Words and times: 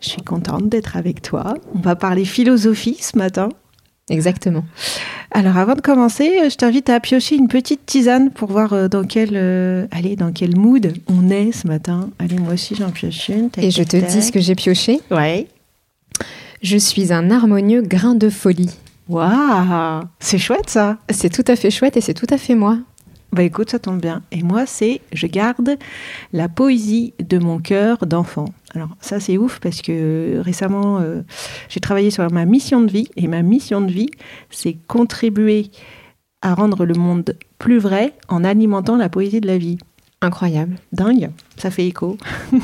Je 0.00 0.08
suis 0.10 0.22
contente 0.22 0.68
d'être 0.68 0.96
avec 0.96 1.22
toi. 1.22 1.54
On 1.74 1.80
va 1.80 1.96
parler 1.96 2.24
philosophie 2.24 2.96
ce 3.00 3.18
matin. 3.18 3.48
Exactement. 4.10 4.64
Alors 5.32 5.58
avant 5.58 5.74
de 5.74 5.80
commencer, 5.82 6.48
je 6.48 6.54
t'invite 6.56 6.88
à 6.88 6.98
piocher 7.00 7.36
une 7.36 7.48
petite 7.48 7.84
tisane 7.84 8.30
pour 8.30 8.50
voir 8.50 8.72
euh, 8.72 8.88
dans 8.88 9.04
quel, 9.04 9.30
euh, 9.34 9.86
allez, 9.90 10.16
dans 10.16 10.32
quel 10.32 10.56
mood 10.56 10.94
on 11.08 11.28
est 11.28 11.52
ce 11.52 11.66
matin. 11.66 12.08
Allez, 12.18 12.36
moi 12.38 12.54
aussi 12.54 12.74
j'en 12.74 12.90
pioche 12.90 13.28
une. 13.28 13.50
Tac, 13.50 13.62
Et 13.64 13.70
je 13.70 13.82
tac, 13.82 13.88
te 13.88 13.96
tac. 13.98 14.10
dis 14.10 14.22
ce 14.22 14.32
que 14.32 14.40
j'ai 14.40 14.54
pioché. 14.54 15.00
Ouais. 15.10 15.46
Je 16.62 16.76
suis 16.78 17.12
un 17.12 17.30
harmonieux 17.30 17.82
grain 17.82 18.14
de 18.14 18.30
folie. 18.30 18.70
Waouh, 19.10 20.02
c'est 20.20 20.38
chouette 20.38 20.70
ça. 20.70 20.96
C'est 21.10 21.28
tout 21.32 21.44
à 21.46 21.56
fait 21.56 21.70
chouette 21.70 21.96
et 21.96 22.00
c'est 22.00 22.14
tout 22.14 22.26
à 22.30 22.38
fait 22.38 22.54
moi. 22.54 22.78
Bah 23.32 23.42
écoute, 23.42 23.70
ça 23.70 23.78
tombe 23.78 24.00
bien. 24.00 24.22
Et 24.32 24.42
moi, 24.42 24.64
c'est 24.64 25.02
je 25.12 25.26
garde 25.26 25.76
la 26.32 26.48
poésie 26.48 27.12
de 27.18 27.38
mon 27.38 27.58
cœur 27.58 27.98
d'enfant. 28.06 28.46
Alors 28.74 28.90
ça, 29.00 29.20
c'est 29.20 29.36
ouf 29.36 29.60
parce 29.60 29.82
que 29.82 30.40
récemment, 30.40 30.98
euh, 31.00 31.22
j'ai 31.68 31.80
travaillé 31.80 32.10
sur 32.10 32.30
ma 32.32 32.46
mission 32.46 32.80
de 32.80 32.90
vie. 32.90 33.08
Et 33.16 33.28
ma 33.28 33.42
mission 33.42 33.80
de 33.80 33.92
vie, 33.92 34.10
c'est 34.50 34.78
contribuer 34.86 35.70
à 36.40 36.54
rendre 36.54 36.86
le 36.86 36.94
monde 36.94 37.36
plus 37.58 37.78
vrai 37.78 38.14
en 38.28 38.44
alimentant 38.44 38.96
la 38.96 39.08
poésie 39.08 39.40
de 39.40 39.46
la 39.46 39.58
vie. 39.58 39.78
Incroyable. 40.20 40.76
Dingue, 40.92 41.30
ça 41.56 41.70
fait 41.70 41.86
écho. 41.86 42.16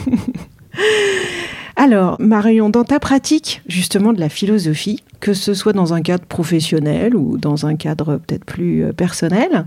Alors, 1.76 2.20
Marion, 2.20 2.70
dans 2.70 2.84
ta 2.84 3.00
pratique 3.00 3.62
justement 3.66 4.12
de 4.12 4.20
la 4.20 4.28
philosophie, 4.28 5.02
que 5.20 5.34
ce 5.34 5.54
soit 5.54 5.72
dans 5.72 5.92
un 5.92 6.02
cadre 6.02 6.24
professionnel 6.24 7.16
ou 7.16 7.36
dans 7.36 7.66
un 7.66 7.76
cadre 7.76 8.18
peut-être 8.18 8.44
plus 8.44 8.84
euh, 8.84 8.92
personnel, 8.92 9.66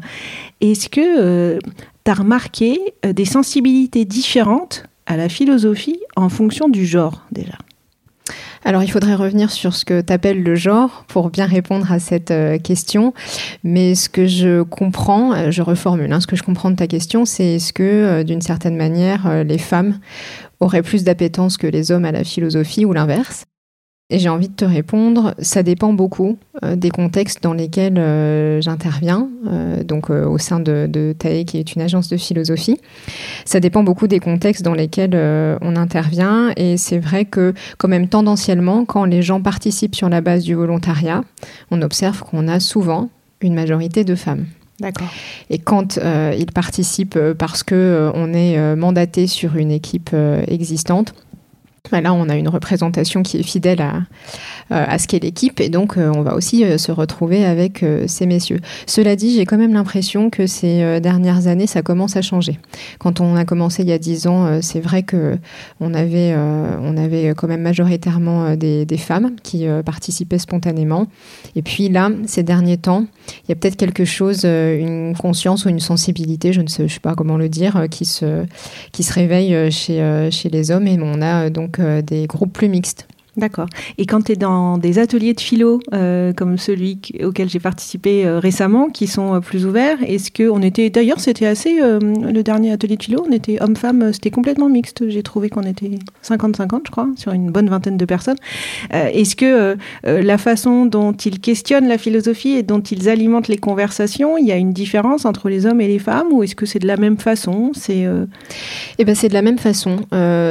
est-ce 0.62 0.90
que 0.90 1.60
tu 1.60 2.12
as 2.12 2.14
remarqué 2.14 2.80
euh, 3.06 3.14
des 3.14 3.26
sensibilités 3.26 4.06
différentes 4.06 4.86
à 5.06 5.18
la 5.18 5.30
philosophie 5.30 6.00
en 6.16 6.30
fonction 6.30 6.70
du 6.70 6.86
genre 6.86 7.26
déjà? 7.32 7.58
Alors 8.66 8.84
il 8.84 8.92
faudrait 8.92 9.16
revenir 9.16 9.52
sur 9.52 9.76
ce 9.76 9.86
que 9.86 10.02
tu 10.02 10.34
le 10.34 10.56
genre 10.56 11.06
pour 11.08 11.30
bien 11.30 11.46
répondre 11.46 11.92
à 11.92 12.00
cette 12.00 12.32
euh, 12.32 12.58
question. 12.58 13.14
Mais 13.64 13.96
ce 13.96 14.10
que 14.10 14.28
je 14.28 14.64
comprends, 14.64 15.34
euh, 15.34 15.52
je 15.52 15.62
reformule, 15.62 16.12
hein, 16.12 16.20
ce 16.20 16.28
que 16.28 16.36
je 16.36 16.44
comprends 16.44 16.72
de 16.72 16.76
ta 16.76 16.88
question, 16.88 17.26
c'est 17.26 17.56
est-ce 17.56 17.73
que 17.73 17.84
euh, 17.84 18.23
d'une 18.23 18.42
certaine 18.42 18.76
manière, 18.76 19.44
les 19.44 19.58
femmes 19.58 20.00
auraient 20.60 20.82
plus 20.82 21.04
d'appétence 21.04 21.58
que 21.58 21.67
les 21.67 21.92
hommes 21.92 22.06
à 22.06 22.12
la 22.12 22.23
philosophie 22.23 22.86
ou 22.86 22.94
l'inverse? 22.94 23.46
Et 24.10 24.20
j'ai 24.20 24.30
envie 24.30 24.48
de 24.48 24.54
te 24.54 24.64
répondre, 24.64 25.36
ça 25.40 25.64
dépend 25.64 25.92
beaucoup 25.92 26.38
euh, 26.64 26.78
des 26.78 26.92
contextes 26.92 27.44
dans 27.44 27.54
lesquels 27.54 27.98
euh, 27.98 28.62
j'interviens, 28.62 29.28
euh, 29.48 29.84
donc 29.84 30.10
au 30.10 30.38
sein 30.38 30.62
de, 30.62 30.88
de 30.90 31.14
TAE, 31.18 31.44
qui 31.44 31.58
est 31.58 31.76
une 31.76 31.82
agence 31.82 32.08
de 32.08 32.16
philosophie. 32.16 32.80
Ça 33.44 33.60
dépend 33.60 33.84
beaucoup 33.84 34.08
des 34.08 34.20
contextes 34.20 34.64
dans 34.64 34.73
lesquels 34.73 35.16
on 35.62 35.76
intervient, 35.76 36.52
et 36.56 36.78
c'est 36.78 37.00
vrai 37.00 37.26
que 37.26 37.54
quand 37.78 37.90
même 37.90 38.08
tendanciellement, 38.08 38.86
quand 38.86 39.04
les 39.04 39.22
gens 39.22 39.42
participent 39.42 39.96
sur 39.96 40.08
la 40.08 40.22
base 40.22 40.44
du 40.44 40.54
volontariat, 40.54 41.23
on 41.72 41.82
observe 41.82 42.22
qu'on 42.23 42.48
a 42.48 42.60
souvent 42.60 43.10
une 43.42 43.54
majorité 43.54 44.04
de 44.04 44.16
femmes. 44.16 44.46
D'accord. 44.80 45.08
Et 45.50 45.58
quand 45.58 46.00
ils 46.38 46.52
participent 46.54 47.20
parce 47.38 47.64
que 47.64 48.12
on 48.14 48.34
est 48.34 48.76
mandaté 48.76 49.28
sur 49.28 49.56
une 49.58 49.72
équipe 49.72 50.16
existante, 50.48 51.14
bah 51.92 52.02
là, 52.02 52.14
on 52.14 52.30
a 52.30 52.36
une 52.36 52.49
représentation 52.49 53.23
qui 53.23 53.37
est 53.37 53.43
fidèle 53.43 53.81
à, 53.81 53.95
euh, 54.71 54.86
à 54.87 54.98
ce 54.99 55.08
qu'est 55.08 55.20
l'équipe, 55.20 55.59
et 55.59 55.70
donc 55.70 55.98
euh, 55.98 56.11
on 56.15 56.21
va 56.21 56.36
aussi 56.36 56.64
euh, 56.64 56.77
se 56.77 56.92
retrouver 56.92 57.45
avec 57.45 57.86
ces 58.08 58.25
messieurs. 58.25 58.59
Cela 58.86 59.15
dit, 59.15 59.36
j'ai 59.36 59.45
quand 59.45 59.58
même 59.58 59.73
l'impression 59.73 60.30
que 60.30 60.48
ces 60.48 60.99
dernières 60.99 61.48
années, 61.48 61.67
ça 61.67 61.81
commence 61.81 62.15
à 62.15 62.21
changer. 62.21 62.59
Quand 62.99 63.21
on 63.21 63.36
a 63.36 63.45
commencé 63.45 63.83
il 63.83 63.89
y 63.89 63.92
a 63.92 63.98
dix 63.98 64.27
ans, 64.27 64.61
c'est 64.61 64.80
vrai 64.80 65.03
que 65.03 65.37
on 65.80 65.93
avait, 65.93 66.36
on 66.36 66.98
avait 66.98 67.33
quand 67.36 67.48
même 67.48 67.61
majoritairement 67.61 68.55
des, 68.55 68.86
des 68.86 68.98
femmes 68.98 69.36
qui 69.43 69.65
participaient 69.86 70.37
spontanément. 70.39 71.08
Et 71.55 71.61
puis 71.61 71.89
là, 71.89 72.09
ces 72.25 72.43
derniers 72.43 72.77
temps, 72.77 73.05
il 73.43 73.49
y 73.49 73.52
a 73.52 73.55
peut-être 73.55 73.75
quelque 73.75 74.05
chose, 74.05 74.43
une 74.45 75.15
conscience 75.17 75.65
ou 75.65 75.69
une 75.69 75.80
sensibilité, 75.80 76.54
je 76.54 76.61
ne 76.61 76.67
sais, 76.67 76.87
sais 76.87 76.99
pas 76.99 77.15
comment 77.15 77.37
le 77.37 77.49
dire, 77.49 77.86
qui 77.89 78.05
se, 78.05 78.45
qui 78.92 79.04
se 79.04 79.14
réveille 79.14 79.71
chez, 79.71 80.30
chez 80.31 80.49
les 80.49 80.71
hommes, 80.71 80.87
et 80.87 80.98
on 81.02 81.21
a 81.21 81.49
donc 81.49 81.77
euh, 81.80 82.02
des 82.02 82.27
groupes 82.27 82.54
plus 82.54 82.70
mixtes. 82.70 83.08
D'accord. 83.37 83.67
Et 83.99 84.08
quand 84.08 84.23
tu 84.23 84.31
es 84.31 84.36
dans 84.36 84.80
des 84.80 84.98
ateliers 84.98 85.36
de 85.36 85.39
philo, 85.39 85.80
euh, 85.93 86.33
comme 86.33 86.58
celui 86.58 86.99
auquel 87.23 87.48
j'ai 87.48 87.59
participé 87.59 88.25
euh, 88.25 88.39
récemment, 88.39 88.89
qui 88.89 89.05
sont 89.05 89.36
euh, 89.36 89.39
plus 89.42 89.67
ouverts, 89.67 89.99
est-ce 90.02 90.31
que 90.31 90.49
on 90.49 90.64
était. 90.64 90.89
D'ailleurs, 90.89 91.20
c'était 91.20 91.45
assez. 91.45 91.77
le 91.77 92.42
dernier 92.42 92.71
atelier 92.71 92.98
de 92.98 93.03
philo, 93.03 93.23
on 93.27 93.31
était 93.31 93.61
homme-femme, 93.61 94.11
c'était 94.11 94.31
complètement 94.31 94.70
mixte. 94.70 95.08
J'ai 95.09 95.21
trouvé 95.21 95.49
qu'on 95.49 95.61
était 95.61 95.92
50-50, 96.23 96.81
je 96.87 96.92
crois, 96.92 97.08
sur 97.15 97.31
une 97.31 97.52
bonne 97.52 97.70
vingtaine 97.70 97.98
de 97.98 98.05
personnes. 98.05 98.37
Est-ce 98.92 99.36
que 99.36 99.77
la 100.04 100.37
façon 100.37 100.86
dont 100.86 101.11
ils 101.11 101.39
questionnent 101.39 101.87
la 101.87 101.98
philosophie 101.98 102.54
et 102.54 102.64
dont 102.64 102.80
ils 102.80 103.09
alimentent 103.09 103.49
les 103.49 103.58
conversations, 103.58 104.37
il 104.37 104.48
y 104.48 104.52
a 104.52 104.55
une 104.55 104.73
différence 104.73 105.25
entre 105.25 105.49
les 105.49 105.65
hommes 105.65 105.81
et 105.81 105.87
les 105.87 105.99
femmes, 105.99 106.27
ou 106.31 106.42
est-ce 106.42 106.55
que 106.55 106.65
c'est 106.65 106.80
de 106.80 106.87
la 106.87 106.98
même 106.98 107.17
façon 107.17 107.71
C'est. 107.73 108.08
Eh 108.98 109.05
ben, 109.05 109.14
c'est 109.14 109.30
de 109.30 109.33
la 109.33 109.43
même 109.43 109.59
façon. 109.59 109.98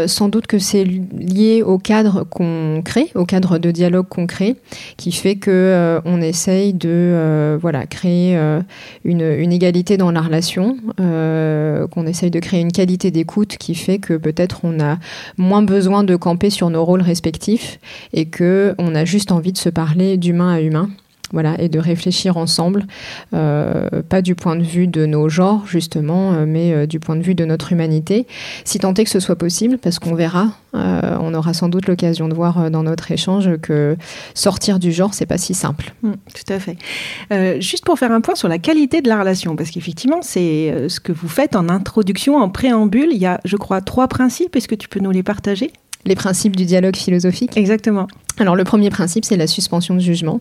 Sans 0.07 0.29
doute 0.29 0.47
que 0.47 0.59
c'est 0.59 0.85
lié 0.85 1.63
au 1.63 1.79
cadre 1.79 2.25
qu'on 2.25 2.76
au 3.15 3.25
cadre 3.25 3.59
de 3.59 3.71
dialogue 3.71 4.07
qu'on 4.09 4.27
crée, 4.27 4.57
qui 4.97 5.13
fait 5.13 5.37
que 5.37 5.51
euh, 5.51 6.01
on 6.05 6.21
essaye 6.21 6.73
de 6.73 6.89
euh, 6.89 7.59
voilà 7.61 7.87
créer 7.87 8.37
euh, 8.37 8.61
une, 9.05 9.23
une 9.23 9.53
égalité 9.53 9.97
dans 9.97 10.11
la 10.11 10.21
relation, 10.21 10.77
euh, 11.01 11.87
qu'on 11.89 12.07
essaye 12.07 12.31
de 12.31 12.41
créer 12.41 12.61
une 12.61 12.73
qualité 12.73 13.11
d'écoute 13.11 13.57
qui 13.57 13.75
fait 13.75 13.99
que 13.99 14.15
peut-être 14.15 14.61
on 14.65 14.81
a 14.81 14.99
moins 15.37 15.63
besoin 15.63 16.05
de 16.05 16.17
camper 16.17 16.51
sur 16.51 16.71
nos 16.71 16.85
rôles 16.85 17.03
respectifs 17.03 17.79
et 18.13 18.27
que 18.27 18.75
on 18.79 18.95
a 18.95 19.05
juste 19.05 19.33
envie 19.33 19.53
de 19.53 19.59
se 19.59 19.69
parler 19.69 20.17
d'humain 20.17 20.53
à 20.55 20.61
humain. 20.61 20.89
Voilà, 21.33 21.61
et 21.61 21.69
de 21.69 21.81
réfléchir 21.81 22.37
ensemble, 22.37 22.87
euh, 23.35 23.89
pas 24.09 24.23
du 24.23 24.37
point 24.37 24.55
de 24.55 24.63
vue 24.63 24.87
de 24.87 25.07
nos 25.07 25.29
genres, 25.29 25.67
justement, 25.67 26.33
euh, 26.33 26.45
mais 26.47 26.73
euh, 26.73 26.87
du 26.87 27.01
point 27.01 27.17
de 27.17 27.23
vue 27.23 27.35
de 27.35 27.45
notre 27.45 27.73
humanité, 27.73 28.29
si 28.65 28.79
tant 28.79 28.95
est 28.95 29.03
que 29.03 29.11
ce 29.11 29.19
soit 29.19 29.35
possible, 29.35 29.79
parce 29.79 29.99
qu'on 29.99 30.15
verra, 30.15 30.53
euh, 30.77 31.17
on 31.21 31.35
aura 31.35 31.53
sans 31.53 31.69
doute 31.69 31.89
l'occasion 31.89 32.29
de 32.29 32.35
voir 32.35 32.71
dans 32.71 32.85
notre 32.85 33.11
échange 33.11 33.51
que 33.61 33.97
sortir 34.35 34.79
du 34.79 34.93
genre, 34.93 35.15
c'est 35.15 35.27
pas 35.27 35.37
si 35.37 35.53
simple. 35.53 35.95
Mm, 36.03 36.13
tout 36.13 36.53
à 36.53 36.61
fait. 36.61 37.61
Juste 37.61 37.85
pour 37.85 37.99
faire 37.99 38.13
un 38.13 38.21
point 38.21 38.37
sur 38.37 38.49
la 38.49 38.59
qualité 38.59 39.03
de 39.03 39.09
la 39.09 39.19
relation, 39.19 39.57
parce 39.57 39.71
qu'effectivement, 39.71 40.23
c'est 40.23 40.89
ce 40.89 41.01
que 41.01 41.11
vous 41.11 41.29
faites 41.29 41.57
en 41.57 41.69
introduction, 41.69 42.37
en 42.37 42.49
préambule. 42.51 43.09
Il 43.11 43.19
y 43.19 43.27
a, 43.27 43.41
je 43.45 43.57
crois, 43.57 43.81
trois 43.81 44.07
principes. 44.07 44.55
Est-ce 44.55 44.69
que 44.69 44.77
tu 44.77 44.89
peux 44.89 45.01
nous 45.01 45.11
les 45.11 45.25
partager? 45.25 45.73
Les 46.05 46.15
principes 46.15 46.55
du 46.55 46.67
dialogue 46.67 46.97
philosophique? 46.97 47.57
Exactement. 47.57 48.07
Alors 48.39 48.55
le 48.55 48.65
premier 48.65 48.91
principe, 48.91 49.25
c'est 49.25 49.39
la 49.39 49.47
suspension 49.47 49.95
de 49.95 50.01
jugement. 50.01 50.41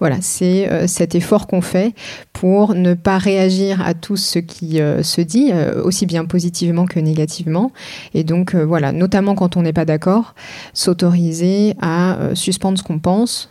Voilà, 0.00 0.16
c'est 0.20 0.68
euh, 0.68 0.88
cet 0.88 1.14
effort 1.14 1.46
qu'on 1.46 1.60
fait 1.60 1.94
pour 2.32 2.74
ne 2.74 2.94
pas 2.94 3.18
réagir 3.18 3.80
à 3.86 3.94
tout 3.94 4.16
ce 4.16 4.40
qui 4.40 4.80
euh, 4.80 5.04
se 5.04 5.20
dit, 5.20 5.50
euh, 5.52 5.80
aussi 5.84 6.06
bien 6.06 6.24
positivement 6.24 6.86
que 6.86 6.98
négativement. 6.98 7.70
Et 8.14 8.24
donc 8.24 8.56
voilà, 8.56 8.90
notamment 8.90 9.36
quand 9.36 9.56
on 9.56 9.62
n'est 9.62 9.72
pas 9.72 9.84
d'accord, 9.84 10.34
s'autoriser 10.74 11.74
à 11.80 12.18
suspendre 12.34 12.78
ce 12.78 12.82
qu'on 12.82 12.98
pense, 12.98 13.50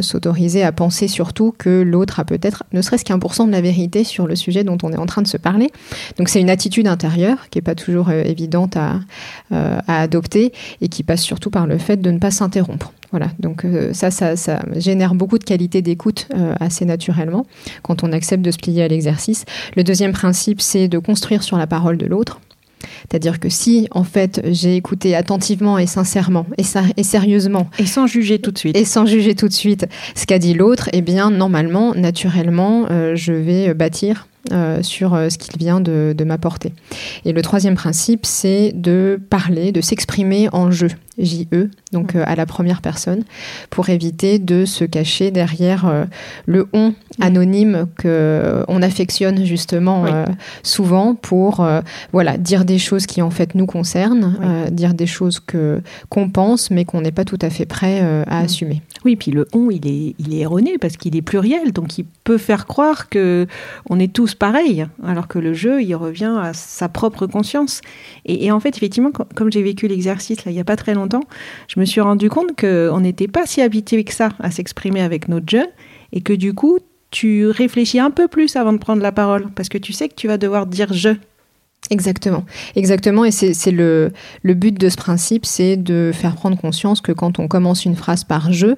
s'autoriser 0.00 0.62
à 0.62 0.72
penser 0.72 1.08
surtout 1.08 1.54
que 1.56 1.82
l'autre 1.82 2.20
a 2.20 2.24
peut-être 2.24 2.64
ne 2.72 2.82
serait-ce 2.82 3.04
qu'un 3.04 3.18
pour 3.18 3.34
cent 3.34 3.46
de 3.46 3.52
la 3.52 3.60
vérité 3.60 4.04
sur 4.04 4.26
le 4.26 4.36
sujet 4.36 4.64
dont 4.64 4.78
on 4.82 4.92
est 4.92 4.96
en 4.96 5.06
train 5.06 5.22
de 5.22 5.26
se 5.26 5.36
parler. 5.36 5.70
Donc 6.16 6.28
c'est 6.28 6.40
une 6.40 6.50
attitude 6.50 6.86
intérieure 6.86 7.48
qui 7.50 7.58
n'est 7.58 7.62
pas 7.62 7.74
toujours 7.74 8.10
évidente 8.10 8.76
à, 8.76 9.00
à 9.50 10.00
adopter 10.00 10.52
et 10.80 10.88
qui 10.88 11.02
passe 11.02 11.22
surtout 11.22 11.50
par 11.50 11.66
le 11.66 11.78
fait 11.78 11.98
de 11.98 12.10
ne 12.10 12.18
pas 12.18 12.30
s'interrompre 12.30 12.92
Voilà, 13.10 13.19
donc 13.38 13.64
euh, 13.64 13.92
ça, 13.92 14.10
ça, 14.10 14.36
ça, 14.36 14.62
génère 14.76 15.14
beaucoup 15.14 15.38
de 15.38 15.44
qualité 15.44 15.82
d'écoute 15.82 16.28
euh, 16.34 16.54
assez 16.60 16.84
naturellement 16.84 17.46
quand 17.82 18.02
on 18.02 18.12
accepte 18.12 18.42
de 18.42 18.50
se 18.50 18.58
plier 18.58 18.82
à 18.82 18.88
l'exercice. 18.88 19.44
Le 19.76 19.84
deuxième 19.84 20.12
principe, 20.12 20.60
c'est 20.60 20.88
de 20.88 20.98
construire 20.98 21.42
sur 21.42 21.56
la 21.56 21.66
parole 21.66 21.96
de 21.96 22.06
l'autre. 22.06 22.40
C'est-à-dire 23.02 23.40
que 23.40 23.48
si, 23.48 23.88
en 23.90 24.04
fait, 24.04 24.40
j'ai 24.46 24.76
écouté 24.76 25.14
attentivement 25.14 25.78
et 25.78 25.86
sincèrement 25.86 26.46
et, 26.56 26.64
et, 26.96 27.02
sérieusement. 27.02 27.68
Et 27.78 27.86
sans 27.86 28.06
juger 28.06 28.38
tout 28.38 28.52
de 28.52 28.58
suite. 28.58 28.76
Et 28.76 28.84
sans 28.84 29.04
juger 29.04 29.34
tout 29.34 29.48
de 29.48 29.52
suite 29.52 29.86
ce 30.14 30.26
qu'a 30.26 30.38
dit 30.38 30.54
l'autre, 30.54 30.88
eh 30.92 31.02
bien, 31.02 31.30
normalement, 31.30 31.94
naturellement, 31.94 32.86
euh, 32.90 33.14
je 33.16 33.32
vais 33.32 33.74
bâtir 33.74 34.28
euh, 34.52 34.82
sur 34.82 35.12
euh, 35.12 35.28
ce 35.28 35.36
qu'il 35.36 35.58
vient 35.58 35.80
de, 35.80 36.14
de 36.16 36.24
m'apporter. 36.24 36.72
Et 37.26 37.32
le 37.32 37.42
troisième 37.42 37.74
principe, 37.74 38.24
c'est 38.24 38.72
de 38.74 39.20
parler, 39.28 39.70
de 39.70 39.82
s'exprimer 39.82 40.48
en 40.52 40.70
jeu, 40.70 40.88
J-E, 41.18 41.68
donc 41.92 42.16
euh, 42.16 42.24
à 42.26 42.36
la 42.36 42.46
première 42.46 42.80
personne, 42.80 43.24
pour 43.68 43.90
éviter 43.90 44.38
de 44.38 44.64
se 44.64 44.84
cacher 44.84 45.30
derrière 45.30 46.06
le 46.46 46.68
on 46.72 46.94
anonyme 47.20 47.86
que 47.98 48.64
on 48.66 48.80
affectionne 48.80 49.44
justement 49.44 50.06
souvent 50.62 51.14
pour 51.14 51.66
voilà 52.12 52.38
dire 52.38 52.64
des 52.64 52.78
choses 52.78 53.04
qui 53.04 53.20
en 53.20 53.30
fait 53.30 53.54
nous 53.54 53.66
concernent, 53.66 54.36
dire 54.72 54.94
des 54.94 55.06
choses 55.06 55.38
que 55.38 55.82
qu'on 56.08 56.30
pense 56.30 56.70
mais 56.70 56.86
qu'on 56.86 57.02
n'est 57.02 57.12
pas 57.12 57.24
tout 57.24 57.38
à 57.42 57.50
fait 57.50 57.66
prêt 57.66 58.00
à 58.26 58.38
assumer. 58.38 58.80
Oui, 59.04 59.16
puis 59.16 59.30
le 59.30 59.46
on 59.54 59.70
il 59.70 59.86
est 59.86 60.14
il 60.18 60.34
est 60.34 60.40
erroné 60.40 60.76
parce 60.78 60.96
qu'il 60.96 61.16
est 61.16 61.22
pluriel, 61.22 61.72
donc 61.72 61.96
il 61.96 62.04
peut 62.24 62.36
faire 62.36 62.66
croire 62.66 63.08
que 63.08 63.46
on 63.88 63.98
est 63.98 64.12
tous 64.12 64.34
pareil, 64.34 64.86
alors 65.04 65.26
que 65.26 65.38
le 65.38 65.54
jeu, 65.54 65.82
il 65.82 65.94
revient 65.94 66.36
à 66.38 66.52
sa 66.52 66.88
propre 66.88 67.26
conscience. 67.26 67.80
Et, 68.26 68.52
en 68.52 68.60
fait, 68.60 68.76
effectivement, 68.76 69.10
comme 69.10 69.50
j'ai 69.50 69.62
vécu 69.62 69.88
l'exercice 69.88 70.44
là 70.44 70.52
il 70.52 70.54
n'y 70.54 70.60
a 70.60 70.64
pas 70.64 70.76
très 70.76 70.94
longtemps, 70.94 71.24
je 71.68 71.80
me 71.80 71.84
suis 71.84 72.00
rendu 72.00 72.28
compte 72.28 72.58
qu'on 72.60 73.00
n'était 73.00 73.28
pas 73.28 73.46
si 73.46 73.62
habitué 73.62 74.04
que 74.04 74.12
ça 74.12 74.30
à 74.38 74.50
s'exprimer 74.50 75.00
avec 75.00 75.28
notre 75.28 75.48
jeu, 75.48 75.64
et 76.12 76.20
que 76.20 76.32
du 76.32 76.52
coup, 76.52 76.78
tu 77.10 77.46
réfléchis 77.48 77.98
un 77.98 78.10
peu 78.10 78.28
plus 78.28 78.54
avant 78.54 78.72
de 78.72 78.78
prendre 78.78 79.02
la 79.02 79.12
parole, 79.12 79.48
parce 79.54 79.68
que 79.68 79.78
tu 79.78 79.92
sais 79.92 80.08
que 80.08 80.14
tu 80.14 80.28
vas 80.28 80.36
devoir 80.38 80.66
dire 80.66 80.92
je 80.92 81.10
Exactement, 81.90 82.44
exactement. 82.76 83.24
Et 83.24 83.32
c'est 83.32 83.72
le, 83.72 84.12
but 84.44 84.78
de 84.78 84.88
ce 84.88 84.96
principe, 84.96 85.44
c'est 85.44 85.76
de 85.76 86.12
faire 86.14 86.36
prendre 86.36 86.56
conscience 86.56 87.00
que 87.00 87.10
quand 87.10 87.40
on 87.40 87.48
commence 87.48 87.84
une 87.84 87.96
phrase 87.96 88.22
par 88.22 88.52
je, 88.52 88.76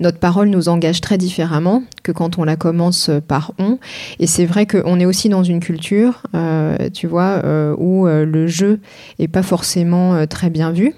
notre 0.00 0.18
parole 0.18 0.48
nous 0.48 0.70
engage 0.70 1.02
très 1.02 1.18
différemment 1.18 1.82
que 2.02 2.12
quand 2.12 2.38
on 2.38 2.44
la 2.44 2.56
commence 2.56 3.10
par 3.28 3.52
on. 3.58 3.78
Et 4.20 4.26
c'est 4.26 4.46
vrai 4.46 4.64
qu'on 4.64 4.98
est 4.98 5.04
aussi 5.04 5.28
dans 5.28 5.42
une 5.42 5.60
culture, 5.60 6.22
euh, 6.34 6.88
tu 6.94 7.06
vois, 7.06 7.42
euh, 7.44 7.74
où 7.76 8.06
euh, 8.06 8.24
le 8.24 8.46
jeu 8.46 8.80
est 9.18 9.28
pas 9.28 9.42
forcément 9.42 10.26
très 10.26 10.48
bien 10.48 10.72
vu. 10.72 10.94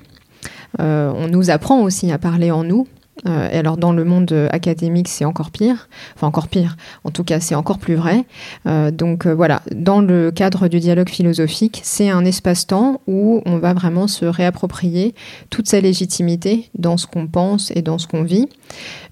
on 0.79 1.27
nous 1.29 1.51
apprend 1.51 1.83
aussi 1.83 2.13
à 2.13 2.19
parler 2.19 2.53
en 2.53 2.63
nous, 2.63 2.87
euh, 3.27 3.49
et 3.51 3.57
alors 3.57 3.77
dans 3.77 3.93
le 3.93 4.05
monde 4.05 4.33
académique, 4.51 5.09
c'est 5.09 5.25
encore 5.25 5.51
pire. 5.51 5.89
Enfin 6.15 6.27
encore 6.27 6.49
pire. 6.49 6.77
En 7.05 7.11
tout 7.11 7.25
cas, 7.25 7.41
c'est 7.41 7.55
encore 7.55 7.79
plus 7.79 7.95
vrai. 7.95 8.25
Euh, 8.67 8.91
donc 8.91 9.27
euh, 9.27 9.35
voilà, 9.35 9.63
dans 9.75 10.01
le 10.01 10.31
cadre 10.31 10.69
du 10.69 10.81
dialogue 10.81 11.09
philosophique, 11.09 11.81
c'est 11.85 12.11
un 12.11 12.25
espace-temps 12.25 13.01
où 13.07 13.43
on 13.47 13.59
va 13.59 13.75
vraiment 13.75 14.07
se 14.07 14.25
réapproprier 14.25 15.15
toute 15.51 15.69
sa 15.69 15.81
légitimité 15.81 16.69
dans 16.77 16.97
ce 16.97 17.07
qu'on 17.07 17.27
pense 17.27 17.71
et 17.75 17.83
dans 17.83 17.99
ce 17.99 18.07
qu'on 18.07 18.23
vit. 18.23 18.49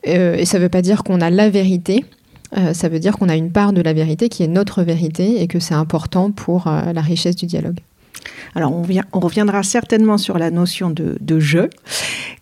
et 0.04 0.44
ça 0.44 0.58
ne 0.58 0.62
veut 0.62 0.68
pas 0.68 0.82
dire 0.82 1.04
qu'on 1.04 1.20
a 1.20 1.30
la 1.30 1.50
vérité. 1.50 2.04
ça 2.72 2.88
veut 2.88 2.98
dire 2.98 3.16
qu'on 3.16 3.28
a 3.28 3.36
une 3.36 3.52
part 3.52 3.72
de 3.72 3.80
la 3.80 3.92
vérité 3.92 4.28
qui 4.28 4.42
est 4.42 4.48
notre 4.48 4.82
vérité 4.82 5.42
et 5.42 5.46
que 5.46 5.60
c'est 5.60 5.74
important 5.74 6.30
pour 6.30 6.64
la 6.66 7.00
richesse 7.00 7.36
du 7.36 7.46
dialogue. 7.46 7.80
Alors, 8.54 8.72
on, 8.72 9.20
reviendra 9.20 9.62
certainement 9.62 10.18
sur 10.18 10.38
la 10.38 10.50
notion 10.50 10.90
de, 10.90 11.16
de, 11.20 11.40
jeu. 11.40 11.70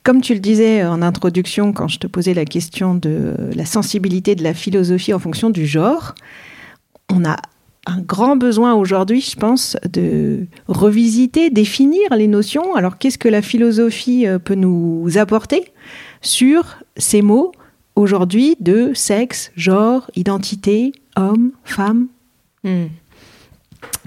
Comme 0.02 0.20
tu 0.20 0.34
le 0.34 0.40
disais 0.40 0.84
en 0.84 1.02
introduction, 1.02 1.72
quand 1.72 1.88
je 1.88 1.98
te 1.98 2.06
posais 2.06 2.34
la 2.34 2.44
question 2.44 2.94
de 2.94 3.34
la 3.54 3.66
sensibilité 3.66 4.34
de 4.34 4.42
la 4.42 4.54
philosophie 4.54 5.12
en 5.12 5.18
fonction 5.18 5.50
du 5.50 5.66
genre, 5.66 6.14
on 7.10 7.24
a 7.24 7.36
un 7.88 8.00
grand 8.00 8.36
besoin 8.36 8.74
aujourd'hui, 8.74 9.22
je 9.22 9.34
pense, 9.34 9.76
de 9.90 10.46
revisiter, 10.66 11.48
définir 11.48 12.14
les 12.14 12.28
notions. 12.28 12.74
Alors, 12.74 12.98
qu'est-ce 12.98 13.18
que 13.18 13.28
la 13.28 13.40
philosophie 13.40 14.26
euh, 14.26 14.38
peut 14.38 14.54
nous 14.54 15.16
apporter 15.16 15.72
sur 16.20 16.78
ces 16.96 17.22
mots 17.22 17.52
aujourd'hui 17.96 18.56
de 18.60 18.92
sexe, 18.94 19.50
genre, 19.56 20.10
identité, 20.16 20.92
homme, 21.16 21.52
femme? 21.64 22.08
Hmm. 22.62 22.86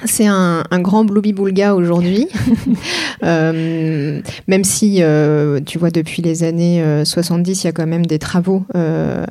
C'est 0.06 0.26
un, 0.26 0.64
grand 0.80 1.06
bloubi-boulga 1.06 1.76
aujourd'hui, 1.76 2.28
euh, 3.24 4.22
même 4.48 4.64
si, 4.64 4.98
euh, 5.02 5.60
tu 5.64 5.78
vois, 5.78 5.92
depuis 5.92 6.24
les 6.24 6.44
années 6.44 6.84
70, 7.06 7.52
euh, 7.52 7.62
il 7.62 7.66
y 7.66 7.70
a 7.70 7.72
quand 7.72 7.86
même 7.86 8.06
des 8.06 8.18
travaux 8.18 8.66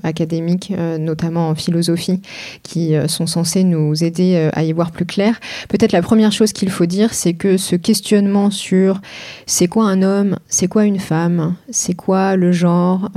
académiques, 0.04 0.72
notamment 0.98 1.48
en 1.48 1.54
philosophie, 1.54 2.20
qui 2.62 2.94
sont 3.08 3.26
censés 3.26 3.64
nous 3.64 4.04
aider 4.04 4.50
à 4.52 4.62
y 4.62 4.72
voir 4.72 4.92
plus 4.92 5.06
clair. 5.06 5.40
Peut-être 5.68 5.92
la 5.92 6.02
première 6.02 6.32
chose 6.32 6.52
qu'il 6.52 6.70
faut 6.70 6.86
dire, 6.86 7.14
c'est 7.14 7.34
que 7.34 7.56
ce 7.56 7.74
questionnement 7.74 8.50
sur 8.50 9.00
c'est 9.46 9.66
quoi 9.66 9.86
un 9.86 10.02
homme, 10.02 10.36
c'est 10.48 10.68
quoi 10.68 10.84
une 10.84 11.00
femme, 11.00 11.54
c'est 11.70 11.94
quoi 11.94 12.36
le 12.36 12.52
genre, 12.52 13.10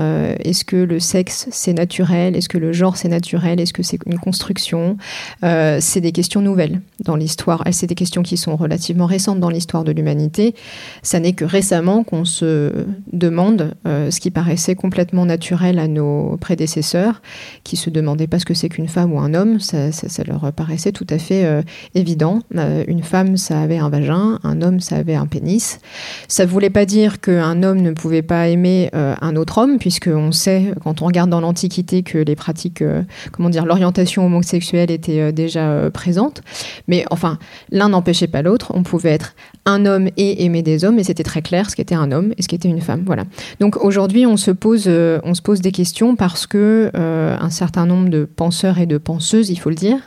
est-ce 0.43 0.65
que 0.65 0.77
le 0.77 0.99
sexe 0.99 1.47
c'est 1.51 1.73
naturel, 1.73 2.35
est-ce 2.35 2.49
que 2.49 2.57
le 2.57 2.73
genre 2.73 2.97
c'est 2.97 3.09
naturel, 3.09 3.59
est-ce 3.59 3.73
que 3.73 3.83
c'est 3.83 3.99
une 4.07 4.17
construction, 4.17 4.97
c'est 5.41 6.01
des 6.01 6.11
questions 6.11 6.41
nouvelles 6.41 6.81
dans 7.03 7.12
l'histoire. 7.15 7.63
C'est 7.71 7.87
des 7.87 7.95
questions 7.95 8.23
qui 8.23 8.37
sont 8.37 8.55
relativement 8.55 9.05
récentes 9.05 9.39
dans 9.39 9.49
l'histoire 9.49 9.83
de 9.83 9.91
l'humanité. 9.91 10.55
Ça 11.01 11.19
n'est 11.19 11.33
que 11.33 11.45
récemment 11.45 12.03
qu'on 12.03 12.25
se 12.25 12.71
demande 13.11 13.73
euh, 13.87 14.11
ce 14.11 14.19
qui 14.19 14.31
paraissait 14.31 14.75
complètement 14.75 15.25
naturel 15.25 15.79
à 15.79 15.87
nos 15.87 16.37
prédécesseurs, 16.37 17.21
qui 17.63 17.75
se 17.75 17.89
demandaient 17.89 18.27
pas 18.27 18.39
ce 18.39 18.45
que 18.45 18.53
c'est 18.53 18.69
qu'une 18.69 18.87
femme 18.87 19.13
ou 19.13 19.19
un 19.19 19.33
homme. 19.33 19.59
Ça, 19.59 19.89
leur 20.25 20.51
paraissait 20.53 20.91
tout 20.91 21.07
à 21.09 21.17
fait 21.17 21.45
euh, 21.45 21.61
évident. 21.95 22.39
Euh, 22.55 22.83
une 22.87 23.03
femme, 23.03 23.37
ça 23.37 23.59
avait 23.59 23.77
un 23.77 23.89
vagin, 23.89 24.39
un 24.43 24.61
homme, 24.61 24.79
ça 24.79 24.97
avait 24.97 25.15
un 25.15 25.25
pénis. 25.25 25.79
Ça 26.27 26.45
ne 26.45 26.49
voulait 26.49 26.69
pas 26.69 26.85
dire 26.85 27.19
qu'un 27.19 27.63
homme 27.63 27.81
ne 27.81 27.91
pouvait 27.91 28.21
pas 28.21 28.47
aimer 28.47 28.89
un 28.93 29.35
autre 29.35 29.57
homme, 29.57 29.77
puisqu'on 29.77 30.31
sait, 30.31 30.73
quand 30.83 31.01
on 31.01 31.05
regarde 31.05 31.29
dans 31.29 31.41
l'Antiquité, 31.41 32.03
que 32.03 32.17
les 32.17 32.35
pratiques, 32.35 32.83
comment 33.31 33.49
dire, 33.49 33.65
l'orientation 33.65 34.25
homosexuelle 34.25 34.91
était 34.91 35.31
déjà 35.31 35.89
présente. 35.91 36.41
Mais 36.87 37.02
enfin, 37.11 37.37
l'un 37.71 37.89
n'empêchait 37.89 38.27
pas 38.27 38.41
l'autre. 38.41 38.71
On 38.75 38.83
pouvait 38.83 39.11
être 39.11 39.35
un 39.65 39.85
homme 39.85 40.09
et 40.17 40.43
aimer 40.45 40.61
des 40.61 40.85
hommes, 40.85 40.99
et 40.99 41.03
c'était 41.03 41.23
très 41.23 41.41
clair 41.41 41.69
ce 41.69 41.75
qu'était 41.75 41.95
un 41.95 42.11
homme 42.11 42.33
et 42.37 42.41
ce 42.41 42.47
qu'était 42.47 42.69
une 42.69 42.81
femme. 42.81 43.03
Voilà. 43.05 43.23
Donc 43.59 43.77
aujourd'hui, 43.77 44.25
on 44.25 44.37
se 44.37 44.51
pose, 44.51 44.85
euh, 44.87 45.19
on 45.23 45.33
se 45.33 45.41
pose 45.41 45.61
des 45.61 45.71
questions 45.71 46.15
parce 46.15 46.47
que 46.47 46.91
euh, 46.95 47.37
un 47.39 47.49
certain 47.49 47.85
nombre 47.85 48.09
de 48.09 48.25
penseurs 48.25 48.79
et 48.79 48.85
de 48.85 48.97
penseuses, 48.97 49.49
il 49.49 49.57
faut 49.57 49.69
le 49.69 49.75
dire, 49.75 49.97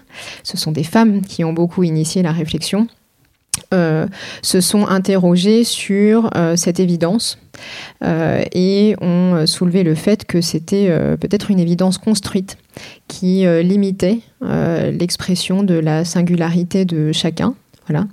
ce 0.42 0.56
sont 0.56 0.72
des 0.72 0.84
femmes 0.84 1.22
qui 1.22 1.44
ont 1.44 1.52
beaucoup 1.52 1.82
initié 1.82 2.22
la 2.22 2.32
réflexion. 2.32 2.86
Euh, 3.74 4.06
se 4.42 4.60
sont 4.60 4.86
interrogés 4.86 5.64
sur 5.64 6.30
cette 6.54 6.78
évidence 6.78 7.38
et 8.02 8.94
ont 9.00 9.46
soulevé 9.46 9.82
le 9.82 9.94
fait 9.94 10.24
que 10.24 10.40
c'était 10.40 10.88
peut-être 11.18 11.50
une 11.50 11.58
évidence 11.58 11.98
construite 11.98 12.56
qui 13.08 13.46
euh, 13.46 13.62
limitait 13.62 14.20
euh, 14.42 14.90
l'expression 14.90 15.62
de 15.62 15.74
la 15.74 16.04
singularité 16.04 16.84
de 16.84 17.12
chacun. 17.12 17.54
Voilà. 17.88 18.06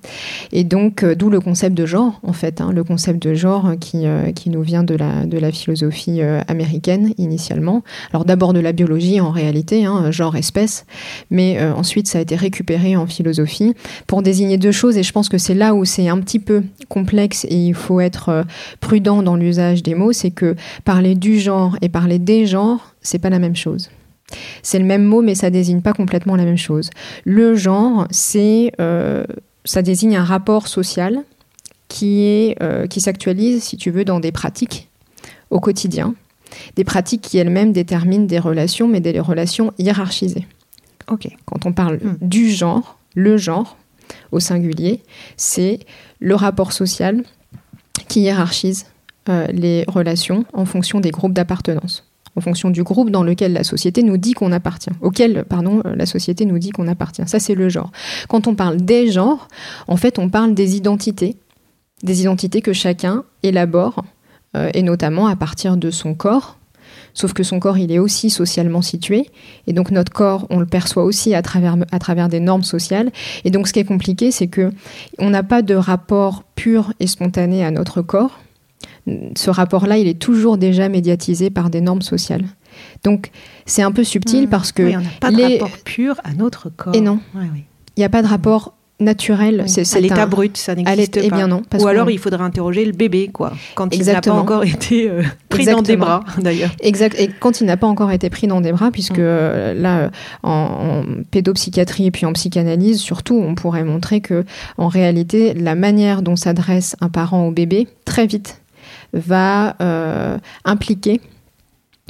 Et 0.51 0.63
donc, 0.63 1.03
euh, 1.03 1.15
d'où 1.15 1.29
le 1.29 1.39
concept 1.39 1.75
de 1.75 1.85
genre, 1.85 2.19
en 2.23 2.33
fait, 2.33 2.61
hein, 2.61 2.71
le 2.71 2.83
concept 2.83 3.21
de 3.21 3.33
genre 3.33 3.71
qui, 3.79 4.05
qui 4.35 4.49
nous 4.49 4.61
vient 4.61 4.83
de 4.83 4.95
la, 4.95 5.25
de 5.25 5.37
la 5.37 5.51
philosophie 5.51 6.21
américaine 6.47 7.13
initialement. 7.17 7.83
Alors 8.11 8.25
d'abord 8.25 8.53
de 8.53 8.59
la 8.59 8.71
biologie 8.71 9.19
en 9.19 9.31
réalité, 9.31 9.85
hein, 9.85 10.11
genre 10.11 10.35
espèce, 10.35 10.85
mais 11.29 11.61
ensuite 11.61 12.07
ça 12.07 12.19
a 12.19 12.21
été 12.21 12.35
récupéré 12.35 12.95
en 12.95 13.07
philosophie 13.07 13.73
pour 14.07 14.21
désigner 14.21 14.57
deux 14.57 14.71
choses, 14.71 14.97
et 14.97 15.03
je 15.03 15.11
pense 15.11 15.29
que 15.29 15.37
c'est 15.37 15.53
là 15.53 15.73
où 15.73 15.85
c'est 15.85 16.07
un 16.09 16.19
petit 16.19 16.39
peu 16.39 16.63
complexe 16.89 17.45
et 17.45 17.55
il 17.55 17.73
faut 17.73 17.99
être 17.99 18.45
prudent 18.79 19.23
dans 19.23 19.35
l'usage 19.35 19.83
des 19.83 19.95
mots, 19.95 20.13
c'est 20.13 20.31
que 20.31 20.55
parler 20.85 21.15
du 21.15 21.39
genre 21.39 21.77
et 21.81 21.89
parler 21.89 22.19
des 22.19 22.45
genres, 22.45 22.93
c'est 23.01 23.19
pas 23.19 23.29
la 23.29 23.39
même 23.39 23.55
chose. 23.55 23.89
C'est 24.63 24.79
le 24.79 24.85
même 24.85 25.03
mot, 25.03 25.21
mais 25.21 25.35
ça 25.35 25.49
désigne 25.49 25.81
pas 25.81 25.93
complètement 25.93 26.35
la 26.35 26.45
même 26.45 26.57
chose. 26.57 26.89
Le 27.25 27.55
genre, 27.55 28.07
c'est, 28.09 28.71
euh, 28.81 29.25
ça 29.65 29.81
désigne 29.81 30.17
un 30.17 30.23
rapport 30.23 30.67
social 30.67 31.23
qui 31.87 32.23
est, 32.23 32.61
euh, 32.61 32.87
qui 32.87 33.01
s'actualise, 33.01 33.63
si 33.63 33.77
tu 33.77 33.91
veux, 33.91 34.05
dans 34.05 34.19
des 34.19 34.31
pratiques 34.31 34.89
au 35.49 35.59
quotidien, 35.59 36.15
des 36.75 36.83
pratiques 36.83 37.21
qui 37.21 37.37
elles-mêmes 37.37 37.71
déterminent 37.71 38.25
des 38.25 38.39
relations, 38.39 38.87
mais 38.87 38.99
des 38.99 39.19
relations 39.19 39.73
hiérarchisées. 39.77 40.47
Ok. 41.07 41.27
Quand 41.45 41.65
on 41.65 41.73
parle 41.73 41.97
hmm. 41.97 42.17
du 42.21 42.49
genre, 42.49 42.97
le 43.15 43.37
genre 43.37 43.77
au 44.31 44.39
singulier, 44.39 45.01
c'est 45.37 45.79
le 46.19 46.35
rapport 46.35 46.73
social 46.73 47.23
qui 48.07 48.21
hiérarchise 48.21 48.85
euh, 49.29 49.47
les 49.47 49.85
relations 49.87 50.45
en 50.53 50.65
fonction 50.65 50.99
des 50.99 51.11
groupes 51.11 51.33
d'appartenance 51.33 52.05
en 52.35 52.41
fonction 52.41 52.69
du 52.69 52.83
groupe 52.83 53.09
dans 53.09 53.23
lequel 53.23 53.53
la 53.53 53.63
société 53.63 54.03
nous 54.03 54.17
dit 54.17 54.33
qu'on 54.33 54.51
appartient, 54.51 54.89
auquel, 55.01 55.45
pardon, 55.47 55.81
euh, 55.85 55.95
la 55.95 56.05
société 56.05 56.45
nous 56.45 56.59
dit 56.59 56.71
qu'on 56.71 56.87
appartient. 56.87 57.23
Ça, 57.27 57.39
c'est 57.39 57.55
le 57.55 57.69
genre. 57.69 57.91
Quand 58.27 58.47
on 58.47 58.55
parle 58.55 58.77
des 58.77 59.11
genres, 59.11 59.47
en 59.87 59.97
fait, 59.97 60.19
on 60.19 60.29
parle 60.29 60.53
des 60.53 60.75
identités, 60.75 61.37
des 62.01 62.21
identités 62.21 62.61
que 62.61 62.73
chacun 62.73 63.23
élabore 63.43 64.03
euh, 64.55 64.69
et 64.73 64.83
notamment 64.83 65.27
à 65.27 65.35
partir 65.35 65.77
de 65.77 65.89
son 65.91 66.13
corps. 66.13 66.57
Sauf 67.15 67.33
que 67.33 67.43
son 67.43 67.59
corps, 67.59 67.77
il 67.77 67.91
est 67.91 67.99
aussi 67.99 68.29
socialement 68.29 68.81
situé. 68.81 69.29
Et 69.67 69.73
donc 69.73 69.91
notre 69.91 70.11
corps, 70.11 70.47
on 70.49 70.59
le 70.59 70.65
perçoit 70.65 71.03
aussi 71.03 71.35
à 71.35 71.41
travers, 71.41 71.75
à 71.91 71.99
travers 71.99 72.27
des 72.27 72.39
normes 72.39 72.63
sociales. 72.63 73.11
Et 73.45 73.51
donc 73.51 73.67
ce 73.67 73.73
qui 73.73 73.79
est 73.79 73.85
compliqué, 73.85 74.31
c'est 74.31 74.47
que 74.47 74.71
on 75.19 75.29
n'a 75.29 75.43
pas 75.43 75.61
de 75.61 75.75
rapport 75.75 76.43
pur 76.55 76.93
et 76.99 77.07
spontané 77.07 77.63
à 77.63 77.71
notre 77.71 78.01
corps. 78.01 78.39
Ce 79.35 79.49
rapport-là, 79.49 79.97
il 79.97 80.07
est 80.07 80.19
toujours 80.19 80.57
déjà 80.57 80.89
médiatisé 80.89 81.49
par 81.49 81.69
des 81.69 81.81
normes 81.81 82.01
sociales. 82.01 82.45
Donc 83.03 83.29
c'est 83.65 83.83
un 83.83 83.91
peu 83.91 84.03
subtil 84.03 84.45
Mmh. 84.45 84.49
parce 84.49 84.71
que 84.71 84.83
Oui, 84.83 84.95
on 84.97 85.01
n'a 85.01 85.09
pas 85.19 85.31
de 85.31 85.37
les- 85.37 85.59
rapport 85.59 85.77
pur 85.85 86.15
à 86.23 86.33
notre 86.33 86.69
corps. 86.69 86.95
Et 86.95 87.01
non. 87.01 87.19
Ouais, 87.35 87.47
oui. 87.53 87.63
il 87.95 87.99
n'y 87.99 88.05
a 88.05 88.09
pas 88.09 88.21
de 88.23 88.27
rapport 88.27 88.73
naturel. 88.99 89.61
Oui. 89.65 89.69
C'est, 89.69 89.97
à 89.97 89.99
l'état 89.99 90.23
un- 90.23 90.27
brut, 90.27 90.55
ça 90.55 90.73
n'existe 90.75 91.15
pas. 91.19 91.21
eh 91.25 91.29
bien 91.29 91.47
non, 91.47 91.61
Ou 91.79 91.87
alors 91.87 92.09
il 92.09 92.17
faudrait 92.19 92.43
interroger 92.43 92.85
le 92.85 92.93
bébé, 92.93 93.29
quoi, 93.33 93.51
quand 93.75 93.93
il 93.93 93.99
n'a 93.99 94.05
pas 94.05 94.09
Exactement. 94.11 94.37
encore 94.37 94.63
été 94.63 95.09
euh, 95.09 95.23
pris 95.49 95.65
dans 95.65 95.81
des 95.81 95.93
Exactement. 95.93 96.05
bras, 96.05 96.23
d'ailleurs. 96.39 96.71
Exact. 96.79 97.19
Et 97.19 97.29
quand 97.39 97.59
il 97.59 97.65
n'a 97.67 97.75
pas 97.75 97.87
encore 97.87 98.11
été 98.11 98.29
pris 98.29 98.47
dans 98.47 98.61
des 98.61 98.71
bras, 98.71 98.91
puisque 98.91 99.17
Mm. 99.19 99.23
euh, 99.23 99.73
là, 99.73 100.09
en, 100.43 100.51
en 100.51 101.03
pédopsychiatrie 101.31 102.05
et 102.07 102.11
puis 102.11 102.25
en 102.25 102.33
psychanalyse, 102.33 102.99
surtout, 102.99 103.35
on 103.35 103.55
pourrait 103.55 103.83
montrer 103.83 104.21
que, 104.21 104.45
en 104.77 104.87
réalité, 104.87 105.53
la 105.53 105.75
manière 105.75 106.21
dont 106.21 106.35
s'adresse 106.37 106.95
un 107.01 107.09
parent 107.09 107.47
au 107.47 107.51
bébé, 107.51 107.87
très 108.05 108.25
vite, 108.25 108.61
va 109.13 109.75
euh, 109.81 110.37
impliquer 110.65 111.21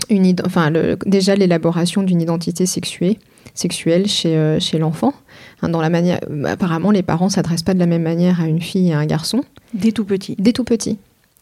une, 0.10 0.34
enfin, 0.46 0.70
le- 0.70 0.98
déjà 1.06 1.36
l'élaboration 1.36 2.04
d'une 2.04 2.22
identité 2.22 2.66
sexuée, 2.66 3.20
sexuelle 3.54 4.08
chez, 4.08 4.36
euh, 4.36 4.60
chez 4.60 4.80
l'enfant. 4.80 5.14
Hein, 5.62 5.70
dans 5.70 5.82
la 5.82 5.90
manière, 5.90 6.20
apparemment, 6.46 6.92
les 6.92 7.04
parents 7.04 7.30
s'adressent 7.30 7.64
pas 7.64 7.74
de 7.74 7.80
la 7.80 7.86
même 7.86 8.04
manière 8.04 8.42
à 8.42 8.48
une 8.48 8.62
fille 8.62 8.90
et 8.90 8.94
à 8.94 9.00
un 9.00 9.06
garçon. 9.06 9.44
Dès 9.74 9.92
tout 9.92 10.06
petit. 10.06 10.36
Dès 10.40 10.52
tout 10.54 10.64
petit. 10.64 10.98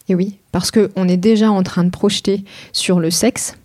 Et 0.08 0.14
oui, 0.14 0.36
parce 0.52 0.70
qu'on 0.70 1.08
est 1.08 1.16
déjà 1.16 1.50
en 1.50 1.62
train 1.62 1.84
de 1.84 1.90
projeter 1.90 2.44
sur 2.72 3.00
le 3.00 3.10
sexe 3.10 3.56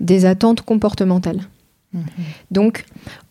des 0.00 0.24
attentes 0.24 0.62
comportementales. 0.62 1.40
Mhm. 1.92 2.04
Donc, 2.50 2.84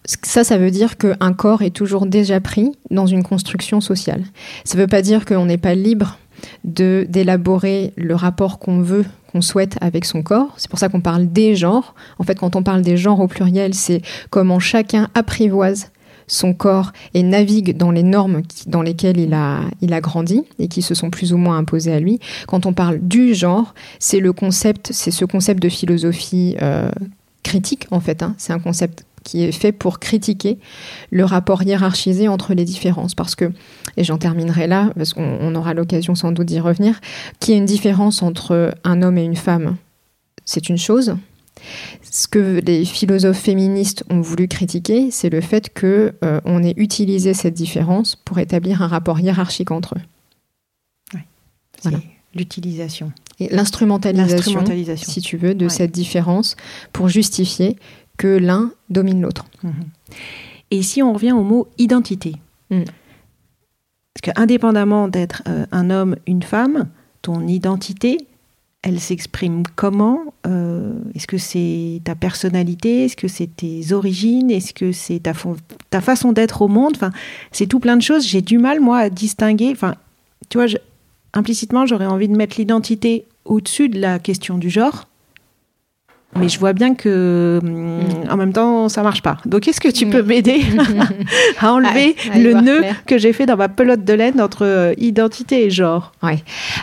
ça, 0.05 0.43
ça 0.43 0.57
veut 0.57 0.71
dire 0.71 0.97
qu'un 0.97 1.33
corps 1.33 1.61
est 1.61 1.71
toujours 1.75 2.05
déjà 2.05 2.39
pris 2.39 2.71
dans 2.91 3.05
une 3.05 3.23
construction 3.23 3.81
sociale. 3.81 4.23
Ça 4.63 4.77
ne 4.77 4.81
veut 4.81 4.87
pas 4.87 5.01
dire 5.01 5.25
qu'on 5.25 5.45
n'est 5.45 5.57
pas 5.57 5.75
libre 5.75 6.17
de 6.63 7.05
d'élaborer 7.09 7.93
le 7.95 8.15
rapport 8.15 8.59
qu'on 8.59 8.81
veut, 8.81 9.05
qu'on 9.31 9.41
souhaite 9.41 9.77
avec 9.81 10.05
son 10.05 10.23
corps. 10.23 10.53
C'est 10.57 10.69
pour 10.69 10.79
ça 10.79 10.89
qu'on 10.89 11.01
parle 11.01 11.27
des 11.27 11.55
genres. 11.55 11.95
En 12.19 12.23
fait, 12.23 12.39
quand 12.39 12.55
on 12.55 12.63
parle 12.63 12.81
des 12.81 12.97
genres 12.97 13.19
au 13.19 13.27
pluriel, 13.27 13.73
c'est 13.73 14.01
comment 14.29 14.59
chacun 14.59 15.09
apprivoise 15.13 15.91
son 16.27 16.53
corps 16.53 16.91
et 17.13 17.21
navigue 17.21 17.77
dans 17.77 17.91
les 17.91 18.01
normes 18.01 18.41
dans 18.65 18.81
lesquelles 18.81 19.19
il 19.19 19.33
a, 19.33 19.61
il 19.81 19.93
a 19.93 20.01
grandi 20.01 20.43
et 20.57 20.67
qui 20.67 20.81
se 20.81 20.95
sont 20.95 21.11
plus 21.11 21.33
ou 21.33 21.37
moins 21.37 21.57
imposées 21.57 21.93
à 21.93 21.99
lui. 21.99 22.19
Quand 22.47 22.65
on 22.65 22.73
parle 22.73 22.99
du 22.99 23.35
genre, 23.35 23.75
c'est 23.99 24.19
le 24.19 24.33
concept, 24.33 24.89
c'est 24.91 25.11
ce 25.11 25.23
concept 25.25 25.61
de 25.61 25.69
philosophie 25.69 26.55
euh, 26.61 26.89
critique 27.43 27.85
en 27.91 27.99
fait. 27.99 28.23
hein. 28.23 28.33
C'est 28.37 28.53
un 28.53 28.59
concept 28.59 29.05
qui 29.25 29.43
est 29.43 29.51
fait 29.51 29.73
pour 29.73 29.99
critiquer 29.99 30.57
le 31.11 31.25
rapport 31.25 31.63
hiérarchisé 31.63 32.29
entre 32.29 32.53
les 32.53 32.63
différences. 32.63 33.13
Parce 33.15 33.35
que, 33.35 33.51
et 33.97 34.05
j'en 34.05 34.17
terminerai 34.17 34.67
là, 34.67 34.91
parce 34.95 35.13
qu'on 35.13 35.37
on 35.41 35.53
aura 35.55 35.73
l'occasion 35.73 36.15
sans 36.15 36.31
doute 36.31 36.47
d'y 36.47 36.61
revenir, 36.61 37.01
qu'il 37.41 37.53
y 37.53 37.57
ait 37.57 37.59
une 37.59 37.65
différence 37.65 38.21
entre 38.23 38.73
un 38.85 39.01
homme 39.01 39.17
et 39.17 39.23
une 39.25 39.35
femme, 39.35 39.75
c'est 40.45 40.69
une 40.69 40.77
chose. 40.77 41.17
Ce 42.11 42.27
que 42.27 42.61
les 42.63 42.85
philosophes 42.85 43.39
féministes 43.39 44.03
ont 44.11 44.21
voulu 44.21 44.47
critiquer, 44.47 45.09
c'est 45.09 45.29
le 45.29 45.41
fait 45.41 45.73
que 45.73 46.13
euh, 46.23 46.39
on 46.45 46.63
ait 46.63 46.75
utilisé 46.77 47.33
cette 47.33 47.55
différence 47.55 48.15
pour 48.15 48.37
établir 48.39 48.81
un 48.83 48.87
rapport 48.87 49.19
hiérarchique 49.19 49.71
entre 49.71 49.95
eux. 49.95 51.17
C'est 51.81 51.89
Voilà. 51.89 51.99
l'utilisation, 52.35 53.11
Et 53.39 53.49
l'instrumentalisation, 53.49 54.35
l'instrumentalisation. 54.35 55.11
si 55.11 55.21
tu 55.21 55.37
veux, 55.37 55.55
de 55.55 55.65
Ouais. 55.65 55.69
cette 55.71 55.91
différence 55.91 56.55
pour 56.93 57.09
justifier 57.09 57.75
que 58.17 58.27
l'un 58.27 58.71
domine 58.89 59.21
l'autre. 59.21 59.45
Mhm. 59.63 59.73
Et 60.71 60.81
si 60.83 61.01
on 61.03 61.13
revient 61.13 61.31
au 61.33 61.43
mot 61.43 61.67
identité 61.77 62.35
Mm. 62.71 62.81
Parce 64.13 64.33
que 64.35 64.41
indépendamment 64.41 65.07
d'être 65.07 65.43
euh, 65.47 65.65
un 65.71 65.89
homme, 65.91 66.15
une 66.25 66.41
femme, 66.41 66.87
ton 67.21 67.45
identité, 67.47 68.17
elle 68.81 68.99
s'exprime 68.99 69.63
comment 69.75 70.33
Euh, 70.47 70.93
Est-ce 71.13 71.27
que 71.27 71.37
c'est 71.37 72.01
ta 72.03 72.15
personnalité 72.15 73.05
Est-ce 73.05 73.15
que 73.15 73.27
c'est 73.27 73.47
tes 73.55 73.91
origines 73.91 74.49
Est-ce 74.51 74.73
que 74.73 74.91
c'est 74.91 75.19
ta, 75.19 76.01
façon 76.01 76.31
d'être 76.31 76.61
au 76.63 76.67
monde 76.67 76.93
Enfin, 76.95 77.11
c'est 77.51 77.67
tout 77.67 77.79
plein 77.79 77.97
de 77.97 78.01
choses. 78.01 78.25
J'ai 78.27 78.41
du 78.41 78.57
mal, 78.57 78.79
moi, 78.79 78.97
à 78.99 79.09
distinguer. 79.09 79.69
Enfin, 79.71 79.93
tu 80.49 80.57
vois, 80.57 80.67
je- 80.67 80.77
implicitement, 81.33 81.85
j'aurais 81.85 82.05
envie 82.07 82.27
de 82.27 82.35
mettre 82.35 82.55
l'identité 82.57 83.25
au-dessus 83.43 83.89
de 83.89 83.99
la 83.99 84.17
question 84.19 84.57
du 84.57 84.69
genre. 84.71 85.07
Mais 86.37 86.49
je 86.49 86.59
vois 86.59 86.73
bien 86.73 86.95
que, 86.95 87.61
hum, 87.63 88.29
en 88.29 88.35
même 88.35 88.51
temps, 88.51 88.89
ça 88.89 89.03
marche 89.03 89.21
pas. 89.21 89.37
Donc, 89.45 89.69
est-ce 89.69 89.79
que 89.79 89.87
tu 89.87 90.05
Mm. 90.05 90.09
peux 90.09 90.21
m'aider 90.21 90.61
à 91.61 91.71
enlever 91.71 92.13
À- 92.29 92.33
à 92.33 92.37
y 92.39 92.43
le 92.43 92.53
nœud 92.55 92.79
clair. 92.79 93.05
que 93.05 93.17
j'ai 93.17 93.31
fait 93.31 93.45
dans 93.45 93.55
ma 93.55 93.69
pelote 93.69 94.03
de 94.03 94.13
laine 94.13 94.41
entre 94.41 94.65
euh, 94.65 94.93
identité 94.97 95.65
et 95.65 95.69
genre? 95.69 96.11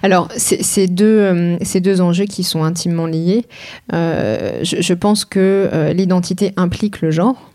Alors, 0.03 0.29
c'est 0.37 0.63
c'est 0.63 0.87
deux, 0.87 1.05
euh, 1.05 1.57
ces 1.61 1.81
deux 1.81 2.01
enjeux 2.01 2.25
qui 2.25 2.45
sont 2.45 2.65
intimement 2.65 3.05
liés. 3.05 3.45
Euh, 3.93 4.61
je, 4.63 4.81
je 4.81 4.95
pense 4.95 5.27
que 5.27 5.69
euh, 5.71 5.93
l'identité 5.93 6.53
implique 6.57 7.03
le 7.03 7.11
genre. 7.11 7.51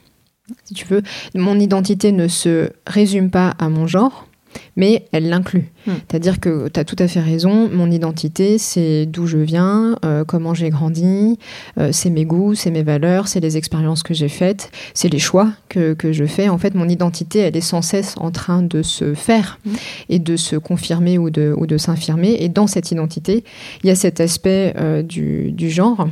Si 0.65 0.75
tu 0.75 0.86
veux, 0.86 1.01
mon 1.34 1.60
identité 1.60 2.12
ne 2.12 2.27
se 2.27 2.70
résume 2.86 3.32
pas 3.32 3.56
à 3.58 3.70
mon 3.70 3.88
genre, 3.88 4.26
mais 4.75 5.05
elle 5.11 5.29
l'inclut. 5.29 5.71
Hmm. 5.85 5.93
C'est-à-dire 6.09 6.39
que 6.39 6.67
tu 6.69 6.79
as 6.79 6.83
tout 6.83 6.95
à 6.99 7.07
fait 7.07 7.19
raison, 7.19 7.69
mon 7.71 7.91
identité, 7.91 8.57
c'est 8.57 9.05
d'où 9.05 9.27
je 9.27 9.37
viens, 9.37 9.97
euh, 10.05 10.23
comment 10.25 10.53
j'ai 10.53 10.69
grandi, 10.69 11.37
euh, 11.77 11.89
c'est 11.91 12.09
mes 12.09 12.25
goûts, 12.25 12.55
c'est 12.55 12.71
mes 12.71 12.83
valeurs, 12.83 13.27
c'est 13.27 13.39
les 13.39 13.57
expériences 13.57 14.03
que 14.03 14.13
j'ai 14.13 14.29
faites, 14.29 14.71
c'est 14.93 15.09
les 15.09 15.19
choix 15.19 15.51
que, 15.69 15.93
que 15.93 16.11
je 16.11 16.25
fais. 16.25 16.49
En 16.49 16.57
fait, 16.57 16.75
mon 16.75 16.89
identité, 16.89 17.39
elle 17.39 17.55
est 17.55 17.61
sans 17.61 17.81
cesse 17.81 18.15
en 18.17 18.31
train 18.31 18.61
de 18.61 18.81
se 18.81 19.13
faire 19.13 19.57
Hmm. 19.65 19.75
et 20.09 20.19
de 20.19 20.35
se 20.35 20.55
confirmer 20.55 21.17
ou 21.17 21.29
de, 21.29 21.53
ou 21.57 21.67
de 21.67 21.77
s'infirmer. 21.77 22.37
Et 22.39 22.49
dans 22.49 22.67
cette 22.67 22.91
identité, 22.91 23.43
il 23.83 23.87
y 23.87 23.89
a 23.89 23.95
cet 23.95 24.19
aspect 24.19 24.73
euh, 24.77 25.01
du, 25.01 25.51
du 25.51 25.69
genre 25.69 26.07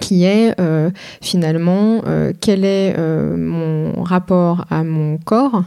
qui 0.00 0.24
est 0.24 0.58
euh, 0.60 0.90
finalement 1.20 2.02
euh, 2.06 2.32
quel 2.38 2.64
est 2.64 2.94
euh, 2.98 3.36
mon 3.36 4.02
rapport 4.02 4.66
à 4.70 4.84
mon 4.84 5.18
corps, 5.18 5.64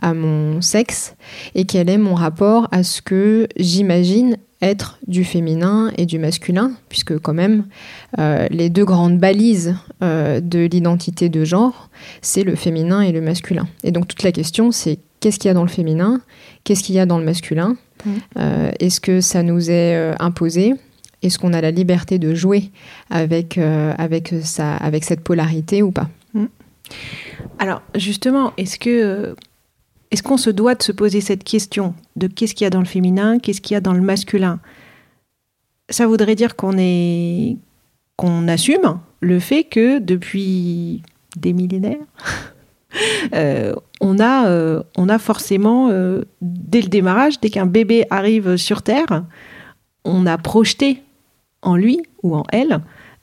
à 0.00 0.14
mon 0.14 0.60
sexe, 0.60 1.14
et 1.54 1.64
quel 1.64 1.88
est 1.88 1.98
mon 1.98 2.14
rapport 2.14 2.68
à 2.70 2.82
ce 2.82 3.02
que 3.02 3.48
j'imagine 3.56 4.36
être 4.60 4.98
du 5.08 5.24
féminin 5.24 5.90
et 5.96 6.06
du 6.06 6.20
masculin, 6.20 6.72
puisque 6.88 7.18
quand 7.18 7.34
même 7.34 7.64
les 8.16 8.70
deux 8.70 8.84
grandes 8.84 9.18
balises 9.18 9.74
de 10.00 10.66
l'identité 10.66 11.28
de 11.28 11.44
genre, 11.44 11.90
c'est 12.20 12.44
le 12.44 12.54
féminin 12.54 13.00
et 13.00 13.10
le 13.10 13.20
masculin. 13.20 13.66
Et 13.82 13.90
donc 13.90 14.06
toute 14.06 14.22
la 14.22 14.30
question, 14.30 14.70
c'est 14.70 15.00
qu'est-ce 15.18 15.40
qu'il 15.40 15.48
y 15.48 15.50
a 15.50 15.54
dans 15.54 15.64
le 15.64 15.68
féminin, 15.68 16.20
qu'est-ce 16.62 16.84
qu'il 16.84 16.94
y 16.94 17.00
a 17.00 17.06
dans 17.06 17.18
le 17.18 17.24
masculin. 17.24 17.76
Euh, 18.38 18.70
est-ce 18.78 19.00
que 19.00 19.20
ça 19.20 19.42
nous 19.42 19.68
est 19.68 20.14
imposé 20.20 20.74
est-ce 21.22 21.38
qu'on 21.38 21.52
a 21.52 21.60
la 21.60 21.70
liberté 21.70 22.18
de 22.18 22.34
jouer 22.34 22.70
avec, 23.10 23.58
euh, 23.58 23.92
avec, 23.98 24.34
avec 24.58 25.04
cette 25.04 25.20
polarité 25.20 25.82
ou 25.82 25.90
pas? 25.90 26.08
Alors, 27.58 27.82
justement, 27.94 28.52
est-ce 28.56 28.78
que 28.78 29.34
est-ce 30.10 30.22
qu'on 30.22 30.36
se 30.36 30.50
doit 30.50 30.74
de 30.74 30.82
se 30.82 30.92
poser 30.92 31.22
cette 31.22 31.42
question 31.42 31.94
de 32.16 32.26
qu'est-ce 32.26 32.54
qu'il 32.54 32.64
y 32.64 32.66
a 32.66 32.70
dans 32.70 32.80
le 32.80 32.86
féminin, 32.86 33.38
qu'est-ce 33.38 33.62
qu'il 33.62 33.74
y 33.74 33.76
a 33.76 33.80
dans 33.80 33.94
le 33.94 34.02
masculin? 34.02 34.60
Ça 35.88 36.06
voudrait 36.06 36.34
dire 36.34 36.54
qu'on 36.54 36.76
est 36.76 37.56
qu'on 38.16 38.46
assume 38.46 39.00
le 39.20 39.38
fait 39.38 39.64
que 39.64 39.98
depuis 39.98 41.02
des 41.36 41.54
millénaires, 41.54 41.96
euh, 43.34 43.74
on, 44.00 44.18
a, 44.18 44.48
euh, 44.48 44.82
on 44.98 45.08
a 45.08 45.18
forcément, 45.18 45.88
euh, 45.90 46.22
dès 46.42 46.82
le 46.82 46.88
démarrage, 46.88 47.40
dès 47.40 47.48
qu'un 47.48 47.66
bébé 47.66 48.04
arrive 48.10 48.56
sur 48.56 48.82
Terre, 48.82 49.24
on 50.04 50.26
a 50.26 50.36
projeté 50.36 51.02
en 51.62 51.76
lui 51.76 52.00
ou 52.22 52.34
en 52.34 52.44
elle 52.52 52.80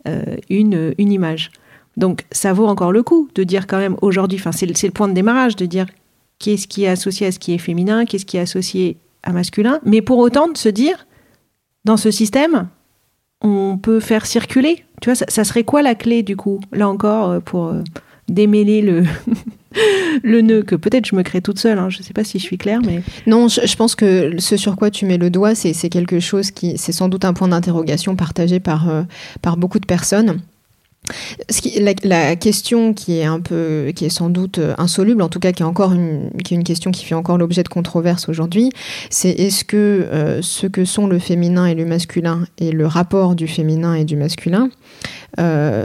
euh, 0.07 0.37
une, 0.49 0.93
une 0.97 1.11
image. 1.11 1.51
Donc 1.97 2.25
ça 2.31 2.53
vaut 2.53 2.67
encore 2.67 2.91
le 2.91 3.03
coup 3.03 3.29
de 3.35 3.43
dire 3.43 3.67
quand 3.67 3.77
même 3.77 3.97
aujourd'hui, 4.01 4.41
c'est 4.51 4.65
le, 4.65 4.91
point 4.91 5.07
de 5.07 5.13
démarrage, 5.13 5.55
de 5.55 5.65
dire 5.65 5.85
qu'est-ce 6.39 6.67
qui 6.67 6.85
est 6.85 6.87
associé 6.87 7.27
à 7.27 7.31
ce 7.31 7.39
qui 7.39 7.53
est 7.53 7.57
féminin, 7.57 8.05
qu'est-ce 8.05 8.25
qui 8.25 8.37
est 8.37 8.41
associé 8.41 8.97
à 9.23 9.33
masculin, 9.33 9.79
mais 9.83 10.01
pour 10.01 10.17
autant 10.19 10.47
de 10.47 10.57
se 10.57 10.69
dire, 10.69 11.05
dans 11.83 11.97
ce 11.97 12.09
système, 12.09 12.69
on 13.41 13.77
peut 13.77 13.99
faire 13.99 14.25
circuler. 14.25 14.85
Tu 15.01 15.09
vois, 15.09 15.15
ça, 15.15 15.25
ça 15.27 15.43
serait 15.43 15.65
quoi 15.65 15.81
la 15.81 15.95
clé 15.95 16.23
du 16.23 16.37
coup, 16.37 16.61
là 16.71 16.87
encore, 16.87 17.29
euh, 17.29 17.39
pour 17.41 17.67
euh, 17.67 17.83
démêler 18.29 18.81
le, 20.23 20.41
nœud 20.41 20.63
que 20.63 20.75
peut-être 20.75 21.05
je 21.05 21.15
me 21.15 21.23
crée 21.23 21.41
toute 21.41 21.59
seule, 21.59 21.77
hein, 21.77 21.89
je 21.89 21.99
ne 21.99 22.03
sais 22.03 22.13
pas 22.13 22.23
si 22.23 22.39
je 22.39 22.43
suis 22.43 22.57
claire, 22.57 22.81
mais... 22.85 23.01
Non, 23.27 23.47
je, 23.47 23.75
pense 23.75 23.95
que 23.95 24.35
ce 24.37 24.57
sur 24.57 24.75
quoi 24.75 24.89
tu 24.89 25.05
mets 25.05 25.17
le 25.17 25.29
doigt, 25.29 25.55
c'est 25.55 25.89
quelque 25.89 26.19
chose 26.19 26.51
qui, 26.51 26.77
c'est 26.77 26.91
sans 26.91 27.09
doute 27.09 27.25
un 27.25 27.33
point 27.33 27.47
d'interrogation 27.47 28.15
partagé 28.15 28.59
par, 28.59 28.89
euh, 28.89 29.03
par 29.41 29.57
beaucoup 29.57 29.79
de 29.79 29.85
personnes. 29.85 30.39
La, 32.03 32.35
question 32.35 32.93
qui 32.93 33.17
est 33.17 33.25
un 33.25 33.39
peu, 33.39 33.91
qui 33.95 34.05
est 34.05 34.09
sans 34.09 34.29
doute 34.29 34.59
euh, 34.59 34.75
insoluble, 34.77 35.21
en 35.21 35.29
tout 35.29 35.39
cas 35.39 35.53
qui 35.53 35.63
est 35.63 35.65
encore 35.65 35.93
une, 35.93 36.29
qui 36.43 36.53
est 36.53 36.57
une 36.57 36.63
question 36.63 36.91
qui 36.91 37.05
fait 37.05 37.15
encore 37.15 37.37
l'objet 37.37 37.63
de 37.63 37.69
controverses 37.69 38.29
aujourd'hui, 38.29 38.71
c'est 39.09 39.31
est-ce 39.31 39.63
que 39.63 39.77
euh, 39.77 40.41
ce 40.41 40.67
que 40.67 40.85
sont 40.85 41.07
le 41.07 41.17
féminin 41.17 41.65
et 41.65 41.73
le 41.73 41.85
masculin 41.85 42.45
et 42.59 42.71
le 42.71 42.85
rapport 42.85 43.35
du 43.35 43.47
féminin 43.47 43.95
et 43.95 44.03
du 44.03 44.17
masculin 44.17 44.69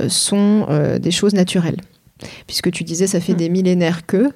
sont 0.09 0.67
des 1.01 1.11
choses 1.13 1.33
naturelles? 1.33 1.77
Puisque 2.47 2.71
tu 2.71 2.85
disais, 2.85 3.07
ça 3.07 3.21
fait 3.21 3.33
Mm. 3.35 3.37
des 3.37 3.49
millénaires 3.49 4.07
que, 4.07 4.31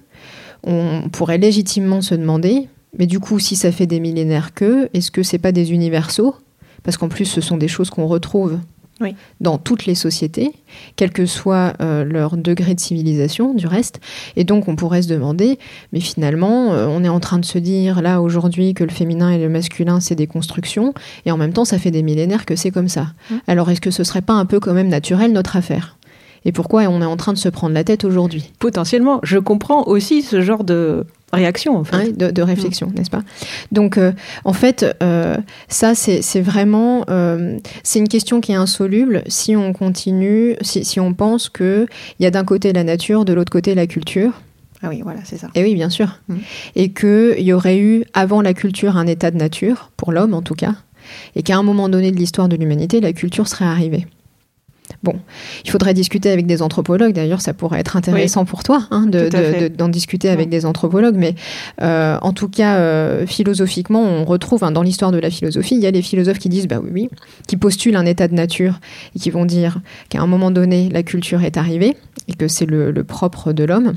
on 0.64 1.08
pourrait 1.12 1.38
légitimement 1.38 2.00
se 2.00 2.14
demander, 2.14 2.68
mais 2.98 3.06
du 3.06 3.20
coup, 3.20 3.38
si 3.38 3.54
ça 3.56 3.70
fait 3.72 3.86
des 3.86 4.00
millénaires 4.00 4.54
que, 4.54 4.88
est-ce 4.94 5.10
que 5.10 5.22
c'est 5.22 5.38
pas 5.38 5.52
des 5.52 5.72
universaux? 5.72 6.34
Parce 6.82 6.96
qu'en 6.96 7.08
plus, 7.08 7.26
ce 7.26 7.40
sont 7.40 7.56
des 7.56 7.68
choses 7.68 7.90
qu'on 7.90 8.06
retrouve 8.06 8.58
Oui. 9.00 9.14
dans 9.40 9.58
toutes 9.58 9.86
les 9.86 9.94
sociétés, 9.94 10.52
quel 10.96 11.10
que 11.12 11.26
soit 11.26 11.74
euh, 11.80 12.02
leur 12.04 12.36
degré 12.36 12.74
de 12.74 12.80
civilisation, 12.80 13.54
du 13.54 13.66
reste. 13.66 14.00
Et 14.36 14.42
donc, 14.44 14.66
on 14.68 14.74
pourrait 14.74 15.02
se 15.02 15.08
demander, 15.08 15.58
mais 15.92 16.00
finalement, 16.00 16.72
euh, 16.72 16.86
on 16.88 17.04
est 17.04 17.08
en 17.08 17.20
train 17.20 17.38
de 17.38 17.44
se 17.44 17.58
dire 17.58 18.00
là 18.02 18.20
aujourd'hui 18.20 18.74
que 18.74 18.82
le 18.84 18.90
féminin 18.90 19.30
et 19.30 19.38
le 19.38 19.48
masculin, 19.48 20.00
c'est 20.00 20.14
des 20.16 20.26
constructions, 20.26 20.94
et 21.26 21.30
en 21.30 21.36
même 21.36 21.52
temps, 21.52 21.64
ça 21.64 21.78
fait 21.78 21.90
des 21.92 22.02
millénaires 22.02 22.46
que 22.46 22.56
c'est 22.56 22.70
comme 22.72 22.88
ça. 22.88 23.08
Mm. 23.30 23.34
Alors, 23.46 23.70
est-ce 23.70 23.80
que 23.80 23.90
ce 23.92 24.02
serait 24.02 24.22
pas 24.22 24.34
un 24.34 24.46
peu 24.46 24.58
quand 24.60 24.72
même 24.74 24.88
naturel 24.88 25.32
notre 25.32 25.56
affaire? 25.56 25.96
Et 26.44 26.52
pourquoi 26.52 26.82
on 26.84 27.02
est 27.02 27.06
en 27.06 27.16
train 27.16 27.32
de 27.32 27.38
se 27.38 27.48
prendre 27.48 27.74
la 27.74 27.84
tête 27.84 28.04
aujourd'hui? 28.04 28.52
Potentiellement, 28.58 29.20
je 29.22 29.38
comprends 29.38 29.84
aussi 29.84 30.22
ce 30.22 30.40
genre 30.40 30.64
de 30.64 31.04
réaction, 31.32 31.76
en 31.76 31.84
fait. 31.84 31.96
Ouais, 31.96 32.12
de, 32.12 32.30
de 32.30 32.42
réflexion, 32.42 32.90
n'est-ce 32.94 33.10
pas? 33.10 33.22
Donc, 33.72 33.98
euh, 33.98 34.12
en 34.44 34.52
fait, 34.52 34.86
euh, 35.02 35.36
ça, 35.68 35.94
c'est 35.94 36.40
vraiment, 36.40 37.04
euh, 37.10 37.58
c'est 37.82 37.98
une 37.98 38.08
question 38.08 38.40
qui 38.40 38.52
est 38.52 38.56
insoluble 38.56 39.22
si 39.26 39.56
on 39.56 39.72
continue, 39.72 40.56
si, 40.62 40.84
si 40.84 41.00
on 41.00 41.12
pense 41.12 41.48
que 41.48 41.86
il 42.18 42.22
y 42.22 42.26
a 42.26 42.30
d'un 42.30 42.44
côté 42.44 42.72
la 42.72 42.84
nature, 42.84 43.24
de 43.24 43.32
l'autre 43.32 43.52
côté 43.52 43.74
la 43.74 43.86
culture. 43.86 44.40
Ah 44.82 44.88
oui, 44.88 45.00
voilà, 45.02 45.20
c'est 45.24 45.38
ça. 45.38 45.48
Et 45.54 45.62
oui, 45.62 45.74
bien 45.74 45.90
sûr. 45.90 46.18
Mhm. 46.28 46.38
Et 46.76 46.92
qu'il 46.92 47.40
y 47.40 47.52
aurait 47.52 47.78
eu 47.78 48.04
avant 48.14 48.40
la 48.42 48.54
culture 48.54 48.96
un 48.96 49.06
état 49.06 49.30
de 49.30 49.36
nature, 49.36 49.90
pour 49.96 50.12
l'homme 50.12 50.34
en 50.34 50.42
tout 50.42 50.54
cas, 50.54 50.74
et 51.34 51.42
qu'à 51.42 51.56
un 51.56 51.62
moment 51.62 51.88
donné 51.88 52.12
de 52.12 52.16
l'histoire 52.16 52.48
de 52.48 52.56
l'humanité, 52.56 53.00
la 53.00 53.12
culture 53.12 53.48
serait 53.48 53.64
arrivée. 53.64 54.06
Bon, 55.04 55.14
il 55.64 55.70
faudrait 55.70 55.94
discuter 55.94 56.28
avec 56.30 56.46
des 56.46 56.60
anthropologues. 56.60 57.12
D'ailleurs, 57.12 57.40
ça 57.40 57.54
pourrait 57.54 57.78
être 57.78 57.96
intéressant 57.96 58.44
pour 58.44 58.64
toi 58.64 58.82
hein, 58.90 59.06
de- 59.06 59.28
de- 59.60 59.68
d'en 59.68 59.88
discuter 59.88 60.28
avec 60.28 60.48
des 60.48 60.66
anthropologues. 60.66 61.14
Mais 61.16 61.36
euh, 61.82 62.18
en 62.20 62.32
tout 62.32 62.48
cas, 62.48 62.78
euh, 62.78 63.24
philosophiquement, 63.26 64.02
on 64.02 64.24
retrouve 64.24 64.64
hein, 64.64 64.72
dans 64.72 64.82
l'histoire 64.82 65.12
de 65.12 65.18
la 65.18 65.30
philosophie, 65.30 65.76
il 65.76 65.80
y 65.82 65.86
a 65.86 65.92
les 65.92 66.02
philosophes 66.02 66.38
qui 66.40 66.48
disent, 66.48 66.66
bah 66.66 66.80
oui, 66.82 66.90
oui, 66.92 67.08
qui 67.46 67.56
postulent 67.56 67.94
un 67.96 68.06
état 68.06 68.26
de 68.26 68.34
nature 68.34 68.80
et 69.14 69.20
qui 69.20 69.30
vont 69.30 69.44
dire 69.44 69.78
qu'à 70.08 70.20
un 70.20 70.26
moment 70.26 70.50
donné, 70.50 70.88
la 70.92 71.04
culture 71.04 71.44
est 71.44 71.56
arrivée 71.56 71.96
et 72.26 72.34
que 72.34 72.48
c'est 72.48 72.66
le- 72.66 72.90
le 72.90 73.04
propre 73.04 73.52
de 73.52 73.62
l'homme. 73.64 73.94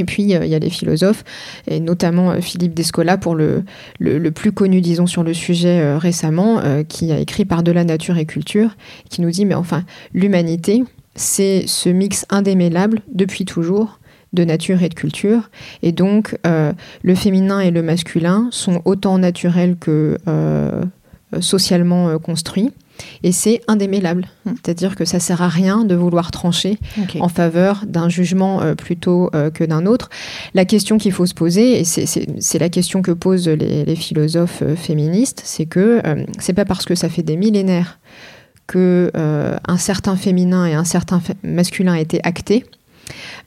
Et 0.00 0.04
puis, 0.04 0.34
euh, 0.34 0.46
il 0.46 0.50
y 0.50 0.54
a 0.54 0.58
les 0.58 0.70
philosophes, 0.70 1.24
et 1.68 1.78
notamment 1.78 2.30
euh, 2.30 2.40
Philippe 2.40 2.72
Descola, 2.72 3.18
pour 3.18 3.34
le, 3.34 3.64
le, 3.98 4.30
plus 4.30 4.50
connu, 4.50 4.80
disons, 4.80 5.06
sur 5.06 5.22
le 5.22 5.34
sujet 5.34 5.80
euh, 5.80 5.98
récemment, 5.98 6.62
qui 6.88 7.12
a 7.12 7.18
écrit 7.18 7.44
Par-delà 7.44 7.84
nature 7.84 8.16
et 8.16 8.24
culture, 8.24 8.76
qui 9.10 9.20
nous 9.20 9.30
dit, 9.30 9.44
mais 9.44 9.54
enfin, 9.54 9.84
l'humanité, 10.14 10.82
c'est 11.14 11.64
ce 11.66 11.90
mix 11.90 12.24
indémêlable, 12.30 13.02
depuis 13.12 13.44
toujours, 13.44 14.00
de 14.32 14.44
nature 14.44 14.82
et 14.82 14.88
de 14.88 14.94
culture. 14.94 15.50
Et 15.82 15.92
donc, 15.92 16.38
le 16.44 17.14
féminin 17.14 17.60
et 17.60 17.70
le 17.70 17.82
masculin 17.82 18.48
sont 18.52 18.80
autant 18.84 19.18
naturels 19.18 19.76
que 19.76 20.16
socialement 21.40 22.18
construits. 22.18 22.70
Et 23.22 23.32
c'est 23.32 23.60
indémêlable. 23.68 24.26
Mm. 24.44 24.50
C'est-à-dire 24.62 24.96
que 24.96 25.04
ça 25.04 25.20
sert 25.20 25.42
à 25.42 25.48
rien 25.48 25.84
de 25.84 25.94
vouloir 25.94 26.30
trancher 26.30 26.78
en 27.20 27.28
faveur 27.28 27.84
d'un 27.86 28.08
jugement 28.08 28.62
euh, 28.62 28.74
plutôt 28.74 29.30
euh, 29.34 29.50
que 29.50 29.64
d'un 29.64 29.86
autre. 29.86 30.08
La 30.54 30.64
question 30.64 30.98
qu'il 30.98 31.12
faut 31.12 31.26
se 31.26 31.34
poser, 31.34 31.80
et 31.80 31.84
c'est- 31.84 32.58
la 32.58 32.68
question 32.68 33.02
que 33.02 33.10
posent 33.12 33.48
les, 33.48 33.84
les 33.84 33.96
philosophes 33.96 34.62
euh, 34.62 34.76
féministes, 34.76 35.42
c'est 35.44 35.66
que 35.66 36.02
c'est 36.38 36.52
pas 36.52 36.64
parce 36.64 36.84
que 36.84 36.94
ça 36.94 37.08
fait 37.08 37.22
des 37.22 37.36
millénaires 37.36 37.98
que 38.66 39.10
un 39.14 39.76
certain 39.78 40.16
féminin 40.16 40.66
et 40.66 40.74
un 40.74 40.84
certain 40.84 41.20
masculin 41.42 41.94
étaient 41.94 42.20
actés. 42.22 42.64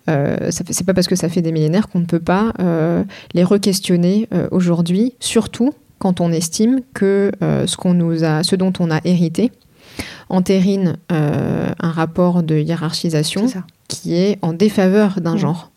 Euh, 0.10 0.50
c'est 0.52 0.86
pas 0.86 0.94
parce 0.94 1.08
que 1.08 1.16
ça 1.16 1.30
fait 1.30 1.42
des 1.42 1.52
millénaires 1.52 1.88
qu'on 1.88 2.00
ne 2.00 2.06
peut 2.06 2.20
pas 2.20 2.54
euh, 2.60 3.04
les 3.34 3.44
re-questionner 3.44 4.28
euh, 4.34 4.48
aujourd'hui, 4.52 5.14
surtout 5.20 5.74
quand 6.04 6.20
on 6.20 6.34
estime 6.34 6.82
que 6.94 7.32
euh, 7.42 7.66
ce, 7.66 7.78
qu'on 7.78 7.94
nous 7.94 8.26
a, 8.26 8.44
ce 8.44 8.58
dont 8.58 8.74
on 8.80 8.92
a 8.92 9.00
hérité 9.06 9.52
entérine 10.30 10.98
euh, 11.14 11.70
un 11.80 11.92
rapport 11.92 12.44
de 12.44 12.58
hiérarchisation 12.58 13.46
qui 13.88 14.16
est 14.16 14.38
en 14.42 14.52
défaveur 14.52 15.22
d'un 15.22 15.34
Mhm. 15.34 15.38
genre. 15.38 15.72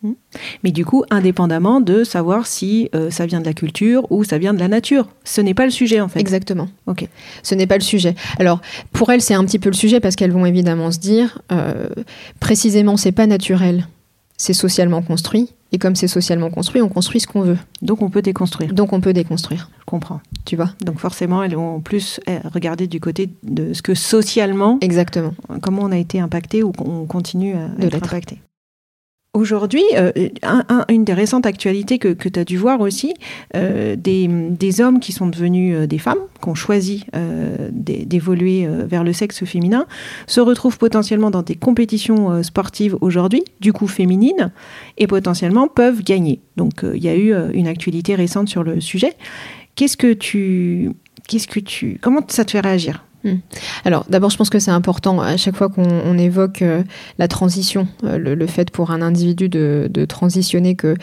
Mais 0.63 0.71
du 0.71 0.83
coup, 0.83 1.03
indépendamment 1.11 1.79
de 1.79 2.03
savoir 2.03 2.45
si 2.45 2.89
euh, 2.93 3.09
ça 3.09 3.25
vient 3.25 3.39
de 3.39 3.45
la 3.45 3.53
culture 3.53 4.05
ou 4.11 4.25
ça 4.25 4.37
vient 4.37 4.53
de 4.53 4.59
la 4.59 4.67
nature. 4.67 5.07
Ce 5.23 5.39
n'est 5.39 5.53
pas 5.53 5.65
le 5.65 5.71
sujet, 5.71 6.01
en 6.01 6.09
fait. 6.09 6.19
Exactement. 6.19 6.67
Ok. 6.87 7.07
Ce 7.43 7.55
n'est 7.55 7.67
pas 7.67 7.75
le 7.77 7.83
sujet. 7.83 8.15
Alors, 8.39 8.59
pour 8.91 9.09
elles, 9.11 9.21
c'est 9.21 9.35
un 9.35 9.45
petit 9.45 9.59
peu 9.59 9.69
le 9.69 9.75
sujet 9.75 9.99
parce 10.01 10.15
qu'elles 10.17 10.31
vont 10.33 10.45
évidemment 10.45 10.91
se 10.91 10.99
dire, 10.99 11.39
euh, 11.53 11.87
précisément, 12.41 12.97
c'est 12.97 13.11
pas 13.13 13.27
naturel, 13.27 13.87
c'est 14.37 14.53
socialement 14.53 15.01
construit. 15.01 15.53
Et 15.73 15.79
comme 15.79 15.95
c'est 15.95 16.07
socialement 16.07 16.49
construit, 16.49 16.81
on 16.81 16.87
construit 16.87 17.19
ce 17.19 17.27
qu'on 17.27 17.41
veut. 17.41 17.57
Donc 17.81 18.01
on 18.01 18.09
peut 18.09 18.21
déconstruire. 18.21 18.73
Donc, 18.73 18.93
on 18.93 19.01
peut 19.01 19.11
déconstruire. 19.11 19.69
Je 19.79 19.85
comprends. 19.85 20.21
Tu 20.45 20.55
vois? 20.55 20.69
Donc 20.81 20.99
forcément, 20.99 21.43
elles 21.43 21.55
vont 21.55 21.81
plus 21.81 22.21
eh, 22.25 22.37
regarder 22.53 22.87
du 22.87 23.01
côté 23.01 23.29
de 23.43 23.73
ce 23.73 23.81
que 23.81 23.93
socialement, 23.93 24.77
Exactement. 24.79 25.33
comment 25.61 25.81
on 25.81 25.91
a 25.91 25.97
été 25.97 26.21
impacté 26.21 26.63
ou 26.63 26.71
qu'on 26.71 27.05
continue 27.05 27.53
à 27.55 27.67
De 27.67 27.85
être 27.87 27.93
l'être. 27.95 28.05
impacté. 28.07 28.39
Aujourd'hui, 29.37 29.83
euh, 29.95 30.11
un- 30.41 30.63
un- 30.67 30.85
une 30.89 31.03
des 31.03 31.13
récentes 31.13 31.45
actualités 31.45 31.99
que, 31.99 32.07
tu 32.11 32.39
as 32.39 32.43
dû 32.43 32.57
voir 32.57 32.81
aussi, 32.81 33.13
euh, 33.55 33.95
des, 33.95 34.81
hommes 34.81 34.99
qui 34.99 35.11
sont 35.11 35.27
devenus 35.27 35.75
euh, 35.75 35.85
des 35.85 35.99
femmes, 35.99 36.17
qui 36.41 36.49
ont 36.49 36.55
choisi 36.55 37.05
d'é- 37.71 38.05
d'évoluer 38.05 38.67
vers 38.67 39.03
le 39.03 39.13
sexe 39.13 39.45
féminin, 39.45 39.85
se 40.25 40.41
retrouvent 40.41 40.79
potentiellement 40.79 41.29
dans 41.29 41.43
des 41.43 41.53
compétitions 41.53 42.41
sportives 42.41 42.97
aujourd'hui, 43.01 43.43
du 43.61 43.73
coup 43.73 43.87
féminines, 43.87 44.51
et 44.97 45.05
potentiellement 45.05 45.67
peuvent 45.67 46.01
gagner. 46.03 46.39
Donc 46.55 46.83
il 46.83 47.03
y 47.03 47.09
a 47.09 47.15
eu 47.15 47.33
une 47.53 47.67
actualité 47.67 48.15
récente 48.15 48.49
sur 48.49 48.63
le 48.63 48.81
sujet. 48.81 49.13
Qu'est-ce 49.75 49.97
que 49.97 50.13
tu... 50.13 50.91
Qu'est-ce 51.27 51.47
que 51.47 51.59
tu... 51.59 51.99
Comment 52.01 52.21
ça 52.27 52.43
te 52.45 52.51
fait 52.51 52.61
réagir? 52.61 53.03
Alors, 53.83 54.05
d'abord, 54.09 54.29
je 54.29 54.37
pense 54.37 54.49
que 54.49 54.59
c'est 54.59 54.71
important 54.71 55.19
à 55.19 55.35
chaque 55.37 55.55
fois 55.55 55.67
qu'on 55.69 55.83
on 55.83 56.17
évoque 56.17 56.61
euh, 56.61 56.83
la 57.17 57.27
transition, 57.27 57.87
euh, 58.03 58.17
le, 58.17 58.35
le 58.35 58.47
fait 58.47 58.71
pour 58.71 58.91
un 58.91 59.01
individu 59.01 59.49
de, 59.49 59.87
de 59.91 60.05
transitionner, 60.05 60.75
que 60.75 60.95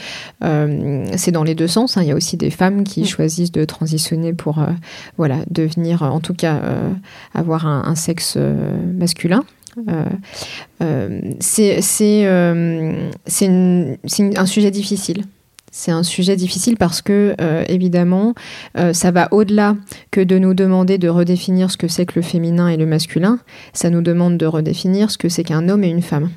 euh, 0.43 1.07
c'est 1.17 1.33
dans 1.33 1.45
les 1.45 1.55
deux 1.55 1.67
sens. 1.67 1.97
hein. 1.97 2.03
Il 2.03 2.09
y 2.09 2.13
a 2.13 2.15
aussi 2.15 2.37
des 2.37 2.51
femmes 2.51 2.85
qui 2.85 3.03
Mm. 3.03 3.07
choisissent 3.07 3.53
de 3.53 3.65
transitionner 3.65 4.33
pour, 4.33 4.65
voilà, 5.19 5.39
devenir, 5.51 6.03
en 6.03 6.21
tout 6.21 6.35
cas, 6.35 6.61
avoir 7.35 7.67
un, 7.67 7.83
un 7.85 7.95
sexe 7.95 8.37
masculin. 8.37 9.45
Euh, 9.89 10.05
euh, 10.83 11.21
c'est 11.41 11.81
euh, 12.27 13.11
un 14.37 14.47
sujet 14.47 14.71
difficile. 14.71 15.25
C'est 15.77 15.91
un 15.91 16.05
sujet 16.05 16.37
difficile 16.37 16.77
parce 16.77 17.03
que, 17.03 17.35
euh, 17.41 17.65
évidemment, 17.67 18.35
euh, 18.79 18.93
ça 18.93 19.11
va 19.11 19.27
au-delà 19.33 19.75
que 20.13 20.21
de 20.21 20.39
nous 20.39 20.55
demander 20.55 20.99
de 20.99 21.09
redéfinir 21.09 21.69
ce 21.69 21.77
que 21.77 21.89
c'est 21.89 22.07
que 22.07 22.13
le 22.15 22.23
féminin 22.23 22.69
et 22.69 22.77
le 22.77 22.87
masculin. 22.87 23.41
Ça 23.73 23.91
nous 23.91 24.01
demande 24.01 24.39
de 24.39 24.47
redéfinir 24.47 25.11
ce 25.11 25.19
que 25.19 25.29
c'est 25.29 25.43
qu'un 25.43 25.69
homme 25.69 25.83
et 25.83 25.89
une 25.89 26.01
femme. 26.01 26.31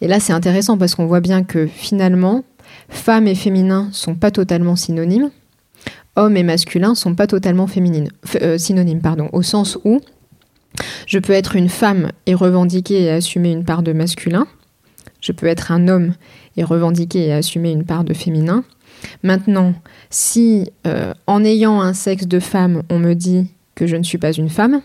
Et 0.00 0.08
là, 0.08 0.18
c'est 0.18 0.32
intéressant 0.32 0.78
parce 0.78 0.96
qu'on 0.96 1.06
voit 1.06 1.20
bien 1.20 1.44
que 1.44 1.68
finalement, 1.68 2.42
femme 2.88 3.28
et 3.28 3.36
féminin 3.36 3.88
sont 3.92 4.16
pas 4.16 4.32
totalement 4.32 4.74
synonymes. 4.74 5.30
Homme 6.16 6.36
et 6.36 6.42
masculin 6.42 6.96
sont 6.96 7.14
pas 7.14 7.28
totalement 7.28 7.68
féminines, 7.68 8.08
euh, 8.42 8.58
synonymes, 8.58 9.00
pardon, 9.00 9.28
au 9.32 9.42
sens 9.42 9.78
où 9.84 10.00
je 11.06 11.20
peux 11.20 11.34
être 11.34 11.54
une 11.54 11.68
femme 11.68 12.10
et 12.26 12.34
revendiquer 12.34 13.02
et 13.02 13.10
assumer 13.10 13.52
une 13.52 13.64
part 13.64 13.84
de 13.84 13.92
masculin. 13.92 14.48
Je 15.20 15.32
peux 15.32 15.46
être 15.46 15.70
un 15.70 15.86
homme 15.88 16.14
et 16.56 16.64
revendiquer 16.64 17.26
et 17.26 17.32
assumer 17.32 17.72
une 17.72 17.84
part 17.84 18.04
de 18.04 18.14
féminin. 18.14 18.64
Maintenant, 19.22 19.74
si 20.10 20.70
euh, 20.86 21.12
en 21.26 21.44
ayant 21.44 21.80
un 21.80 21.92
sexe 21.92 22.26
de 22.26 22.40
femme, 22.40 22.82
on 22.90 22.98
me 22.98 23.14
dit 23.14 23.48
que 23.74 23.86
je 23.86 23.96
ne 23.96 24.02
suis 24.02 24.18
pas 24.18 24.32
une 24.32 24.48
femme, 24.48 24.80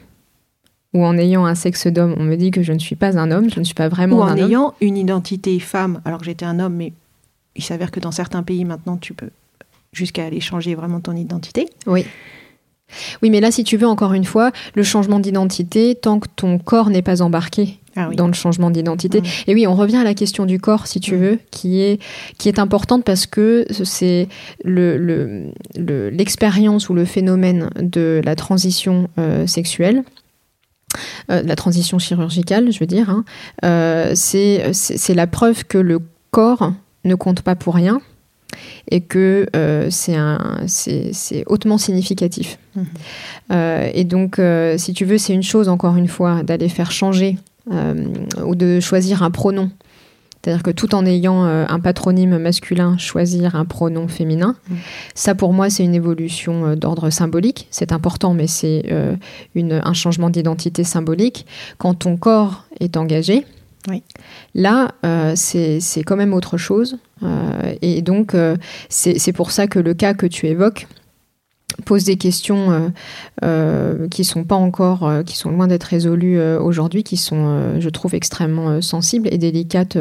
ou 0.93 1.05
en 1.05 1.17
ayant 1.17 1.45
un 1.45 1.55
sexe 1.55 1.87
d'homme, 1.87 2.15
on 2.17 2.23
me 2.23 2.35
dit 2.35 2.51
que 2.51 2.61
je 2.61 2.73
ne 2.73 2.79
suis 2.79 2.95
pas 2.95 3.17
un 3.17 3.31
homme, 3.31 3.49
je 3.49 3.59
ne 3.59 3.63
suis 3.63 3.73
pas 3.73 3.87
vraiment 3.87 4.17
Ou 4.17 4.21
en 4.21 4.27
un 4.27 4.37
homme. 4.37 4.49
ayant 4.49 4.73
une 4.81 4.97
identité 4.97 5.57
femme, 5.59 6.01
alors 6.03 6.19
que 6.19 6.25
j'étais 6.25 6.45
un 6.45 6.59
homme, 6.59 6.75
mais 6.75 6.91
il 7.55 7.63
s'avère 7.63 7.91
que 7.91 7.99
dans 7.99 8.11
certains 8.11 8.43
pays 8.43 8.65
maintenant, 8.65 8.97
tu 8.97 9.13
peux 9.13 9.29
jusqu'à 9.93 10.25
aller 10.25 10.41
changer 10.41 10.75
vraiment 10.75 10.99
ton 10.99 11.15
identité. 11.15 11.67
Oui. 11.87 12.05
Oui, 13.21 13.29
mais 13.29 13.39
là, 13.39 13.51
si 13.51 13.63
tu 13.63 13.77
veux, 13.77 13.87
encore 13.87 14.11
une 14.13 14.25
fois, 14.25 14.51
le 14.75 14.83
changement 14.83 15.19
d'identité, 15.19 15.95
tant 15.95 16.19
que 16.19 16.27
ton 16.35 16.57
corps 16.59 16.89
n'est 16.89 17.01
pas 17.01 17.21
embarqué 17.21 17.79
Ah 17.95 18.07
oui. 18.09 18.15
dans 18.15 18.27
le 18.27 18.33
changement 18.33 18.69
d'identité. 18.71 19.21
Et 19.47 19.53
oui, 19.53 19.67
on 19.67 19.75
revient 19.75 19.97
à 19.97 20.03
la 20.03 20.13
question 20.13 20.45
du 20.45 20.59
corps, 20.59 20.87
si 20.87 20.99
tu 21.01 21.15
veux, 21.17 21.39
qui 21.51 21.81
est, 21.81 21.99
qui 22.37 22.47
est 22.47 22.57
importante 22.59 23.03
parce 23.03 23.25
que 23.25 23.65
c'est 23.83 24.27
le- 24.63 24.97
le- 24.97 25.51
le- 25.77 26.09
l'expérience 26.09 26.89
ou 26.89 26.93
le 26.93 27.03
phénomène 27.05 27.69
de 27.81 28.21
la 28.23 28.35
transition 28.35 29.09
euh, 29.19 29.45
sexuelle 29.47 30.03
euh, 31.29 31.41
la 31.45 31.55
transition 31.55 31.99
chirurgicale, 31.99 32.69
je 32.71 32.79
veux 32.79 32.85
dire, 32.85 33.09
hein, 33.09 33.23
euh, 33.63 34.11
c'est 34.13 35.13
la 35.13 35.25
preuve 35.27 35.63
que 35.63 35.77
le 35.77 35.99
corps 36.31 36.73
ne 37.05 37.15
compte 37.15 37.41
pas 37.43 37.55
pour 37.55 37.75
rien 37.75 38.01
et 38.89 38.99
que 38.99 39.47
euh, 39.55 39.87
c'est 39.89 41.43
hautement 41.47 41.77
significatif. 41.77 42.57
Mhm. 42.75 42.85
Euh, 43.53 43.89
et 43.93 44.03
donc, 44.03 44.37
euh, 44.39 44.77
si 44.77 44.93
tu 44.93 45.05
veux, 45.05 45.17
c'est 45.17 45.33
une 45.33 45.43
chose, 45.43 45.69
encore 45.69 45.95
une 45.95 46.09
fois, 46.09 46.43
d'aller 46.43 46.67
faire 46.67 46.91
changer 46.91 47.37
ou 47.69 48.55
de 48.55 48.79
choisir 48.79 49.23
un 49.23 49.31
pronom. 49.31 49.69
C'est-à-dire 50.43 50.63
que 50.63 50.71
tout 50.71 50.95
en 50.95 51.05
ayant 51.05 51.45
euh, 51.45 51.65
un 51.69 51.79
patronyme 51.79 52.39
masculin, 52.39 52.97
choisir 52.97 53.55
un 53.55 53.63
pronom 53.65 54.07
féminin, 54.07 54.55
Mhm. 54.69 54.77
ça 55.13 55.35
pour 55.35 55.53
moi 55.53 55.69
c'est 55.69 55.83
une 55.83 55.93
évolution 55.93 56.65
euh, 56.65 56.75
d'ordre 56.75 57.11
symbolique. 57.11 57.67
C'est 57.69 57.91
important, 57.91 58.33
mais 58.33 58.47
c'est 58.47 58.85
euh, 58.91 59.13
un 59.55 59.93
changement 59.93 60.31
d'identité 60.31 60.83
symbolique. 60.83 61.45
Quand 61.77 61.93
ton 61.93 62.17
corps 62.17 62.63
est 62.79 62.97
engagé, 62.97 63.45
Oui. 63.87 64.01
là 64.55 64.93
euh, 65.05 65.33
c'est 65.35 65.79
quand 66.03 66.15
même 66.17 66.33
autre 66.33 66.57
chose. 66.57 66.97
Euh, 67.21 67.75
et 67.83 68.01
donc 68.01 68.33
euh, 68.33 68.57
c'est 68.89 69.19
c'est 69.19 69.33
pour 69.33 69.51
ça 69.51 69.67
que 69.67 69.77
le 69.77 69.93
cas 69.93 70.15
que 70.15 70.25
tu 70.25 70.47
évoques 70.47 70.87
pose 71.85 72.03
des 72.03 72.17
questions 72.17 72.71
euh, 72.71 72.89
euh, 73.43 74.07
qui 74.07 74.23
sont 74.23 74.43
pas 74.43 74.55
encore, 74.55 75.07
euh, 75.07 75.23
qui 75.23 75.37
sont 75.37 75.51
loin 75.51 75.67
d'être 75.67 75.83
résolues 75.83 76.41
aujourd'hui, 76.57 77.03
qui 77.03 77.17
sont, 77.17 77.79
je 77.79 77.89
trouve, 77.89 78.15
extrêmement 78.15 78.81
sensibles 78.81 79.27
et 79.31 79.37
délicates 79.37 79.97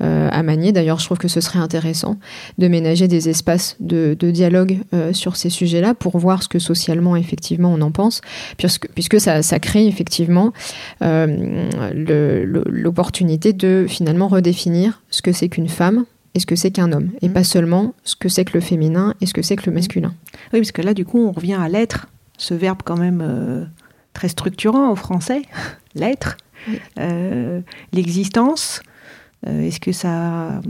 à 0.00 0.42
manier. 0.42 0.72
D'ailleurs, 0.72 0.98
je 0.98 1.06
trouve 1.06 1.18
que 1.18 1.28
ce 1.28 1.40
serait 1.40 1.58
intéressant 1.58 2.16
de 2.58 2.68
ménager 2.68 3.08
des 3.08 3.28
espaces 3.28 3.76
de, 3.80 4.14
dialogue 4.14 4.78
sur 5.12 5.36
ces 5.36 5.50
sujets-là 5.50 5.94
pour 5.94 6.18
voir 6.18 6.42
ce 6.42 6.48
que 6.48 6.58
socialement, 6.58 7.16
effectivement, 7.16 7.72
on 7.72 7.80
en 7.80 7.90
pense, 7.90 8.20
puisque, 8.56 8.88
puisque 8.88 9.20
ça, 9.20 9.42
ça 9.42 9.58
crée 9.58 9.86
effectivement 9.86 10.52
l'opportunité 11.00 13.52
de 13.52 13.86
finalement 13.88 14.28
redéfinir 14.28 15.02
ce 15.10 15.22
que 15.22 15.32
c'est 15.32 15.48
qu'une 15.48 15.68
femme 15.68 16.04
et 16.34 16.40
ce 16.40 16.46
que 16.46 16.56
c'est 16.56 16.70
qu'un 16.70 16.92
homme, 16.92 17.10
et 17.22 17.28
Mhm. 17.28 17.34
pas 17.34 17.44
seulement 17.44 17.94
ce 18.04 18.16
que 18.16 18.28
c'est 18.28 18.44
que 18.44 18.54
le 18.54 18.60
féminin 18.60 19.14
et 19.20 19.26
ce 19.26 19.34
que 19.34 19.42
c'est 19.42 19.56
que 19.56 19.66
le 19.68 19.72
masculin. 19.74 20.12
Oui, 20.52 20.60
parce 20.60 20.72
que 20.72 20.82
là, 20.82 20.94
du 20.94 21.04
coup, 21.04 21.18
on 21.18 21.32
revient 21.32 21.54
à 21.54 21.68
l'être, 21.68 22.08
ce 22.38 22.54
verbe 22.54 22.78
quand 22.84 22.96
même 22.96 23.20
euh, 23.24 23.64
très 24.12 24.28
structurant 24.28 24.90
au 24.90 24.96
français, 24.96 25.42
l'être, 25.94 26.36
Oui. 26.68 26.78
Euh, 26.98 27.60
l'existence. 27.92 28.82
euh, 29.46 29.62
est-ce 29.66 29.78
que 29.80 29.92
ça, 29.92 30.60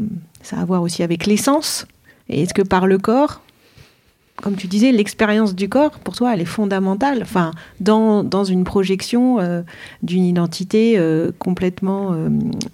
ça 0.43 0.57
a 0.59 0.61
à 0.63 0.65
voir 0.65 0.83
aussi 0.83 1.03
avec 1.03 1.27
l'essence? 1.27 1.87
Et 2.29 2.43
est-ce 2.43 2.53
que 2.55 2.63
par 2.63 2.87
le 2.87 2.99
corps, 2.99 3.41
comme 4.43 4.57
tu 4.57 4.67
disais, 4.67 4.91
l'expérience 4.91 5.55
du 5.55 5.69
corps, 5.69 5.93
pour 6.01 6.17
toi, 6.17 6.35
elle 6.35 6.41
est 6.41 6.45
fondamentale? 6.45 7.21
Enfin, 7.23 7.53
dans, 7.81 8.25
dans 8.25 8.43
une 8.45 8.65
projection 8.65 9.39
euh, 9.39 9.63
d'une 10.03 10.25
identité 10.25 10.95
euh, 10.99 11.31
complètement, 11.39 12.13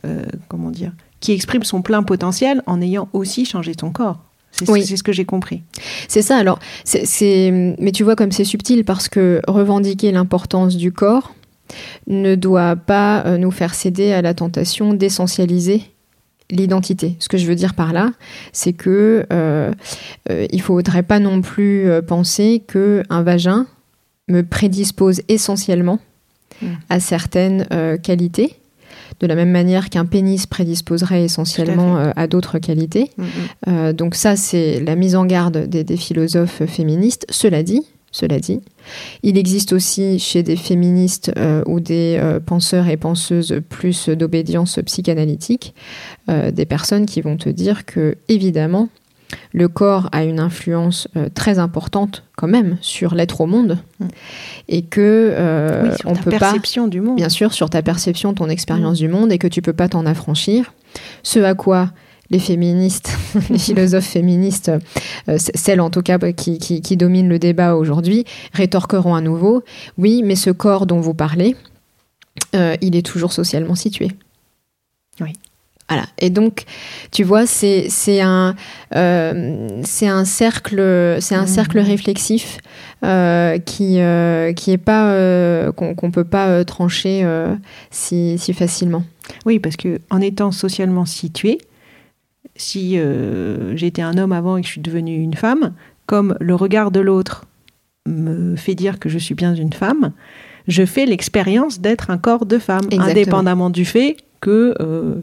euh, 0.07 0.25
comment 0.49 0.71
dire, 0.71 0.93
qui 1.21 1.33
exprime 1.33 1.63
son 1.65 1.83
plein 1.83 2.03
potentiel 2.03 2.63
en 2.67 2.81
ayant 2.81 3.09
aussi 3.13 3.45
changé 3.45 3.75
ton 3.75 3.91
corps. 3.91 4.19
C'est 4.53 4.69
Oui. 4.71 4.85
c'est 4.85 4.97
ce 4.97 5.03
que 5.03 5.13
j'ai 5.13 5.25
compris. 5.25 5.63
C'est 6.09 6.23
ça, 6.23 6.37
alors, 6.37 6.59
c'est- 6.85 7.51
mais 7.79 7.93
tu 7.93 8.03
vois 8.03 8.17
comme 8.17 8.33
c'est 8.33 8.45
subtil 8.45 8.85
parce 8.85 9.09
que 9.09 9.41
revendiquer 9.47 10.11
l'importance 10.13 10.77
du 10.77 10.93
corps 10.93 11.35
ne 12.09 12.35
doit 12.35 12.75
pas 12.75 13.23
euh, 13.27 13.39
nous 13.39 13.53
faire 13.53 13.75
céder 13.75 14.13
à 14.13 14.23
la 14.23 14.35
tentation 14.35 14.93
d'essentialiser 14.93 15.83
l'identité. 16.51 17.15
Ce 17.21 17.29
que 17.29 17.39
je 17.39 17.47
veux 17.47 17.55
dire 17.55 17.75
par 17.75 17.93
là, 17.93 18.11
c'est 18.53 18.73
que 18.73 19.25
euh, 19.33 19.71
euh, 20.31 20.47
il 20.51 20.61
faudrait 20.61 21.05
pas 21.05 21.21
non 21.21 21.43
plus 21.43 21.89
euh, 21.89 22.03
penser 22.03 22.65
que 22.67 23.05
un 23.09 23.23
vagin 23.23 23.67
me 24.29 24.43
prédispose 24.43 25.23
essentiellement 25.29 26.01
Mm. 26.63 26.67
à 26.91 27.01
certaines 27.01 27.67
euh, 27.73 27.97
qualités, 27.97 28.57
de 29.19 29.27
la 29.27 29.35
même 29.35 29.51
manière 29.51 29.91
qu'un 29.91 30.07
pénis 30.07 30.47
prédisposerait 30.47 31.25
essentiellement 31.25 31.99
euh, 31.99 32.11
à 32.17 32.27
d'autres 32.27 32.59
qualités. 32.59 33.11
Mm, 33.17 33.23
mm. 33.23 33.29
Euh, 33.69 33.93
donc 33.93 34.15
ça, 34.15 34.37
c'est 34.37 34.81
la 34.81 34.95
mise 34.95 35.17
en 35.17 35.25
garde 35.25 35.67
des, 35.67 35.85
des 35.85 35.97
philosophes 35.97 36.65
féministes. 36.67 37.27
Cela 37.31 37.63
dit, 37.63 37.83
cela 38.13 38.41
dit, 38.41 38.61
il 39.23 39.39
existe 39.39 39.73
aussi 39.73 40.19
chez 40.19 40.43
des 40.43 40.57
féministes 40.57 41.31
euh, 41.39 41.63
ou 41.67 41.79
des 41.79 42.19
euh, 42.19 42.41
penseurs 42.41 42.89
et 42.89 42.97
penseuses 42.97 43.61
plus 43.69 44.09
d'obédience 44.09 44.81
psychanalytique 44.85 45.75
euh, 46.29 46.51
des 46.51 46.67
personnes 46.67 47.07
qui 47.07 47.21
vont 47.21 47.37
te 47.37 47.49
dire 47.49 47.87
que 47.87 48.17
évidemment 48.29 48.89
le 49.53 49.69
corps 49.69 50.09
a 50.13 50.25
une 50.25 50.41
influence 50.41 51.09
euh, 51.17 51.29
très 51.33 51.59
importante 51.59 52.25
quand 52.37 52.49
même 52.49 52.79
sur 52.81 53.15
l'être 53.15 53.41
au 53.41 53.47
monde 53.47 53.79
Mm. 54.01 54.07
et 54.69 54.83
que 54.83 55.01
euh, 55.35 55.83
oui, 55.91 55.97
sur 55.99 56.11
on 56.11 56.15
ta 56.15 56.23
peut 56.23 56.31
pas 56.31 56.39
perception 56.39 56.89
du 56.89 57.01
monde. 57.01 57.17
bien 57.17 57.29
sûr 57.29 57.53
sur 57.53 57.69
ta 57.71 57.83
perception, 57.83 58.33
ton 58.35 58.49
expérience 58.49 58.99
Mm. 58.99 59.03
du 59.03 59.09
monde 59.09 59.33
et 59.33 59.39
que 59.39 59.47
tu 59.49 59.63
peux 59.63 59.73
pas 59.75 59.89
t'en 59.89 60.07
affranchir. 60.07 60.73
Ce 61.23 61.39
à 61.39 61.55
quoi 61.55 61.91
les 62.31 62.39
féministes, 62.39 63.17
les 63.51 63.59
philosophes 63.59 64.07
féministes, 64.07 64.71
euh, 65.29 65.37
celles 65.39 65.81
en 65.81 65.91
tout 65.91 66.03
cas 66.03 66.17
bah, 66.19 66.33
qui, 66.33 66.59
qui, 66.59 66.81
qui 66.81 66.97
dominent 66.97 67.29
le 67.29 67.39
débat 67.41 67.75
aujourd'hui, 67.75 68.25
rétorqueront 68.53 69.15
à 69.15 69.21
nouveau 69.21 69.63
oui, 69.99 70.23
mais 70.25 70.37
ce 70.37 70.51
corps 70.51 70.87
dont 70.87 71.01
vous 71.01 71.15
parlez, 71.15 71.57
euh, 72.55 72.77
il 72.81 72.95
est 72.97 73.05
toujours 73.05 73.33
socialement 73.33 73.75
situé. 73.75 74.13
Oui. 75.21 75.33
Voilà. 75.91 76.07
Et 76.19 76.31
donc, 76.31 76.65
tu 77.11 77.25
vois, 77.25 77.45
c'est 77.47 77.89
un, 78.21 78.55
euh, 78.95 79.81
c'est 79.83 80.07
un 80.09 80.25
cercle, 80.25 81.17
c'est 81.21 81.35
un 81.35 81.43
Mhm. 81.43 81.47
cercle 81.49 81.79
réflexif 81.81 82.59
euh, 83.05 83.59
qui 83.59 84.01
euh, 84.01 84.53
qui 84.53 84.71
est 84.71 84.79
pas 84.79 85.11
euh, 85.11 85.73
qu'on 85.73 85.95
qu'on 85.97 86.11
peut 86.13 86.25
pas 86.25 86.65
trancher 86.65 87.27
si, 87.91 88.39
si 88.39 88.53
facilement. 88.55 89.03
Oui, 89.47 89.59
parce 89.59 89.77
que 89.77 89.99
en 90.11 90.21
étant 90.21 90.53
socialement 90.53 91.05
situé, 91.07 91.59
si 92.57 92.99
j'étais 93.75 94.03
un 94.03 94.17
homme 94.17 94.33
avant 94.33 94.57
et 94.57 94.61
que 94.61 94.67
je 94.67 94.73
suis 94.73 94.81
devenue 94.81 95.17
une 95.17 95.35
femme, 95.35 95.73
comme 96.07 96.37
le 96.41 96.55
regard 96.55 96.91
de 96.91 97.01
l'autre 97.01 97.47
me 98.07 98.57
fait 98.57 98.75
dire 98.75 98.99
que 98.99 99.09
je 99.09 99.19
suis 99.19 99.35
bien 99.35 99.55
une 99.55 99.73
femme, 99.73 100.13
je 100.69 100.85
fais 100.85 101.07
l'expérience 101.07 101.81
d'être 101.81 102.11
un 102.11 102.19
corps 102.19 102.47
de 102.47 102.59
femme, 102.59 102.85
Exactement. 102.91 103.11
indépendamment 103.11 103.71
du 103.71 103.85
fait 103.85 104.17
que 104.41 104.75
euh, 104.81 105.17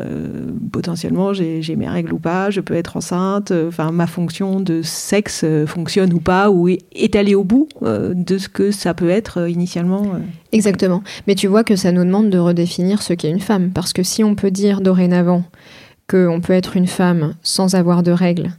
euh, 0.00 0.52
potentiellement 0.70 1.32
j'ai 1.32 1.76
mes 1.76 1.88
règles 1.88 2.12
ou 2.12 2.18
pas, 2.18 2.50
je 2.50 2.60
peux 2.60 2.74
être 2.74 2.96
enceinte, 2.96 3.50
euh, 3.50 3.68
enfin 3.68 3.90
ma 3.90 4.06
fonction 4.06 4.60
de 4.60 4.80
sexe 4.82 5.42
euh, 5.44 5.66
fonctionne 5.66 6.12
ou 6.12 6.20
pas, 6.20 6.50
ou 6.50 6.68
est, 6.68 7.16
allée 7.16 7.34
au 7.34 7.44
bout 7.44 7.68
de 7.82 8.38
ce 8.38 8.48
que 8.48 8.70
ça 8.70 8.94
peut 8.94 9.10
être 9.10 9.48
initialement. 9.48 10.04
Exactement. 10.52 11.02
Mais 11.26 11.34
tu 11.34 11.46
vois 11.46 11.64
que 11.64 11.74
ça 11.74 11.90
nous 11.90 12.04
demande 12.04 12.30
de 12.30 12.38
redéfinir 12.38 13.02
ce 13.02 13.12
qu'est 13.12 13.30
une 13.30 13.40
femme, 13.40 13.70
parce 13.70 13.92
que 13.92 14.02
si 14.02 14.22
on 14.22 14.34
peut 14.34 14.50
dire 14.50 14.80
dorénavant 14.80 15.44
qu'on 16.08 16.40
peut 16.40 16.54
être 16.54 16.76
une 16.76 16.86
femme 16.86 17.34
sans 17.42 17.74
avoir 17.74 18.02
de 18.02 18.12
règles 18.12 18.50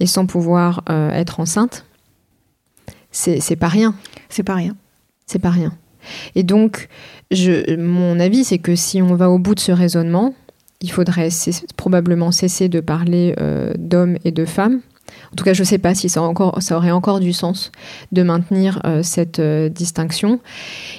et 0.00 0.06
sans 0.06 0.26
pouvoir 0.26 0.82
euh, 0.88 1.10
être 1.10 1.40
enceinte, 1.40 1.84
c'est 3.10 3.40
c'est 3.40 3.56
pas 3.56 3.68
rien. 3.68 3.94
C'est 4.28 4.42
pas 4.42 4.54
rien. 4.54 4.76
C'est 5.26 5.38
pas 5.38 5.50
rien. 5.50 5.72
Et 6.34 6.42
donc, 6.42 6.88
je, 7.30 7.76
mon 7.76 8.18
avis, 8.18 8.44
c'est 8.44 8.58
que 8.58 8.74
si 8.74 9.00
on 9.00 9.14
va 9.14 9.30
au 9.30 9.38
bout 9.38 9.54
de 9.54 9.60
ce 9.60 9.72
raisonnement, 9.72 10.34
il 10.82 10.90
faudrait 10.90 11.28
probablement 11.76 12.32
cesser 12.32 12.68
de 12.68 12.80
parler 12.80 13.34
euh, 13.40 13.72
d'hommes 13.78 14.18
et 14.24 14.32
de 14.32 14.44
femmes. 14.44 14.80
En 15.32 15.36
tout 15.36 15.44
cas, 15.44 15.52
je 15.52 15.62
ne 15.62 15.66
sais 15.66 15.78
pas 15.78 15.94
si 15.94 16.08
ça, 16.08 16.22
encore, 16.22 16.58
aurait 16.70 16.90
encore 16.90 17.20
du 17.20 17.32
sens 17.32 17.70
de 18.12 18.22
maintenir 18.22 18.80
euh, 18.84 19.02
cette 19.02 19.38
euh, 19.38 19.68
distinction. 19.68 20.40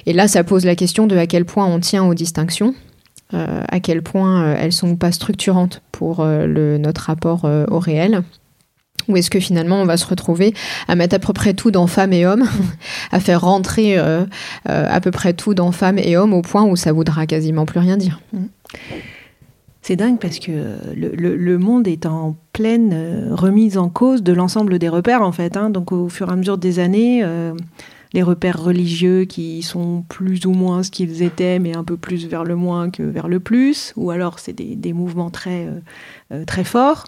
Et 0.06 0.12
là, 0.12 0.26
ça 0.26 0.42
pose 0.42 0.64
la 0.64 0.74
question 0.74 1.06
de 1.06 1.16
à 1.16 1.26
quel 1.26 1.44
point 1.44 1.66
on 1.66 1.80
tient 1.80 2.04
aux 2.04 2.14
distinctions, 2.14 2.74
à 3.32 3.80
quel 3.80 4.00
point 4.00 4.54
elles 4.54 4.72
sont 4.72 4.94
pas 4.94 5.10
structurantes 5.10 5.82
pour 5.90 6.24
notre 6.24 7.00
rapport 7.00 7.44
au 7.68 7.80
réel. 7.80 8.22
Ou 9.08 9.16
est-ce 9.16 9.28
que 9.28 9.40
finalement 9.40 9.82
on 9.82 9.86
va 9.86 9.96
se 9.96 10.06
retrouver 10.06 10.54
à 10.86 10.94
mettre 10.94 11.16
à 11.16 11.18
peu 11.18 11.32
près 11.32 11.52
tout 11.52 11.72
dans 11.72 11.88
femmes 11.88 12.12
et 12.12 12.26
hommes, 12.26 12.44
à 13.10 13.18
faire 13.18 13.40
rentrer 13.40 13.98
à 14.66 15.00
peu 15.02 15.10
près 15.10 15.32
tout 15.32 15.54
dans 15.54 15.72
femmes 15.72 15.98
et 15.98 16.16
hommes 16.16 16.32
au 16.32 16.42
point 16.42 16.62
où 16.62 16.76
ça 16.76 16.92
voudra 16.92 17.26
quasiment 17.26 17.66
plus 17.66 17.80
rien 17.80 17.96
dire. 17.96 18.20
C'est 19.86 19.96
dingue 19.96 20.18
parce 20.18 20.38
que 20.38 20.50
le, 20.96 21.36
le- 21.36 21.58
monde 21.58 21.86
est 21.86 22.06
en 22.06 22.36
pleine 22.54 22.92
euh, 22.94 23.34
remise 23.34 23.76
en 23.76 23.90
cause 23.90 24.22
de 24.22 24.32
l'ensemble 24.32 24.78
des 24.78 24.88
repères 24.88 25.20
en 25.20 25.30
fait. 25.30 25.58
hein. 25.58 25.68
Donc 25.68 25.92
au 25.92 26.08
fur 26.08 26.30
et 26.30 26.32
à 26.32 26.36
mesure 26.36 26.56
des 26.56 26.78
années, 26.78 27.20
euh, 27.22 27.52
les 28.14 28.22
repères 28.22 28.64
religieux 28.64 29.26
qui 29.26 29.60
sont 29.60 30.02
plus 30.08 30.46
ou 30.46 30.52
moins 30.52 30.82
ce 30.84 30.90
qu'ils 30.90 31.22
étaient, 31.22 31.58
mais 31.58 31.76
un 31.76 31.84
peu 31.84 31.98
plus 31.98 32.26
vers 32.26 32.44
le 32.44 32.56
moins 32.56 32.88
que 32.88 33.02
vers 33.02 33.28
le 33.28 33.40
plus, 33.40 33.92
ou 33.96 34.10
alors 34.10 34.38
c'est 34.38 34.54
des, 34.54 34.92
mouvements 34.94 35.28
très, 35.28 35.66
euh, 35.66 35.80
euh, 36.32 36.44
très 36.46 36.64
forts. 36.64 37.04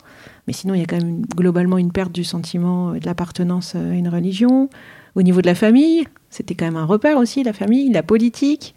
Mais 0.47 0.53
sinon, 0.53 0.75
il 0.75 0.81
y 0.81 0.85
a 0.85 0.87
quand 0.87 1.01
même 1.03 1.23
globalement 1.35 1.79
une 1.79 1.93
perte 1.93 2.13
du 2.13 2.25
sentiment 2.25 2.91
euh, 2.91 2.99
de 2.99 3.07
l'appartenance 3.07 3.75
à 3.75 3.81
une 3.95 4.09
religion. 4.11 4.69
Au 5.15 5.23
niveau 5.23 5.41
de 5.41 5.47
la 5.47 5.55
famille, 5.55 6.05
c'était 6.29 6.55
quand 6.55 6.67
même 6.67 6.77
un 6.77 6.85
repère 6.85 7.17
aussi, 7.17 7.43
la 7.43 7.55
famille, 7.55 7.91
la 7.91 8.03
politique. 8.03 8.75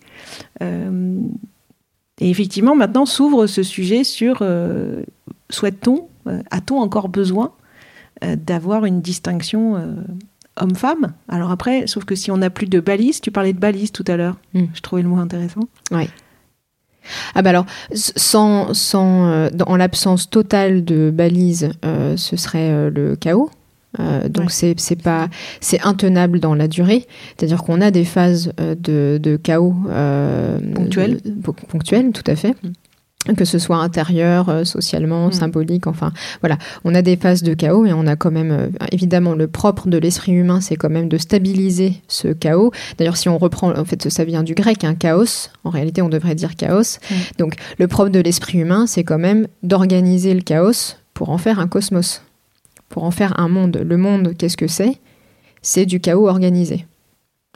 Euh, 0.62 1.19
et 2.19 2.29
effectivement, 2.29 2.75
maintenant 2.75 3.05
s'ouvre 3.05 3.47
ce 3.47 3.63
sujet 3.63 4.03
sur 4.03 4.39
euh, 4.41 5.03
souhaite-t-on, 5.49 6.08
euh, 6.27 6.41
a-t-on 6.51 6.79
encore 6.79 7.10
besoin 7.10 7.51
euh, 8.23 8.36
d'avoir 8.36 8.86
une 8.86 9.01
distinction 9.01 9.77
euh, 9.77 9.95
homme-femme? 10.58 11.13
Alors 11.27 11.51
après, 11.51 11.88
sauf 11.88 12.05
que 12.05 12.15
si 12.15 12.32
on 12.32 12.38
n'a 12.38 12.49
plus 12.49 12.67
de 12.67 12.79
balises, 12.79 13.21
tu 13.21 13.32
parlais 13.32 13.53
de 13.53 13.60
balises 13.60 13.91
tout 13.91 14.05
à 14.08 14.17
l'heure. 14.17 14.38
Mm. 14.53 14.65
Je 14.73 14.82
trouvais 14.82 15.01
le 15.01 15.10
mot 15.10 15.17
intéressant. 15.17 15.62
Oui. 15.91 16.10
Ah 17.34 17.41
bah 17.41 17.49
alors, 17.49 17.65
sans, 17.93 18.73
sans, 18.73 19.27
euh, 19.27 19.49
en 19.65 19.77
l'absence 19.77 20.29
totale 20.29 20.84
de 20.84 21.10
balises, 21.10 21.71
euh, 21.86 22.17
ce 22.17 22.36
serait 22.36 22.69
euh, 22.69 22.89
le 22.89 23.15
chaos? 23.15 23.49
Euh, 23.99 24.29
donc 24.29 24.49
Ouais. 24.62 24.73
c'est 24.77 24.95
pas 25.01 25.27
c'est 25.62 25.81
intenable 25.85 26.39
dans 26.39 26.55
la 26.55 26.67
durée, 26.67 27.05
c'est-à-dire 27.38 27.63
qu'on 27.63 27.81
a 27.81 27.91
des 27.91 28.05
phases 28.05 28.53
euh, 28.59 28.75
de, 28.75 29.19
de 29.21 29.35
chaos 29.35 29.75
euh, 29.89 30.57
Ponctuelles. 30.73 31.19
po- 31.43 31.53
ponctuelles, 31.67 32.12
tout 32.12 32.23
à 32.27 32.35
fait. 32.35 32.55
Que 33.35 33.43
ce 33.43 33.59
soit 33.59 33.75
intérieur, 33.77 34.47
euh, 34.47 34.63
socialement, 34.63 35.27
Mm. 35.27 35.31
symbolique, 35.33 35.88
enfin 35.88 36.13
voilà, 36.39 36.57
on 36.85 36.95
a 36.95 37.01
des 37.01 37.17
phases 37.17 37.43
de 37.43 37.53
chaos 37.53 37.85
et 37.85 37.91
on 37.91 38.07
a 38.07 38.15
quand 38.15 38.31
même, 38.31 38.71
évidemment, 38.93 39.33
le 39.35 39.47
propre 39.47 39.89
de 39.89 39.97
l'esprit 39.97 40.31
humain, 40.31 40.62
c'est 40.62 40.77
quand 40.77 40.89
même 40.89 41.09
de 41.09 41.17
stabiliser 41.17 41.95
ce 42.07 42.29
chaos. 42.29 42.71
D'ailleurs, 42.97 43.17
si 43.17 43.27
on 43.27 43.38
reprend, 43.38 43.77
en 43.77 43.83
fait, 43.83 44.09
ça 44.09 44.23
vient 44.23 44.41
du 44.43 44.53
grec, 44.55 44.85
un 44.85 44.95
chaos. 44.95 45.49
En 45.65 45.69
réalité, 45.69 46.01
on 46.01 46.07
devrait 46.07 46.33
dire 46.35 46.55
chaos. 46.55 46.97
Mm. 47.12 47.13
Donc, 47.39 47.55
le 47.77 47.88
propre 47.89 48.09
de 48.09 48.19
l'esprit 48.21 48.59
humain, 48.59 48.88
c'est 48.88 49.03
quand 49.03 49.19
même 49.19 49.47
d'organiser 49.63 50.33
le 50.33 50.41
chaos 50.41 50.95
pour 51.13 51.29
en 51.29 51.38
faire 51.38 51.59
un 51.59 51.67
cosmos, 51.67 52.21
pour 52.89 53.04
en 53.04 53.12
faire 53.12 53.39
un 53.39 53.47
monde. 53.47 53.82
Le 53.86 53.97
monde, 53.97 54.34
qu'est-ce 54.38 54.58
que 54.58 54.67
c'est? 54.67 54.97
C'est 55.62 55.86
du 55.86 55.99
chaos 55.99 56.28
organisé. 56.28 56.86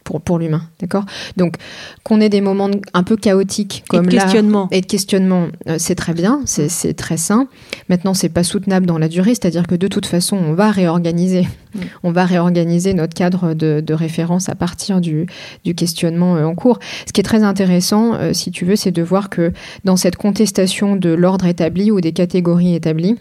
Pour, 0.03 0.19
pour 0.19 0.37
l'humain, 0.37 0.63
d'accord? 0.81 1.05
Donc, 1.37 1.55
qu'on 2.03 2.19
ait 2.19 2.27
des 2.27 2.41
moments 2.41 2.69
un 2.93 3.03
peu 3.03 3.15
chaotiques 3.15 3.77
Et 3.77 3.83
de 3.83 3.87
comme 3.87 4.09
là, 4.09 4.23
questionnement. 4.23 4.67
et 4.69 4.81
de 4.81 4.85
questionnement, 4.85 5.47
euh, 5.69 5.77
c'est 5.79 5.95
très 5.95 6.13
bien, 6.13 6.41
c'est 6.43 6.67
c'est 6.67 6.93
très 6.93 7.15
sain. 7.15 7.47
Maintenant, 7.87 8.13
c'est 8.13 8.27
pas 8.27 8.43
soutenable 8.43 8.85
dans 8.85 8.97
la 8.97 9.07
durée, 9.07 9.29
c'est-à-dire 9.29 9.65
que 9.65 9.75
de 9.75 9.87
toute 9.87 10.05
façon, 10.05 10.35
on 10.35 10.55
va 10.55 10.71
réorganiser. 10.71 11.47
Mm. 11.73 11.79
On 12.03 12.11
va 12.11 12.25
réorganiser 12.25 12.93
notre 12.93 13.13
cadre 13.13 13.53
de, 13.53 13.79
de 13.79 13.93
référence 13.93 14.49
à 14.49 14.55
partir 14.55 14.99
du, 14.99 15.25
du 15.63 15.73
questionnement 15.73 16.35
euh, 16.35 16.43
en 16.43 16.53
cours. 16.53 16.79
Ce 17.07 17.13
qui 17.13 17.21
est 17.21 17.23
très 17.23 17.43
intéressant, 17.43 18.15
euh, 18.15 18.33
si 18.33 18.51
tu 18.51 18.65
veux, 18.65 18.75
c'est 18.75 18.91
de 18.91 19.03
voir 19.03 19.29
que 19.29 19.53
dans 19.85 19.95
cette 19.95 20.17
contestation 20.17 20.97
de 20.97 21.11
l'ordre 21.13 21.45
établi 21.45 21.91
ou 21.91 22.01
des 22.01 22.11
catégories 22.11 22.75
établies, 22.75 23.15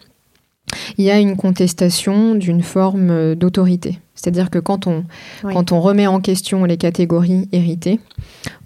il 0.98 1.04
y 1.04 1.11
a 1.11 1.18
une 1.18 1.37
contestation 1.37 2.35
d'une 2.35 2.62
forme 2.62 3.11
euh, 3.11 3.35
d'autorité. 3.35 3.98
C'est-à-dire 4.14 4.50
que 4.50 4.58
quand 4.58 4.87
on, 4.87 5.04
Oui. 5.42 5.54
quand 5.54 5.72
on 5.72 5.80
remet 5.80 6.06
en 6.06 6.20
question 6.20 6.64
les 6.64 6.76
catégories 6.76 7.48
héritées, 7.50 7.98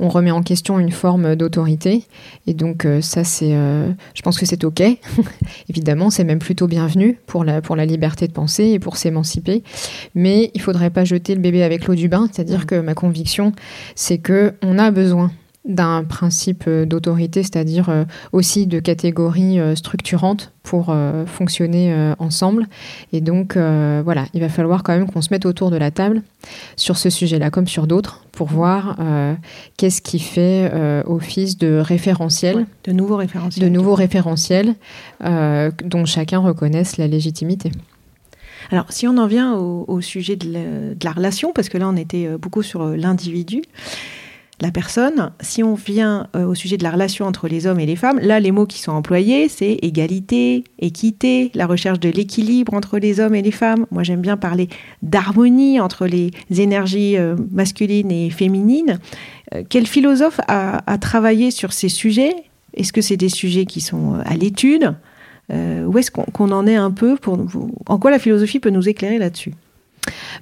on 0.01 0.09
remet 0.09 0.31
en 0.31 0.43
question 0.43 0.79
une 0.79 0.91
forme 0.91 1.35
d'autorité. 1.37 2.05
Et 2.47 2.53
donc 2.53 2.85
euh, 2.85 3.01
ça, 3.01 3.25
c'est, 3.25 3.55
euh, 3.55 3.91
je 4.15 4.23
pense 4.23 4.39
que 4.39 4.45
c'est 4.45 4.65
OK. 4.65 4.83
Évidemment, 5.71 6.11
c'est 6.11 6.25
même 6.25 6.41
plutôt 6.41 6.67
bienvenu 6.67 7.19
pour 7.27 7.45
la, 7.45 7.63
pour 7.63 7.77
la 7.77 7.87
liberté 7.87 8.27
de 8.29 8.33
penser 8.33 8.65
et 8.65 8.79
pour 8.79 8.97
s'émanciper. 8.97 9.63
Mais 10.15 10.51
il 10.55 10.61
faudrait 10.61 10.91
pas 10.91 11.05
jeter 11.05 11.35
le 11.35 11.41
bébé 11.41 11.63
avec 11.63 11.87
l'eau 11.87 11.95
du 11.95 12.09
bain. 12.09 12.29
C'est-à-dire 12.31 12.67
que 12.67 12.81
ma 12.81 12.95
conviction, 12.95 13.53
c'est 13.95 14.19
que 14.19 14.55
on 14.63 14.79
a 14.79 14.91
besoin 14.91 15.31
d'un 15.67 16.05
principe 16.05 16.65
euh, 16.69 16.87
d'autorité, 16.87 17.43
c'est-à-dire 17.43 17.89
euh, 17.89 18.05
aussi 18.33 18.67
de 18.67 18.79
catégories 18.81 19.59
euh, 19.59 19.75
structurantes 19.75 20.53
pour 20.63 20.93
fonctionner 21.27 21.95
ensemble. 22.19 22.67
Et 23.13 23.21
donc, 23.21 23.57
voilà, 23.57 24.27
il 24.35 24.41
va 24.41 24.49
falloir 24.49 24.83
quand 24.83 24.95
même 24.95 25.09
qu'on 25.09 25.23
se 25.23 25.29
mette 25.31 25.47
autour 25.47 25.71
de 25.71 25.77
la 25.77 25.93
table 25.93 26.23
sur 26.75 26.97
ce 26.97 27.09
sujet-là, 27.09 27.51
comme 27.51 27.69
sur 27.69 27.87
d'autres, 27.87 28.25
pour 28.33 28.49
voir 28.49 28.97
euh, 28.99 29.35
qu'est-ce 29.77 30.03
qui 30.03 30.19
fait 30.19 30.69
euh, 30.75 31.05
office 31.07 31.57
de 31.57 31.79
référentiel, 31.79 32.57
Ouais, 32.57 32.65
de 32.83 32.91
nouveaux 32.93 33.15
référentiels. 33.15 33.65
de 33.65 33.69
nouveaux 33.73 33.95
référentiels 33.95 34.75
euh, 35.25 35.71
dont 35.85 36.05
chacun 36.05 36.41
reconnaisse 36.41 36.97
la 36.97 37.07
légitimité. 37.07 37.71
Alors, 38.73 38.87
si 38.91 39.07
on 39.07 39.17
en 39.19 39.29
vient 39.29 39.55
au, 39.55 39.85
au 39.87 40.01
sujet 40.01 40.35
de 40.35 40.53
la, 40.53 40.61
de 40.95 41.05
la 41.05 41.13
relation, 41.13 41.53
parce 41.55 41.69
que 41.69 41.79
là, 41.79 41.89
on 41.89 41.97
était 41.97 42.29
beaucoup 42.39 42.65
sur 42.65 42.85
l'individu, 42.87 43.63
la 44.61 44.71
personne, 44.71 45.33
si 45.41 45.63
on 45.63 45.75
vient 45.75 46.29
euh, 46.35 46.47
au 46.47 46.55
sujet 46.55 46.79
de 46.79 46.83
la 46.83 46.91
relation 46.91 47.27
entre 47.27 47.47
les 47.47 47.67
hommes 47.67 47.79
et 47.79 47.85
les 47.85 47.97
femmes, 47.97 48.19
là, 48.23 48.41
les 48.41 48.53
mots 48.53 48.65
qui 48.65 48.81
sont 48.81 48.93
employés, 48.93 49.49
c'est 49.51 49.79
égalité, 49.83 50.65
équité, 50.79 51.51
la 51.55 51.67
recherche 51.67 52.01
de 52.01 52.09
l'équilibre 52.09 52.73
entre 52.73 52.99
les 52.99 53.21
hommes 53.21 53.35
et 53.35 53.43
les 53.43 53.51
femmes. 53.51 53.85
Moi, 53.91 54.03
j'aime 54.03 54.23
bien 54.23 54.39
parler 54.39 54.69
d'harmonie 55.03 55.79
entre 55.79 56.07
les 56.07 56.31
énergies 56.57 57.19
euh, 57.19 57.37
masculines 57.53 58.11
et 58.11 58.31
féminines. 58.31 58.99
Euh, 59.55 59.63
quel 59.69 59.87
philosophe 59.87 60.41
a, 60.49 60.99
travaillé 60.99 61.51
sur 61.51 61.75
ces 61.75 61.91
sujets? 61.91 62.35
Est-ce 62.73 62.95
que 62.95 63.03
c'est 63.03 63.19
des 63.19 63.29
sujets 63.29 63.67
qui 63.67 63.83
sont 63.83 64.15
à 64.25 64.37
l'étude? 64.37 64.95
Où 65.53 65.97
est-ce 65.97 66.11
qu'on 66.11 66.51
en 66.51 66.67
est 66.67 66.75
un 66.75 66.91
peu 66.91 67.17
pour, 67.17 67.39
En 67.87 67.99
quoi 67.99 68.11
la 68.11 68.19
philosophie 68.19 68.59
peut 68.59 68.71
nous 68.71 68.89
éclairer 68.89 69.19
là-dessus? 69.19 69.53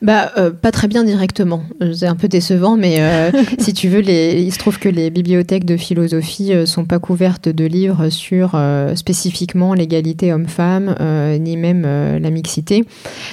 Bah, 0.03 0.33
euh, 0.37 0.51
pas 0.51 0.71
très 0.71 0.89
bien 0.89 1.05
directement. 1.05 1.65
Euh, 1.83 1.93
C'est 1.95 2.07
un 2.07 2.17
peu 2.17 2.29
décevant, 2.29 2.77
mais 2.77 2.97
euh, 3.01 3.31
si 3.59 3.73
tu 3.73 3.89
veux, 3.89 4.01
les, 4.01 4.43
il 4.43 4.53
se 4.53 4.59
trouve 4.59 4.79
que 4.79 4.89
les 4.89 5.11
bibliothèques 5.11 5.65
de 5.65 5.77
philosophie 5.77 6.53
euh, 6.53 6.67
sont 6.67 6.85
pas 6.85 6.99
couvertes 6.99 7.49
de 7.49 7.65
livres 7.65 8.09
sur 8.09 8.61
spécifiquement 8.95 9.75
l'égalité 9.75 10.33
homme-femme, 10.33 10.95
ni 11.41 11.57
même 11.57 11.83
la 11.83 12.31
mixité. 12.31 12.85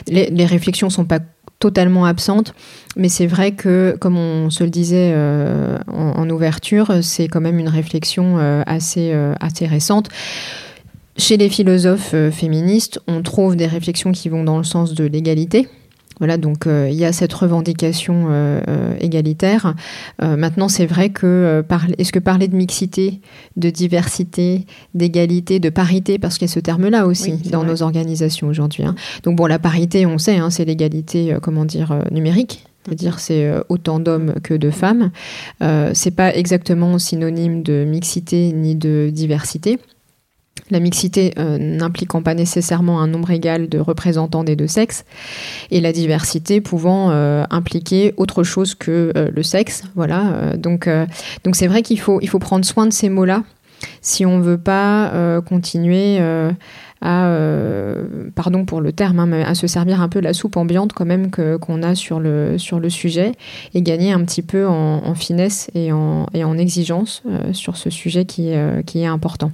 Les, 0.07 0.29
les 0.29 0.45
réflexions 0.45 0.89
sont 0.89 1.05
pas 1.05 1.19
totalement 1.61 2.05
absentes, 2.05 2.53
mais 2.97 3.07
c'est 3.07 3.27
vrai 3.27 3.53
que, 3.53 3.95
comme 4.01 4.17
on 4.17 4.49
se 4.49 4.65
le 4.65 4.69
disait 4.69 5.13
euh, 5.13 5.77
en, 5.87 6.19
en 6.19 6.29
ouverture, 6.29 6.91
c'est 7.01 7.29
quand 7.29 7.39
même 7.39 7.59
une 7.59 7.69
réflexion 7.69 8.37
euh, 8.39 8.63
assez, 8.65 9.11
euh, 9.13 9.33
assez 9.39 9.67
récente. 9.67 10.09
Chez 11.17 11.37
les 11.37 11.49
philosophes 11.49 12.15
féministes, 12.31 12.99
on 13.07 13.21
trouve 13.21 13.55
des 13.55 13.67
réflexions 13.67 14.11
qui 14.11 14.27
vont 14.27 14.43
dans 14.43 14.57
le 14.57 14.63
sens 14.63 14.93
de 14.93 15.05
l'égalité. 15.05 15.67
Voilà, 16.21 16.37
donc 16.37 16.67
euh, 16.67 16.87
il 16.91 16.95
y 16.95 17.03
a 17.03 17.11
cette 17.11 17.33
revendication 17.33 18.27
euh, 18.29 18.61
euh, 18.69 18.93
égalitaire. 19.01 19.73
Euh, 20.21 20.37
maintenant, 20.37 20.69
c'est 20.69 20.85
vrai 20.85 21.09
que 21.09 21.63
parler- 21.67 21.95
est-ce 21.97 22.11
que 22.11 22.19
parler 22.19 22.47
de 22.47 22.55
mixité, 22.55 23.21
de 23.57 23.71
diversité, 23.71 24.67
d'égalité, 24.93 25.59
de 25.59 25.69
parité, 25.69 26.19
parce 26.19 26.37
qu'il 26.37 26.47
y 26.47 26.51
a 26.51 26.53
ce 26.53 26.59
terme-là 26.59 27.07
aussi 27.07 27.31
Oui, 27.43 27.49
dans 27.49 27.61
vrai. 27.63 27.69
nos 27.71 27.81
organisations 27.81 28.47
aujourd'hui. 28.47 28.83
hein. 28.83 28.93
Donc 29.23 29.35
bon, 29.35 29.47
la 29.47 29.57
parité, 29.57 30.05
on 30.05 30.19
sait, 30.19 30.37
hein, 30.37 30.51
c'est 30.51 30.63
l'égalité, 30.63 31.35
comment 31.41 31.65
dire, 31.65 32.03
numérique. 32.11 32.65
C'est-à-dire 32.85 33.19
c'est 33.19 33.51
autant 33.69 33.99
d'hommes 33.99 34.35
que 34.43 34.53
de 34.53 34.69
femmes. 34.71 35.11
Euh, 35.63 35.91
c'est 35.93 36.11
pas 36.15 36.35
exactement 36.35 36.97
synonyme 36.99 37.61
de 37.63 37.83
mixité 37.83 38.51
ni 38.53 38.75
de 38.75 39.09
diversité. 39.13 39.79
La 40.71 40.79
mixité 40.79 41.33
euh, 41.37 41.57
n'impliquant 41.59 42.21
pas 42.21 42.33
nécessairement 42.33 43.01
un 43.01 43.07
nombre 43.07 43.29
égal 43.31 43.69
de 43.69 43.77
représentants 43.77 44.43
des 44.43 44.55
deux 44.55 44.67
sexes, 44.67 45.05
et 45.69 45.81
la 45.81 45.91
diversité 45.91 46.61
pouvant 46.61 47.11
euh, 47.11 47.43
impliquer 47.49 48.13
autre 48.17 48.43
chose 48.43 48.73
que 48.73 49.11
euh, 49.15 49.29
le 49.33 49.43
sexe. 49.43 49.83
Voilà. 49.95 50.55
donc, 50.57 50.89
c'est 51.53 51.67
vrai 51.67 51.81
qu'il 51.81 51.99
faut, 51.99 52.19
faut 52.25 52.39
prendre 52.39 52.65
soin 52.65 52.87
de 52.87 52.93
ces 52.93 53.09
mots-là 53.09 53.43
si 54.01 54.25
on 54.25 54.39
veut 54.39 54.59
pas 54.59 55.41
continuer 55.45 56.19
à, 57.01 57.27
euh, 57.27 58.29
pardon 58.35 58.65
pour 58.65 58.79
le 58.79 58.93
terme, 58.93 59.19
hein, 59.19 59.25
mais 59.25 59.43
à 59.43 59.55
se 59.55 59.67
servir 59.67 60.01
un 60.01 60.09
peu 60.09 60.19
la 60.19 60.33
soupe 60.33 60.55
ambiante 60.55 60.93
quand 60.93 61.05
même 61.05 61.31
que 61.31 61.57
qu'on 61.57 61.81
a 61.81 61.95
sur 61.95 62.19
le 62.19 62.57
sur 62.57 62.79
le 62.79 62.89
sujet 62.89 63.33
et 63.73 63.81
gagner 63.81 64.11
un 64.11 64.23
petit 64.23 64.43
peu 64.43 64.67
en, 64.67 65.03
en 65.05 65.15
finesse 65.15 65.69
et 65.73 65.91
en, 65.91 66.27
et 66.33 66.43
en 66.43 66.57
exigence 66.57 67.23
euh, 67.27 67.53
sur 67.53 67.77
ce 67.77 67.89
sujet 67.89 68.25
qui, 68.25 68.49
est, 68.49 68.57
euh, 68.57 68.81
qui 68.83 68.99
est 68.99 69.05
important. 69.05 69.51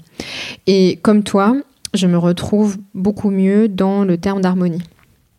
Et 0.68 1.00
comme 1.02 1.24
toi, 1.24 1.56
je 1.94 2.08
me 2.08 2.18
retrouve 2.18 2.78
beaucoup 2.94 3.30
mieux 3.30 3.70
dans 3.70 4.04
le 4.04 4.18
terme 4.18 4.42
d'harmonie. 4.42 4.84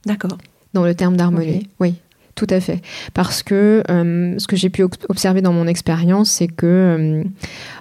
D'accord. 0.07 0.39
Dans 0.75 0.85
le 0.85 0.95
terme 0.95 1.17
d'harmonie, 1.17 1.69
oui, 1.81 1.95
tout 2.39 2.47
à 2.51 2.61
fait. 2.61 2.81
Parce 3.15 3.43
que 3.43 3.83
euh, 3.91 4.39
ce 4.39 4.47
que 4.47 4.57
j'ai 4.57 4.71
pu 4.71 4.83
ob- 4.85 4.95
observer 5.09 5.43
dans 5.43 5.53
mon 5.53 5.67
expérience, 5.67 6.31
c'est 6.31 6.47
que 6.49 6.67
euh, 6.67 7.25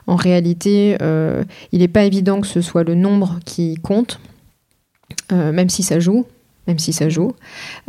en 0.08 0.16
réalité, 0.16 0.98
euh, 1.02 1.44
il 1.72 1.80
n'est 1.80 1.88
pas 1.88 2.04
évident 2.04 2.42
que 2.42 2.48
ce 2.48 2.62
soit 2.62 2.84
le 2.84 2.96
nombre 2.96 3.40
qui 3.46 3.76
compte, 3.76 4.20
même 5.32 5.70
si 5.70 5.84
ça 5.84 6.00
joue. 6.00 6.26
Même 6.68 6.80
si 6.80 6.92
ça 6.92 7.08
joue. 7.08 7.32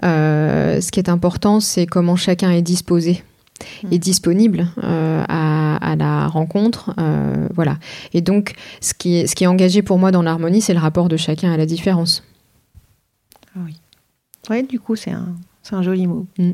Euh, 0.04 0.80
ce 0.80 0.92
qui 0.92 1.00
est 1.00 1.08
important, 1.08 1.58
c'est 1.58 1.84
comment 1.84 2.14
chacun 2.14 2.52
est 2.52 2.62
disposé 2.62 3.24
et 3.90 3.98
disponible 3.98 4.68
euh, 4.84 5.24
à, 5.28 5.74
à 5.84 5.96
la 5.96 6.28
rencontre. 6.28 6.94
euh, 7.00 7.48
voilà. 7.56 7.78
Et 8.14 8.20
donc, 8.20 8.54
ce 8.80 8.94
qui, 8.94 9.16
est, 9.16 9.26
ce 9.26 9.34
qui 9.34 9.42
est 9.42 9.48
engagé 9.48 9.82
pour 9.82 9.98
moi 9.98 10.12
dans 10.12 10.22
l'harmonie, 10.22 10.60
c'est 10.60 10.74
le 10.74 10.78
rapport 10.78 11.08
de 11.08 11.16
chacun 11.16 11.50
à 11.50 11.56
la 11.56 11.66
différence. 11.66 12.22
Ouais, 14.48 14.62
du 14.62 14.78
coup, 14.78 14.94
c'est 14.94 15.10
un, 15.10 15.34
c'est 15.68 15.76
un 15.76 15.82
joli 15.82 16.06
mot. 16.06 16.26
Mm. 16.38 16.50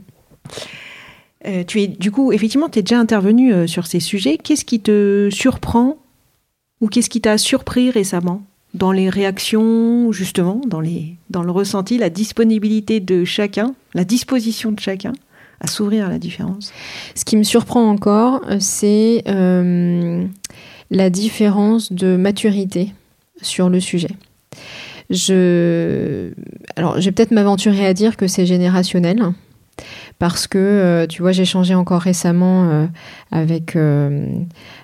Euh, 1.46 1.64
tu 1.64 1.82
es, 1.82 1.86
du 1.86 2.10
coup, 2.10 2.32
effectivement, 2.32 2.68
tu 2.68 2.78
es 2.78 2.82
déjà 2.82 2.98
intervenu 2.98 3.52
euh, 3.52 3.66
sur 3.66 3.86
ces 3.86 4.00
sujets. 4.00 4.38
Qu'est-ce 4.38 4.64
qui 4.64 4.80
te 4.80 5.28
surprend 5.30 5.98
ou 6.80 6.88
qu'est-ce 6.88 7.10
qui 7.10 7.20
t'a 7.20 7.38
surpris 7.38 7.90
récemment 7.90 8.42
dans 8.72 8.90
les 8.90 9.08
réactions, 9.08 10.10
justement, 10.10 10.60
dans, 10.66 10.80
les, 10.80 11.16
dans 11.30 11.42
le 11.42 11.50
ressenti, 11.52 11.98
la 11.98 12.10
disponibilité 12.10 12.98
de 12.98 13.24
chacun, 13.24 13.74
la 13.94 14.04
disposition 14.04 14.72
de 14.72 14.80
chacun 14.80 15.12
à 15.60 15.66
s'ouvrir 15.66 16.06
à 16.06 16.08
la 16.08 16.18
différence? 16.18 16.72
Ce 17.14 17.24
qui 17.24 17.36
me 17.36 17.44
surprend 17.44 17.88
encore, 17.88 18.40
euh, 18.48 18.56
c'est 18.58 19.22
euh, 19.28 20.24
la 20.90 21.10
différence 21.10 21.92
de 21.92 22.16
maturité 22.16 22.92
sur 23.42 23.68
le 23.68 23.80
sujet. 23.80 24.10
Je, 25.10 26.30
alors, 26.76 27.00
je 27.00 27.04
vais 27.04 27.12
peut-être 27.12 27.30
m'aventurer 27.30 27.86
à 27.86 27.94
dire 27.94 28.16
que 28.16 28.26
c'est 28.26 28.46
générationnel, 28.46 29.20
parce 30.18 30.46
que, 30.46 31.06
tu 31.08 31.22
vois, 31.22 31.32
j'ai 31.32 31.44
changé 31.44 31.74
encore 31.74 32.00
récemment 32.00 32.88
avec, 33.32 33.76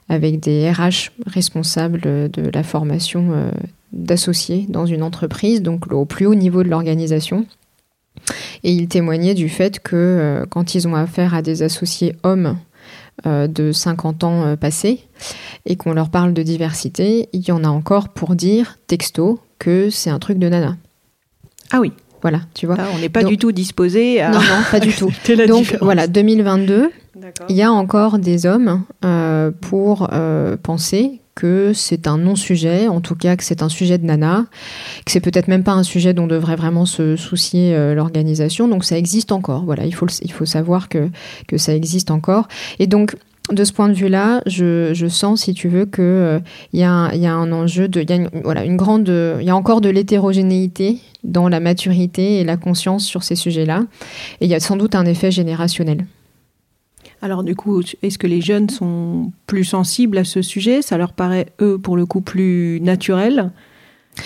avec 0.09 0.41
des 0.41 0.71
RH 0.71 1.13
responsables 1.27 2.01
de 2.01 2.51
la 2.53 2.63
formation 2.65 3.53
d'associés 3.93 4.67
dans 4.69 4.87
une 4.87 5.05
entreprise, 5.05 5.63
donc 5.63 5.93
au 5.93 6.05
plus 6.05 6.27
haut 6.27 6.35
niveau 6.35 6.65
de 6.65 6.69
l'organisation. 6.69 7.47
Et 8.65 8.73
ils 8.73 8.89
témoignaient 8.89 9.35
du 9.35 9.49
fait 9.49 9.79
que 9.79 10.45
quand 10.51 10.75
ils 10.75 10.89
ont 10.89 10.97
affaire 10.97 11.35
à 11.35 11.41
des 11.41 11.63
associés 11.63 12.17
hommes, 12.25 12.59
euh, 13.27 13.49
de 13.49 13.71
50 13.71 14.25
ans 14.25 14.45
euh, 14.45 14.57
passés 14.57 15.01
et 15.67 15.77
qu'on 15.77 15.93
leur 15.93 16.09
parle 16.09 16.33
de 16.33 16.43
diversité, 16.43 17.29
il 17.35 17.47
y 17.47 17.53
en 17.53 17.65
a 17.65 17.69
encore 17.69 18.09
pour 18.09 18.35
dire, 18.35 18.79
texto, 18.87 19.41
que 19.61 19.91
c'est 19.91 20.11
un 20.11 20.19
truc 20.19 20.39
de 20.39 20.49
nana. 20.49 20.77
Ah 21.71 21.79
oui. 21.81 21.93
Voilà, 22.23 22.41
tu 22.53 22.67
vois. 22.67 22.77
on 22.95 22.99
n'est 22.99 23.09
pas 23.09 23.23
du 23.23 23.39
tout 23.39 23.51
disposé 23.51 24.21
à. 24.21 24.31
Non, 24.31 24.41
non, 24.41 24.63
pas 24.71 24.81
du 24.81 24.93
tout. 24.99 25.11
Donc 25.49 25.79
voilà, 25.81 26.07
2022, 26.07 26.91
il 27.49 27.57
y 27.57 27.63
a 27.63 27.73
encore 27.73 28.19
des 28.19 28.45
hommes 28.45 28.83
euh, 29.07 29.51
pour 29.63 30.11
penser 30.63 31.21
que 31.41 31.73
c'est 31.75 32.07
un 32.07 32.19
non-sujet, 32.19 32.89
en 32.89 33.01
tout 33.01 33.15
cas 33.15 33.35
que 33.35 33.45
c'est 33.45 33.63
un 33.63 33.71
sujet 33.71 33.97
de 33.97 34.05
nana, 34.05 34.45
que 35.07 35.13
c'est 35.13 35.21
peut-être 35.21 35.49
même 35.49 35.65
pas 35.65 35.73
un 35.73 35.83
sujet 35.83 36.13
dont 36.13 36.27
devrait 36.27 36.57
vraiment 36.57 36.85
se 36.85 37.17
soucier 37.17 37.75
euh, 37.75 37.95
l'organisation. 37.95 38.69
Donc 38.69 38.85
ça 38.85 38.99
existe 38.99 39.33
encore. 39.33 39.65
Voilà, 39.65 39.87
il 39.87 39.95
faut, 39.95 40.07
il 40.23 40.33
faut 40.33 40.45
savoir 40.45 40.91
que, 40.91 41.09
que 41.49 41.57
ça 41.57 41.75
existe 41.75 42.11
encore. 42.11 42.47
Et 42.79 42.87
donc, 42.87 43.17
de 43.51 43.65
ce 43.65 43.73
point 43.73 43.89
de 43.89 43.95
vue-là, 43.95 44.43
je, 44.47 44.93
je, 44.95 45.07
sens, 45.07 45.43
si 45.43 45.55
tu 45.55 45.69
veux, 45.69 45.87
qu'il 45.87 46.05
euh, 46.05 46.39
y, 46.73 46.79
y 46.81 46.85
a 46.85 47.35
un 47.35 47.53
enjeu 47.53 47.89
de, 47.89 48.05
voilà, 48.45 48.65
une 48.65 48.77
grande, 48.77 49.09
il 49.09 49.45
y 49.45 49.51
a 49.51 49.57
encore 49.57 49.81
de 49.81 49.89
l'hétérogénéité 49.89 50.99
dans 51.25 51.49
la 51.49 51.61
maturité 51.61 52.41
et 52.41 52.45
la 52.45 52.57
conscience 52.57 53.05
sur 53.05 53.25
ces 53.25 53.35
sujets-là, 53.35 53.85
et 54.41 54.45
il 54.45 54.51
y 54.51 54.55
a 54.55 54.61
sans 54.61 54.77
doute 54.77 54.95
un 54.95 55.05
effet 55.05 55.31
générationnel. 55.31 56.07
Alors 57.23 57.43
du 57.43 57.55
coup, 57.55 57.83
est-ce 58.03 58.19
que 58.19 58.27
les 58.27 58.41
jeunes 58.41 58.71
sont 58.71 59.33
plus 59.47 59.65
sensibles 59.65 60.17
à 60.19 60.25
ce 60.25 60.43
sujet? 60.43 60.81
Ça 60.81 60.97
leur 60.97 61.13
paraît, 61.13 61.47
eux, 61.61 61.79
pour 61.79 61.97
le 61.97 62.07
coup, 62.07 62.23
plus 62.23 62.81
naturel? 62.81 63.51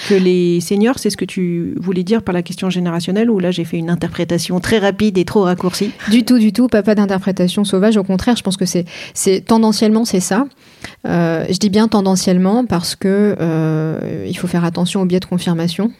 Que 0.08 0.14
les 0.14 0.60
seniors, 0.60 0.98
c'est 0.98 1.10
ce 1.10 1.16
que 1.16 1.24
tu 1.24 1.74
voulais 1.78 2.02
dire 2.02 2.22
par 2.22 2.32
la 2.32 2.42
question 2.42 2.70
générationnelle 2.70 3.30
ou 3.30 3.38
là 3.38 3.50
j'ai 3.50 3.64
fait 3.64 3.76
une 3.76 3.90
interprétation 3.90 4.58
très 4.60 4.78
rapide 4.78 5.18
et 5.18 5.24
trop 5.24 5.42
raccourcie? 5.42 5.92
Du 6.10 6.24
tout, 6.24 6.38
du 6.38 6.52
tout, 6.52 6.68
pas, 6.68 6.82
pas 6.82 6.94
d'interprétation 6.94 7.64
sauvage. 7.64 7.96
Au 7.96 8.02
contraire, 8.02 8.36
je 8.36 8.42
pense 8.42 8.56
que 8.56 8.66
c'est, 8.66 8.84
c'est 9.12 9.42
tendanciellement 9.42 10.04
c'est 10.04 10.20
ça. 10.20 10.46
Euh, 11.06 11.44
je 11.48 11.58
dis 11.58 11.70
bien 11.70 11.88
tendanciellement 11.88 12.64
parce 12.66 12.96
que 12.96 13.36
euh, 13.40 14.26
il 14.28 14.36
faut 14.36 14.46
faire 14.46 14.64
attention 14.64 15.02
au 15.02 15.04
biais 15.04 15.20
de 15.20 15.26
confirmation. 15.26 15.92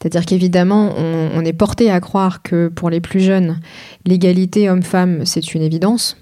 C'est-à-dire 0.00 0.26
qu'évidemment, 0.26 0.92
on, 0.96 1.30
on 1.34 1.44
est 1.44 1.52
porté 1.52 1.90
à 1.90 2.00
croire 2.00 2.42
que 2.42 2.68
pour 2.68 2.90
les 2.90 3.00
plus 3.00 3.20
jeunes, 3.20 3.60
l'égalité 4.06 4.68
homme-femme 4.68 5.24
c'est 5.24 5.54
une 5.54 5.62
évidence 5.62 6.16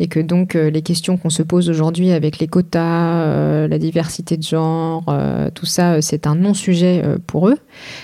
et 0.00 0.08
que 0.08 0.18
donc 0.18 0.56
euh, 0.56 0.70
les 0.70 0.80
questions 0.80 1.18
qu'on 1.18 1.30
se 1.30 1.42
pose 1.42 1.68
aujourd'hui 1.68 2.10
avec 2.10 2.38
les 2.38 2.48
quotas, 2.48 3.22
euh, 3.22 3.68
la 3.68 3.78
diversité 3.78 4.38
de 4.38 4.42
genre, 4.42 5.04
euh, 5.08 5.50
tout 5.54 5.66
ça, 5.66 6.00
c'est 6.00 6.26
un 6.26 6.34
non-sujet 6.34 7.04
pour 7.26 7.48
eux, 7.48 7.58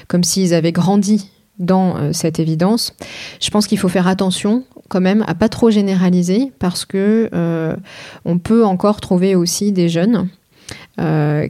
comme 0.06 0.22
s'ils 0.22 0.54
avaient 0.54 0.72
grandi 0.72 1.30
dans 1.58 2.12
cette 2.12 2.38
évidence. 2.38 2.94
Je 3.40 3.48
pense 3.48 3.66
qu'il 3.66 3.78
faut 3.78 3.88
faire 3.88 4.06
attention 4.06 4.64
quand 4.88 5.00
même 5.00 5.24
à 5.26 5.34
pas 5.34 5.48
trop 5.48 5.70
généraliser 5.70 6.52
parce 6.58 6.84
que 6.84 7.30
on 8.26 8.38
peut 8.38 8.62
encore 8.66 9.00
trouver 9.00 9.34
aussi 9.34 9.72
des 9.72 9.88
jeunes 9.88 10.28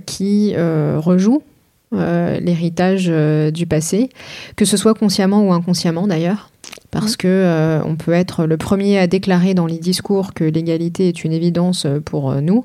qui 0.07 0.55
rejouent 0.57 1.43
l'héritage 1.91 3.11
du 3.53 3.67
passé, 3.67 4.11
que 4.55 4.65
ce 4.65 4.77
soit 4.77 4.95
consciemment 4.95 5.43
ou 5.43 5.53
inconsciemment 5.53 6.07
d'ailleurs 6.07 6.51
parce 6.91 7.15
mmh. 7.15 7.17
que 7.17 7.29
euh, 7.29 7.85
on 7.85 7.97
peut 7.97 8.13
être 8.13 8.47
le 8.47 8.57
premier 8.57 8.99
à 8.99 9.07
déclarer 9.07 9.55
dans 9.55 9.67
les 9.67 9.79
discours 9.79 10.35
que 10.35 10.45
l'égalité 10.45 11.09
est 11.09 11.25
une 11.25 11.33
évidence 11.33 11.85
euh, 11.87 12.01
pour 12.01 12.31
euh, 12.31 12.41
nous 12.41 12.65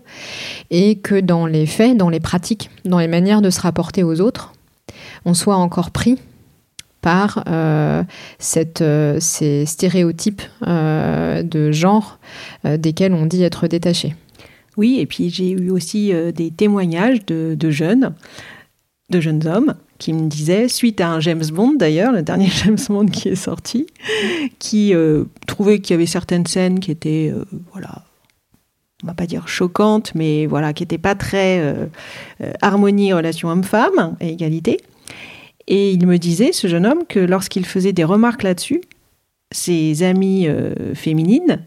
et 0.70 0.96
que 0.98 1.20
dans 1.20 1.46
les 1.46 1.66
faits, 1.66 1.98
dans 1.98 2.10
les 2.10 2.20
pratiques, 2.20 2.70
dans 2.86 3.00
les 3.00 3.08
manières 3.08 3.42
de 3.42 3.50
se 3.50 3.62
rapporter 3.62 4.04
aux 4.04 4.22
autres, 4.22 4.54
on 5.26 5.34
soit 5.34 5.58
encore 5.58 5.92
pris 5.92 6.18
par 7.02 7.44
cette, 8.38 8.84
ces 9.20 9.66
stéréotypes 9.66 10.44
de 10.62 11.72
genre 11.72 12.20
desquels 12.64 13.14
on 13.14 13.26
dit 13.26 13.42
être 13.42 13.66
détaché. 13.66 14.16
Oui, 14.78 14.98
et 15.00 15.08
puis 15.08 15.32
j'ai 15.32 15.50
eu 15.50 15.72
aussi 15.72 16.14
des 16.36 16.52
témoignages 16.52 17.26
de, 17.26 17.56
de 17.58 17.72
jeunes, 17.72 18.14
de 19.10 19.20
jeunes 19.20 19.48
hommes 19.48 19.74
qui 20.02 20.14
me 20.14 20.28
disait, 20.28 20.68
suite 20.68 21.00
à 21.00 21.12
un 21.12 21.20
James 21.20 21.46
Bond 21.54 21.76
d'ailleurs, 21.78 22.12
le 22.12 22.24
dernier 22.24 22.48
James 22.66 22.80
Bond 22.90 23.06
qui 23.06 23.30
est 23.30 23.36
sorti, 23.36 23.86
qui 24.58 24.96
euh, 24.96 25.26
trouvait 25.46 25.80
qu'il 25.80 25.94
y 25.94 25.96
avait 25.96 26.08
certaines 26.08 26.48
scènes 26.48 26.80
qui 26.80 26.90
étaient, 26.90 27.32
euh, 27.32 27.46
voilà, 27.72 28.04
on 29.04 29.08
va 29.08 29.14
pas 29.14 29.28
dire 29.28 29.48
choquantes, 29.48 30.14
mais 30.16 30.48
voilà, 30.48 30.74
qui 30.74 30.82
n'étaient 30.82 30.98
pas 30.98 31.14
très 31.14 31.60
euh, 31.60 31.86
harmonie 32.64 33.14
relation 33.14 33.50
homme-femme 33.50 34.18
et 34.20 34.30
égalité. 34.30 34.80
Et 35.68 35.92
il 35.92 36.08
me 36.08 36.18
disait, 36.18 36.52
ce 36.52 36.66
jeune 36.66 36.88
homme, 36.88 37.04
que 37.08 37.20
lorsqu'il 37.20 37.68
faisait 37.68 37.94
des 37.94 38.04
remarques 38.04 38.42
là-dessus, 38.42 38.82
ses 39.52 40.02
amies 40.02 40.48
féminines 40.96 41.64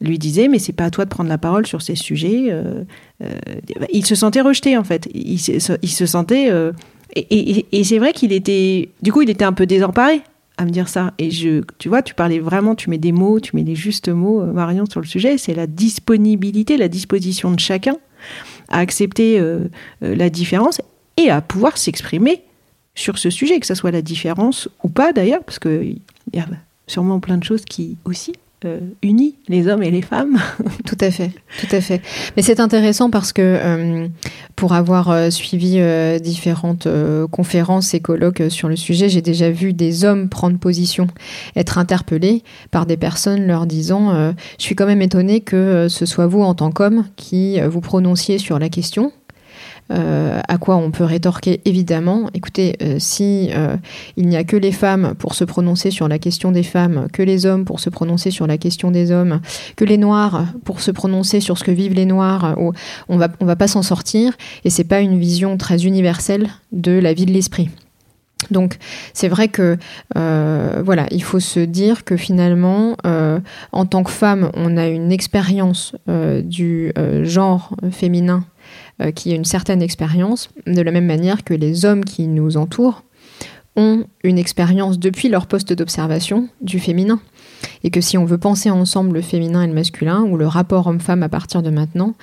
lui 0.00 0.18
disaient 0.18 0.48
mais 0.48 0.58
c'est 0.58 0.72
pas 0.72 0.84
à 0.84 0.90
toi 0.90 1.04
de 1.04 1.10
prendre 1.10 1.28
la 1.28 1.38
parole 1.38 1.66
sur 1.66 1.82
ces 1.82 1.96
sujets. 1.96 2.50
il 3.92 4.06
se 4.06 4.14
sentait 4.14 4.40
rejeté 4.40 4.78
en 4.78 4.84
fait. 4.84 5.08
Il 5.12 5.38
se 5.38 6.06
sentait 6.06 6.50
et, 7.14 7.84
c'est 7.84 7.98
vrai 7.98 8.12
qu'il 8.12 8.32
était, 8.32 8.88
du 9.02 9.12
coup, 9.12 9.22
il 9.22 9.30
était 9.30 9.44
un 9.44 9.52
peu 9.52 9.66
désemparé 9.66 10.22
à 10.56 10.64
me 10.64 10.70
dire 10.70 10.88
ça. 10.88 11.12
Et 11.18 11.30
je, 11.30 11.62
tu 11.78 11.88
vois, 11.88 12.02
tu 12.02 12.14
parlais 12.14 12.38
vraiment, 12.38 12.74
tu 12.74 12.90
mets 12.90 12.98
des 12.98 13.12
mots, 13.12 13.40
tu 13.40 13.56
mets 13.56 13.62
les 13.62 13.74
justes 13.74 14.08
mots, 14.08 14.42
euh, 14.42 14.52
Marion, 14.52 14.86
sur 14.86 15.00
le 15.00 15.06
sujet. 15.06 15.38
C'est 15.38 15.54
la 15.54 15.66
disponibilité, 15.66 16.76
la 16.76 16.88
disposition 16.88 17.50
de 17.50 17.60
chacun 17.60 17.96
à 18.68 18.78
accepter 18.78 19.38
euh, 19.38 19.68
euh, 20.02 20.14
la 20.14 20.30
différence 20.30 20.80
et 21.16 21.30
à 21.30 21.40
pouvoir 21.40 21.76
s'exprimer 21.76 22.42
sur 22.94 23.18
ce 23.18 23.30
sujet, 23.30 23.58
que 23.60 23.66
ce 23.66 23.74
soit 23.74 23.90
la 23.90 24.02
différence 24.02 24.68
ou 24.82 24.88
pas 24.88 25.12
d'ailleurs, 25.12 25.42
parce 25.44 25.58
qu'il 25.58 25.98
y 26.32 26.38
a 26.38 26.46
sûrement 26.86 27.20
plein 27.20 27.38
de 27.38 27.44
choses 27.44 27.64
qui 27.64 27.96
aussi 28.04 28.32
euh, 28.64 28.80
unis, 29.02 29.36
les 29.48 29.68
hommes 29.68 29.82
et 29.82 29.90
les 29.90 30.02
femmes. 30.02 30.38
tout 30.86 30.96
à 31.00 31.10
fait, 31.10 31.30
tout 31.60 31.74
à 31.74 31.80
fait. 31.80 32.00
Mais 32.36 32.42
c'est 32.42 32.60
intéressant 32.60 33.10
parce 33.10 33.32
que 33.32 33.42
euh, 33.42 34.08
pour 34.56 34.72
avoir 34.72 35.10
euh, 35.10 35.30
suivi 35.30 35.80
différentes 36.20 36.88
conférences 37.30 37.94
et 37.94 38.00
colloques 38.00 38.42
sur 38.48 38.68
le 38.68 38.76
sujet, 38.76 39.08
j'ai 39.08 39.22
déjà 39.22 39.50
vu 39.50 39.72
des 39.72 40.04
hommes 40.04 40.28
prendre 40.28 40.58
position, 40.58 41.06
être 41.56 41.78
interpellés 41.78 42.42
par 42.70 42.86
des 42.86 42.96
personnes 42.96 43.46
leur 43.46 43.66
disant 43.66 44.32
Je 44.58 44.62
suis 44.62 44.74
quand 44.74 44.86
même 44.86 45.02
étonné 45.02 45.40
que 45.40 45.88
ce 45.88 46.06
soit 46.06 46.26
vous 46.26 46.42
en 46.42 46.54
tant 46.54 46.70
qu'homme 46.70 47.04
qui 47.16 47.60
vous 47.60 47.80
prononciez 47.80 48.38
sur 48.38 48.58
la 48.58 48.68
question 48.68 49.12
euh, 49.92 50.40
à 50.48 50.56
quoi 50.56 50.76
on 50.76 50.90
peut 50.90 51.04
rétorquer 51.04 51.60
évidemment, 51.66 52.30
écoutez, 52.32 52.76
euh, 52.80 52.96
si 52.98 53.50
euh, 53.52 53.76
il 54.16 54.28
n'y 54.28 54.36
a 54.36 54.42
que 54.42 54.56
les 54.56 54.72
femmes 54.72 55.14
pour 55.18 55.34
se 55.34 55.44
prononcer 55.44 55.90
sur 55.90 56.08
la 56.08 56.18
question 56.18 56.52
des 56.52 56.62
femmes, 56.62 57.08
que 57.12 57.22
les 57.22 57.44
hommes 57.44 57.66
pour 57.66 57.80
se 57.80 57.90
prononcer 57.90 58.30
sur 58.30 58.46
la 58.46 58.56
question 58.56 58.90
des 58.90 59.10
hommes, 59.10 59.40
que 59.76 59.84
les 59.84 59.98
noirs 59.98 60.46
pour 60.64 60.80
se 60.80 60.90
prononcer 60.90 61.40
sur 61.40 61.58
ce 61.58 61.64
que 61.64 61.70
vivent 61.70 61.92
les 61.92 62.06
noirs, 62.06 62.56
on 63.08 63.18
va 63.18 63.28
on 63.40 63.44
va 63.44 63.56
pas 63.56 63.68
s'en 63.68 63.82
sortir 63.82 64.32
et 64.64 64.70
c'est 64.70 64.84
pas 64.84 65.00
une 65.00 65.18
vision 65.18 65.58
très 65.58 65.84
universelle 65.84 66.48
de 66.72 66.92
la 66.92 67.12
vie 67.12 67.26
de 67.26 67.32
l'esprit. 67.32 67.68
Donc 68.50 68.78
c'est 69.12 69.28
vrai 69.28 69.48
que 69.48 69.76
voilà, 70.14 71.06
il 71.10 71.22
faut 71.22 71.40
se 71.40 71.60
dire 71.60 72.04
que 72.04 72.16
finalement, 72.16 72.96
en 73.72 73.86
tant 73.86 74.02
que 74.02 74.10
femme, 74.10 74.50
on 74.54 74.76
a 74.76 74.86
une 74.86 75.12
expérience 75.12 75.94
du 76.06 76.92
genre 77.22 77.74
féminin 77.90 78.44
euh, 79.00 79.10
qui 79.10 79.32
a 79.32 79.34
une 79.34 79.44
certaine 79.44 79.82
expérience, 79.82 80.50
de 80.66 80.80
la 80.80 80.90
même 80.90 81.06
manière 81.06 81.44
que 81.44 81.54
les 81.54 81.84
hommes 81.84 82.04
qui 82.04 82.26
nous 82.26 82.56
entourent 82.56 83.02
ont 83.76 84.04
une 84.22 84.38
expérience 84.38 84.98
depuis 84.98 85.28
leur 85.28 85.46
poste 85.46 85.72
d'observation 85.72 86.48
du 86.60 86.78
féminin. 86.78 87.20
Et 87.82 87.90
que 87.90 88.00
si 88.00 88.18
on 88.18 88.24
veut 88.24 88.38
penser 88.38 88.70
ensemble 88.70 89.14
le 89.14 89.22
féminin 89.22 89.62
et 89.62 89.66
le 89.66 89.72
masculin, 89.72 90.22
ou 90.22 90.36
le 90.36 90.46
rapport 90.46 90.86
homme-femme 90.86 91.22
à 91.22 91.28
partir 91.28 91.62
de 91.62 91.70
maintenant, 91.70 92.14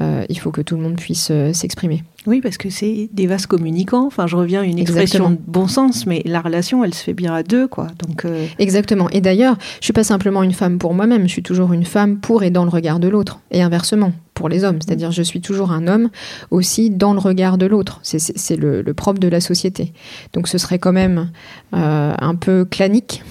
euh, 0.00 0.24
il 0.28 0.38
faut 0.38 0.50
que 0.50 0.60
tout 0.60 0.76
le 0.76 0.82
monde 0.82 0.96
puisse 0.96 1.28
euh, 1.30 1.52
s'exprimer. 1.52 2.04
Oui, 2.26 2.40
parce 2.40 2.58
que 2.58 2.68
c'est 2.68 3.08
des 3.12 3.26
vases 3.26 3.46
communicants. 3.46 4.06
Enfin, 4.06 4.26
je 4.26 4.36
reviens 4.36 4.60
à 4.60 4.64
une 4.64 4.78
expression 4.78 5.30
de 5.30 5.38
bon 5.46 5.66
sens, 5.66 6.04
mais 6.04 6.22
la 6.26 6.40
relation, 6.40 6.84
elle 6.84 6.92
se 6.92 7.02
fait 7.02 7.14
bien 7.14 7.32
à 7.32 7.42
deux, 7.42 7.68
quoi. 7.68 7.86
Donc, 8.06 8.26
Exactement. 8.58 9.08
Et 9.10 9.20
d'ailleurs, 9.20 9.56
je 9.80 9.84
suis 9.84 9.92
pas 9.92 10.04
simplement 10.04 10.42
une 10.42 10.52
femme 10.52 10.78
pour 10.78 10.92
moi-même, 10.92 11.22
je 11.22 11.32
suis 11.32 11.42
toujours 11.42 11.72
une 11.72 11.84
femme 11.84 12.18
pour 12.18 12.42
et 12.42 12.50
dans 12.50 12.64
le 12.64 12.70
regard 12.70 12.98
de 12.98 13.08
l'autre. 13.08 13.40
Et 13.50 13.62
inversement 13.62 14.12
pour 14.38 14.48
les 14.48 14.64
hommes. 14.64 14.78
C'est-à-dire, 14.80 15.10
je 15.10 15.22
suis 15.22 15.40
toujours 15.40 15.72
un 15.72 15.88
homme 15.88 16.08
aussi 16.50 16.90
dans 16.90 17.12
le 17.12 17.18
regard 17.18 17.58
de 17.58 17.66
l'autre. 17.66 17.98
C'est 18.02 18.56
le, 18.56 18.82
propre 18.94 19.18
de 19.18 19.28
la 19.28 19.40
société. 19.40 19.92
Donc, 20.32 20.48
ce 20.48 20.58
serait 20.58 20.78
quand 20.78 20.92
même 20.92 21.30
euh, 21.74 22.14
un 22.18 22.34
peu 22.36 22.64
clanique 22.64 23.22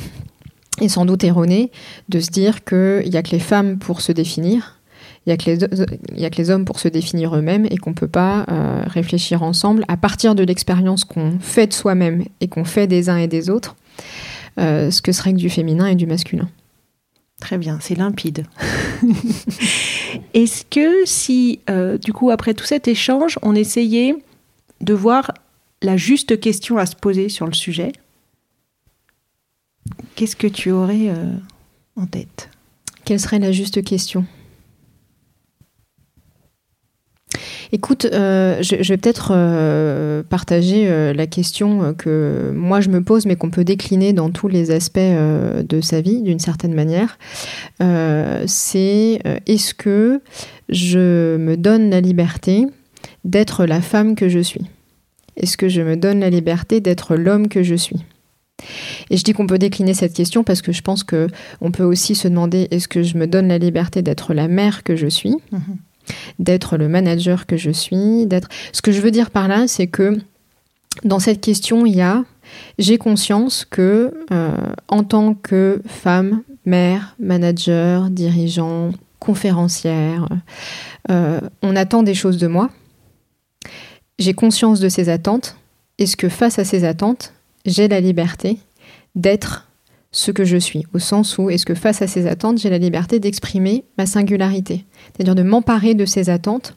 et 0.81 0.89
sans 0.89 1.05
doute 1.05 1.23
erroné 1.23 1.71
de 2.09 2.19
se 2.19 2.29
dire 2.29 2.63
qu'il 2.63 3.09
n'y 3.09 3.17
a 3.17 3.23
que 3.23 3.31
les 3.31 3.39
femmes 3.39 3.77
pour 3.77 4.01
se 4.01 4.11
définir, 4.11 4.77
il 5.25 5.29
n'y 5.29 5.33
a, 5.33 5.37
que 5.37 5.49
les, 5.49 6.23
a 6.23 6.29
que 6.29 6.37
les 6.37 6.49
hommes 6.49 6.63
pour 6.63 6.79
se 6.79 6.87
définir 6.87 7.35
eux-mêmes 7.35 7.65
et 7.69 7.77
qu'on 7.77 7.89
ne 7.89 7.95
peut 7.95 8.07
pas 8.07 8.45
euh, 8.49 8.83
réfléchir 8.87 9.43
ensemble 9.43 9.83
à 9.89 9.97
partir 9.97 10.35
de 10.35 10.43
l'expérience 10.43 11.03
qu'on 11.03 11.39
fait 11.39 11.67
de 11.67 11.73
soi-même 11.73 12.23
et 12.39 12.47
qu'on 12.47 12.63
fait 12.63 12.87
des 12.87 13.09
uns 13.09 13.17
et 13.17 13.27
des 13.27 13.49
autres, 13.49 13.75
euh, 14.57 14.89
ce 14.89 15.01
que 15.01 15.11
serait 15.11 15.33
que 15.33 15.37
du 15.37 15.49
féminin 15.49 15.87
et 15.87 15.95
du 15.95 16.07
masculin. 16.07 16.47
Très 17.41 17.57
bien, 17.57 17.77
c'est 17.81 17.95
limpide. 17.95 18.45
Est-ce 20.33 20.63
que 20.65 21.05
si, 21.05 21.59
euh, 21.69 21.97
du 21.97 22.13
coup, 22.13 22.31
après 22.31 22.53
tout 22.53 22.65
cet 22.65 22.87
échange, 22.87 23.37
on 23.43 23.53
essayait 23.53 24.15
de 24.79 24.93
voir 24.93 25.33
la 25.81 25.97
juste 25.97 26.39
question 26.39 26.77
à 26.77 26.85
se 26.85 26.95
poser 26.95 27.29
sur 27.29 27.45
le 27.45 27.53
sujet, 27.53 27.91
qu'est-ce 30.15 30.35
que 30.35 30.47
tu 30.47 30.71
aurais 30.71 31.09
euh, 31.09 31.31
en 31.95 32.05
tête? 32.05 32.49
Quelle 33.05 33.19
serait 33.19 33.39
la 33.39 33.51
juste 33.51 33.83
question? 33.83 34.25
Écoute, 37.71 38.05
euh, 38.05 38.61
je, 38.61 38.75
vais 38.75 38.97
peut-être 38.97 39.31
euh, 39.35 40.23
partager 40.23 41.13
la 41.13 41.27
question 41.27 41.93
que 41.93 42.53
moi 42.55 42.79
je 42.79 42.89
me 42.89 43.03
pose, 43.03 43.25
mais 43.25 43.35
qu'on 43.35 43.49
peut 43.49 43.65
décliner 43.65 44.13
dans 44.13 44.29
tous 44.29 44.47
les 44.47 44.71
aspects 44.71 44.99
de 44.99 45.81
sa 45.81 45.99
vie 45.99 46.21
d'une 46.21 46.39
certaine 46.39 46.73
manière. 46.73 47.17
C'est 48.47 49.19
est-ce 49.45 49.73
que 49.73 50.21
je 50.69 51.35
me 51.35 51.57
donne 51.57 51.89
la 51.89 51.99
liberté 51.99 52.67
d'être 53.25 53.65
la 53.65 53.81
femme 53.81 54.15
que 54.15 54.29
je 54.29 54.39
suis? 54.39 54.65
Est-ce 55.35 55.57
que 55.57 55.67
je 55.67 55.81
me 55.81 55.97
donne 55.97 56.21
la 56.21 56.29
liberté 56.29 56.79
d'être 56.79 57.17
l'homme 57.17 57.49
que 57.49 57.63
je 57.63 57.75
suis? 57.75 58.03
Et 59.09 59.17
je 59.17 59.23
dis 59.23 59.33
qu'on 59.33 59.47
peut 59.47 59.59
décliner 59.59 59.93
cette 59.93 60.13
question 60.13 60.43
parce 60.43 60.61
que 60.61 60.71
je 60.71 60.81
pense 60.81 61.03
que 61.03 61.27
on 61.61 61.71
peut 61.71 61.83
aussi 61.83 62.15
se 62.15 62.27
demander 62.27 62.67
est-ce 62.71 62.87
que 62.87 63.03
je 63.03 63.17
me 63.17 63.27
donne 63.27 63.47
la 63.47 63.57
liberté 63.57 64.01
d'être 64.01 64.33
la 64.33 64.47
mère 64.47 64.83
que 64.83 64.95
je 64.95 65.07
suis? 65.07 65.35
D'être 66.39 66.77
le 66.77 66.87
manager 66.87 67.45
que 67.45 67.57
je 67.57 67.69
suis, 67.69 68.25
d'être. 68.25 68.47
Ce 68.71 68.81
que 68.81 68.91
je 68.91 69.01
veux 69.01 69.11
dire 69.11 69.29
par 69.29 69.47
là, 69.47 69.67
c'est 69.67 69.87
que 69.87 70.17
dans 71.03 71.19
cette 71.19 71.41
question, 71.41 71.85
il 71.85 71.95
y 71.95 72.01
a 72.01 72.23
j'ai 72.79 72.97
conscience 72.97 73.65
que 73.65 74.13
euh, 74.31 74.55
en 74.87 75.03
tant 75.03 75.33
que 75.33 75.81
femme, 75.85 76.43
mère, 76.65 77.15
manager, 77.19 78.09
dirigeant, 78.09 78.91
conférencière, 79.19 80.29
euh, 81.11 81.41
on 81.61 81.75
attend 81.75 82.03
des 82.03 82.13
choses 82.13 82.37
de 82.37 82.47
moi. 82.47 82.69
J'ai 84.17 84.33
conscience 84.33 84.79
de 84.79 84.89
ces 84.89 85.09
attentes. 85.09 85.57
Est-ce 85.97 86.15
que 86.15 86.29
face 86.29 86.57
à 86.57 86.63
ces 86.63 86.85
attentes, 86.85 87.33
j'ai 87.67 87.87
la 87.87 87.99
liberté 87.99 88.57
d'être 89.15 89.67
ce 90.11 90.31
que 90.31 90.45
je 90.45 90.57
suis, 90.57 90.85
au 90.93 90.99
sens 90.99 91.37
où 91.37 91.49
est-ce 91.49 91.65
que 91.65 91.75
face 91.75 92.01
à 92.01 92.07
ces 92.07 92.25
attentes, 92.25 92.57
j'ai 92.57 92.69
la 92.69 92.77
liberté 92.77 93.19
d'exprimer 93.19 93.83
ma 93.97 94.05
singularité, 94.05 94.85
c'est-à-dire 95.13 95.35
de 95.35 95.43
m'emparer 95.43 95.93
de 95.93 96.05
ces 96.05 96.29
attentes 96.29 96.75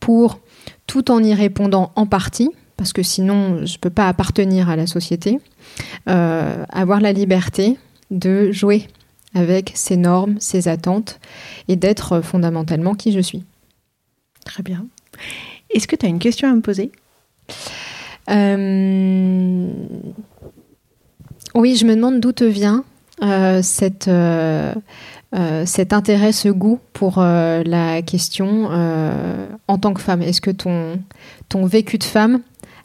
pour, 0.00 0.40
tout 0.86 1.10
en 1.10 1.22
y 1.22 1.32
répondant 1.32 1.92
en 1.96 2.06
partie, 2.06 2.50
parce 2.76 2.92
que 2.92 3.02
sinon 3.02 3.64
je 3.64 3.74
ne 3.74 3.78
peux 3.78 3.90
pas 3.90 4.08
appartenir 4.08 4.68
à 4.68 4.76
la 4.76 4.86
société, 4.86 5.38
euh, 6.08 6.64
avoir 6.68 7.00
la 7.00 7.12
liberté 7.12 7.78
de 8.10 8.50
jouer 8.50 8.88
avec 9.34 9.72
ces 9.74 9.96
normes, 9.96 10.36
ces 10.40 10.68
attentes, 10.68 11.20
et 11.68 11.76
d'être 11.76 12.20
fondamentalement 12.20 12.94
qui 12.94 13.12
je 13.12 13.20
suis. 13.20 13.44
Très 14.44 14.62
bien. 14.62 14.86
Est-ce 15.70 15.88
que 15.88 15.96
tu 15.96 16.06
as 16.06 16.08
une 16.08 16.18
question 16.18 16.50
à 16.50 16.54
me 16.54 16.60
poser? 16.60 16.92
Euh, 18.30 19.68
Oui, 21.54 21.76
je 21.76 21.84
me 21.86 21.94
demande 21.94 22.20
d'où 22.20 22.32
te 22.32 22.44
vient 22.44 22.84
euh, 23.22 23.62
cette, 23.62 24.08
euh, 24.08 24.74
cet 25.66 25.92
intérêt, 25.92 26.32
ce 26.32 26.48
goût 26.48 26.80
pour 26.92 27.20
la 27.20 28.02
question 28.02 28.70
en 29.68 29.78
tant 29.78 29.94
que 29.94 30.00
femme. 30.00 30.22
Est-ce 30.22 30.40
que 30.40 30.50
ton, 30.50 31.00
ton 31.48 31.66
vécu 31.66 31.98
de 31.98 32.04
femme 32.04 32.40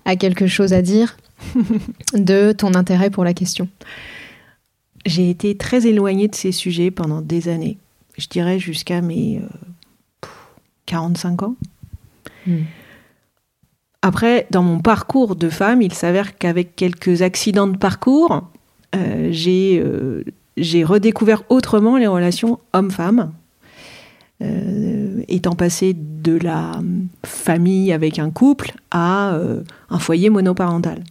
a 0.06 0.16
quelque 0.16 0.48
chose 0.48 0.74
à 0.74 0.82
dire 0.82 1.18
de 2.14 2.52
ton 2.52 2.74
intérêt 2.76 3.10
pour 3.10 3.24
la 3.24 3.34
question? 3.34 3.68
J'ai 5.06 5.30
été 5.30 5.56
très 5.56 5.88
éloignée 5.88 6.28
de 6.28 6.36
ces 6.36 6.52
sujets 6.52 6.92
pendant 6.92 7.22
des 7.22 7.48
années. 7.48 7.78
Je 8.18 8.28
dirais 8.28 8.60
jusqu'à 8.60 9.02
mes 9.02 9.38
euh, 9.38 9.48
pff, 10.22 10.32
45 10.86 11.44
ans. 11.44 11.56
Hmm. 12.46 12.64
Après, 14.02 14.48
dans 14.50 14.64
mon 14.64 14.80
parcours 14.80 15.36
de 15.36 15.50
femme, 15.50 15.82
il 15.82 15.94
s'avère 15.94 16.38
qu'avec 16.38 16.76
quelques 16.76 17.22
accidents 17.22 17.68
de 17.68 17.78
parcours, 17.78 18.44
euh, 18.96 19.28
j'ai 19.32 19.82
euh, 19.84 20.24
j'ai 20.56 20.84
redécouvert 20.84 21.44
autrement 21.50 21.98
les 21.98 22.08
relations 22.08 22.60
homme-femme. 22.74 23.34
Euh, 24.42 25.22
étant 25.28 25.54
passée 25.54 25.94
de 25.94 26.38
la 26.38 26.80
famille 27.26 27.92
avec 27.92 28.20
un 28.20 28.30
couple 28.30 28.72
à 28.90 29.38
un 29.90 30.00
foyer 30.00 30.30
monoparental. 30.30 31.04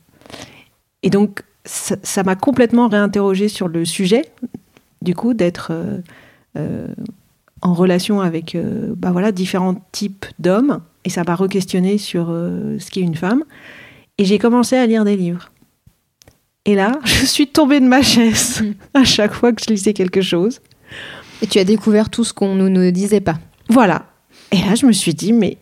Et 1.02 1.10
donc, 1.10 1.42
ça 1.64 2.22
m'a 2.24 2.36
complètement 2.36 2.88
réinterrogée 2.88 3.48
sur 3.48 3.68
le 3.68 3.84
sujet, 3.84 4.24
du 5.02 5.14
coup, 5.14 5.34
d'être 5.34 5.72
en 6.56 7.74
relation 7.74 8.22
avec 8.22 8.56
bah 8.96 9.12
voilà, 9.12 9.30
différents 9.30 9.76
types 9.92 10.26
d'hommes. 10.38 10.80
Et 11.08 11.10
ça 11.10 11.22
m'a 11.26 11.36
re-questionné 11.36 11.96
sur 11.96 12.26
euh, 12.28 12.78
ce 12.78 12.90
qu'est 12.90 13.00
une 13.00 13.14
femme. 13.14 13.42
Et 14.18 14.26
j'ai 14.26 14.38
commencé 14.38 14.76
à 14.76 14.84
lire 14.84 15.06
des 15.06 15.16
livres. 15.16 15.50
Et 16.66 16.74
là, 16.74 17.00
je 17.06 17.24
suis 17.24 17.46
tombée 17.46 17.80
de 17.80 17.86
ma 17.86 18.02
chaise 18.02 18.62
à 18.92 19.04
chaque 19.04 19.32
fois 19.32 19.54
que 19.54 19.62
je 19.66 19.70
lisais 19.72 19.94
quelque 19.94 20.20
chose. 20.20 20.60
Et 21.40 21.46
tu 21.46 21.58
as 21.58 21.64
découvert 21.64 22.10
tout 22.10 22.24
ce 22.24 22.34
qu'on 22.34 22.56
ne 22.56 22.68
nous 22.68 22.90
disait 22.90 23.22
pas. 23.22 23.38
Voilà. 23.70 24.04
Et 24.52 24.58
là, 24.58 24.74
je 24.74 24.84
me 24.84 24.92
suis 24.92 25.14
dit, 25.14 25.32
mais 25.32 25.56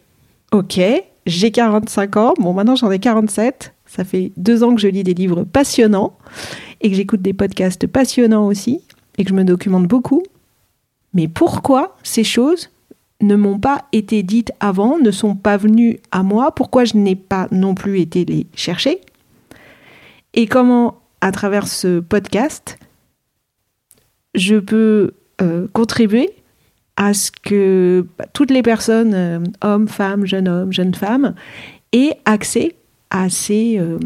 ok, 0.51 0.81
j'ai 1.27 1.51
45 1.53 2.17
ans, 2.17 2.35
bon, 2.41 2.53
maintenant 2.53 2.75
j'en 2.75 2.91
ai 2.91 2.99
47. 2.99 3.73
Ça 3.87 4.03
fait 4.03 4.33
deux 4.37 4.65
ans 4.65 4.75
que 4.75 4.81
je 4.81 4.89
lis 4.89 5.05
des 5.05 5.15
livres 5.15 5.45
passionnants 5.45 6.19
et 6.81 6.91
que 6.91 6.97
j'écoute 6.97 7.23
des 7.23 7.35
podcasts 7.35 7.87
passionnants 7.87 8.49
aussi 8.49 8.81
et 9.17 9.23
que 9.23 9.31
je 9.31 9.35
me 9.35 9.45
documente 9.45 9.87
beaucoup. 9.87 10.25
Mais 11.15 11.29
pourquoi 11.29 11.97
ces 12.03 12.25
choses 12.25 12.69
ne 13.21 13.35
m'ont 13.35 13.59
pas 13.59 13.87
été 13.93 14.23
dites 14.23 14.53
avant, 14.61 14.99
ne 14.99 15.11
sont 15.11 15.35
pas 15.35 15.57
venues 15.57 15.99
à 16.11 16.23
moi 16.23 16.55
Pourquoi 16.55 16.85
je 16.85 16.97
n'ai 16.97 17.17
pas 17.17 17.49
non 17.51 17.75
plus 17.75 18.01
été 18.01 18.25
les 18.25 18.47
chercher? 18.55 19.01
Et 20.35 20.47
comment, 20.47 21.01
à 21.21 21.33
travers 21.33 21.67
ce 21.67 22.01
podcast, 22.01 22.79
je 24.35 24.57
peux 24.57 25.13
euh, 25.41 25.67
contribuer 25.73 26.31
à 26.97 27.15
ce 27.15 27.31
que 27.31 28.07
bah, 28.19 28.27
toutes 28.33 28.51
les 28.51 28.63
personnes, 28.63 29.15
euh, 29.15 29.39
hommes, 29.63 29.89
femmes, 29.89 30.27
jeunes 30.27 30.49
hommes, 30.49 30.73
jeunes 30.73 30.95
femmes, 30.95 31.35
aient 31.93 32.19
accès 32.25 32.75
à 33.11 33.29
ces, 33.29 33.79
euh, 33.79 33.99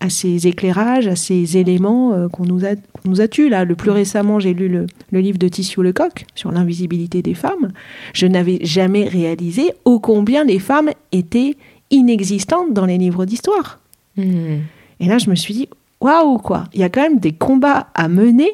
à 0.00 0.08
ces 0.08 0.46
éclairages, 0.46 1.06
à 1.06 1.16
ces 1.16 1.58
éléments 1.58 2.14
euh, 2.14 2.28
qu'on 2.28 2.44
nous 2.44 2.64
a, 2.64 2.74
qu'on 2.74 3.08
nous 3.08 3.20
a 3.20 3.28
tus. 3.28 3.48
Là, 3.48 3.64
le 3.64 3.76
plus 3.76 3.90
récemment, 3.90 4.40
j'ai 4.40 4.54
lu 4.54 4.68
le, 4.68 4.86
le 5.12 5.20
livre 5.20 5.38
de 5.38 5.46
Tissot 5.46 5.82
Lecoq 5.82 6.24
sur 6.34 6.50
l'invisibilité 6.50 7.22
des 7.22 7.34
femmes. 7.34 7.70
Je 8.14 8.26
n'avais 8.26 8.58
jamais 8.62 9.06
réalisé 9.06 9.72
ô 9.84 10.00
combien 10.00 10.44
les 10.44 10.58
femmes 10.58 10.90
étaient 11.12 11.56
inexistantes 11.90 12.72
dans 12.72 12.86
les 12.86 12.98
livres 12.98 13.26
d'histoire. 13.26 13.78
Hmm. 14.16 14.60
Et 15.00 15.06
là, 15.06 15.18
je 15.18 15.30
me 15.30 15.34
suis 15.34 15.54
dit, 15.54 15.68
waouh, 16.00 16.38
quoi, 16.38 16.64
il 16.72 16.80
y 16.80 16.84
a 16.84 16.88
quand 16.88 17.02
même 17.02 17.18
des 17.18 17.32
combats 17.32 17.88
à 17.94 18.08
mener 18.08 18.50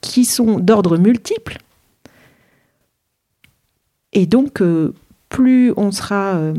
qui 0.00 0.24
sont 0.24 0.58
d'ordre 0.58 0.96
multiple. 0.96 1.58
Et 4.12 4.26
donc, 4.26 4.60
euh, 4.60 4.94
plus 5.28 5.72
on 5.76 5.92
sera 5.92 6.34
euh, 6.34 6.54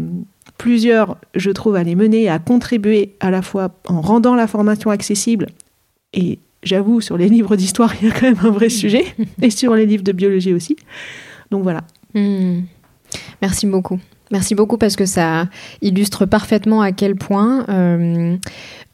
plusieurs, 0.62 1.18
je 1.34 1.50
trouve, 1.50 1.76
à 1.76 1.82
les 1.82 1.96
mener, 1.96 2.30
à 2.30 2.38
contribuer 2.38 3.16
à 3.20 3.32
la 3.32 3.42
fois 3.42 3.72
en 3.88 4.00
rendant 4.00 4.36
la 4.36 4.46
formation 4.46 4.92
accessible, 4.92 5.48
et 6.14 6.38
j'avoue, 6.62 7.02
sur 7.02 7.18
les 7.18 7.30
livres 7.30 7.56
d'histoire, 7.56 7.96
il 8.02 8.08
y 8.08 8.12
a 8.12 8.14
quand 8.14 8.28
même 8.28 8.38
un 8.44 8.52
vrai 8.52 8.70
sujet, 8.70 9.06
et 9.42 9.50
sur 9.50 9.74
les 9.74 9.88
livres 9.88 10.04
de 10.04 10.12
biologie 10.12 10.54
aussi. 10.54 10.76
Donc 11.50 11.64
voilà. 11.64 11.82
Hmm. 12.14 12.60
Merci 13.42 13.66
beaucoup. 13.66 14.00
Merci 14.30 14.54
beaucoup 14.54 14.78
parce 14.78 14.96
que 14.96 15.06
ça 15.06 15.50
illustre 15.82 16.28
parfaitement 16.28 16.82
à 16.82 16.92
quel 16.92 17.16
point 17.16 17.66
euh, 17.68 18.38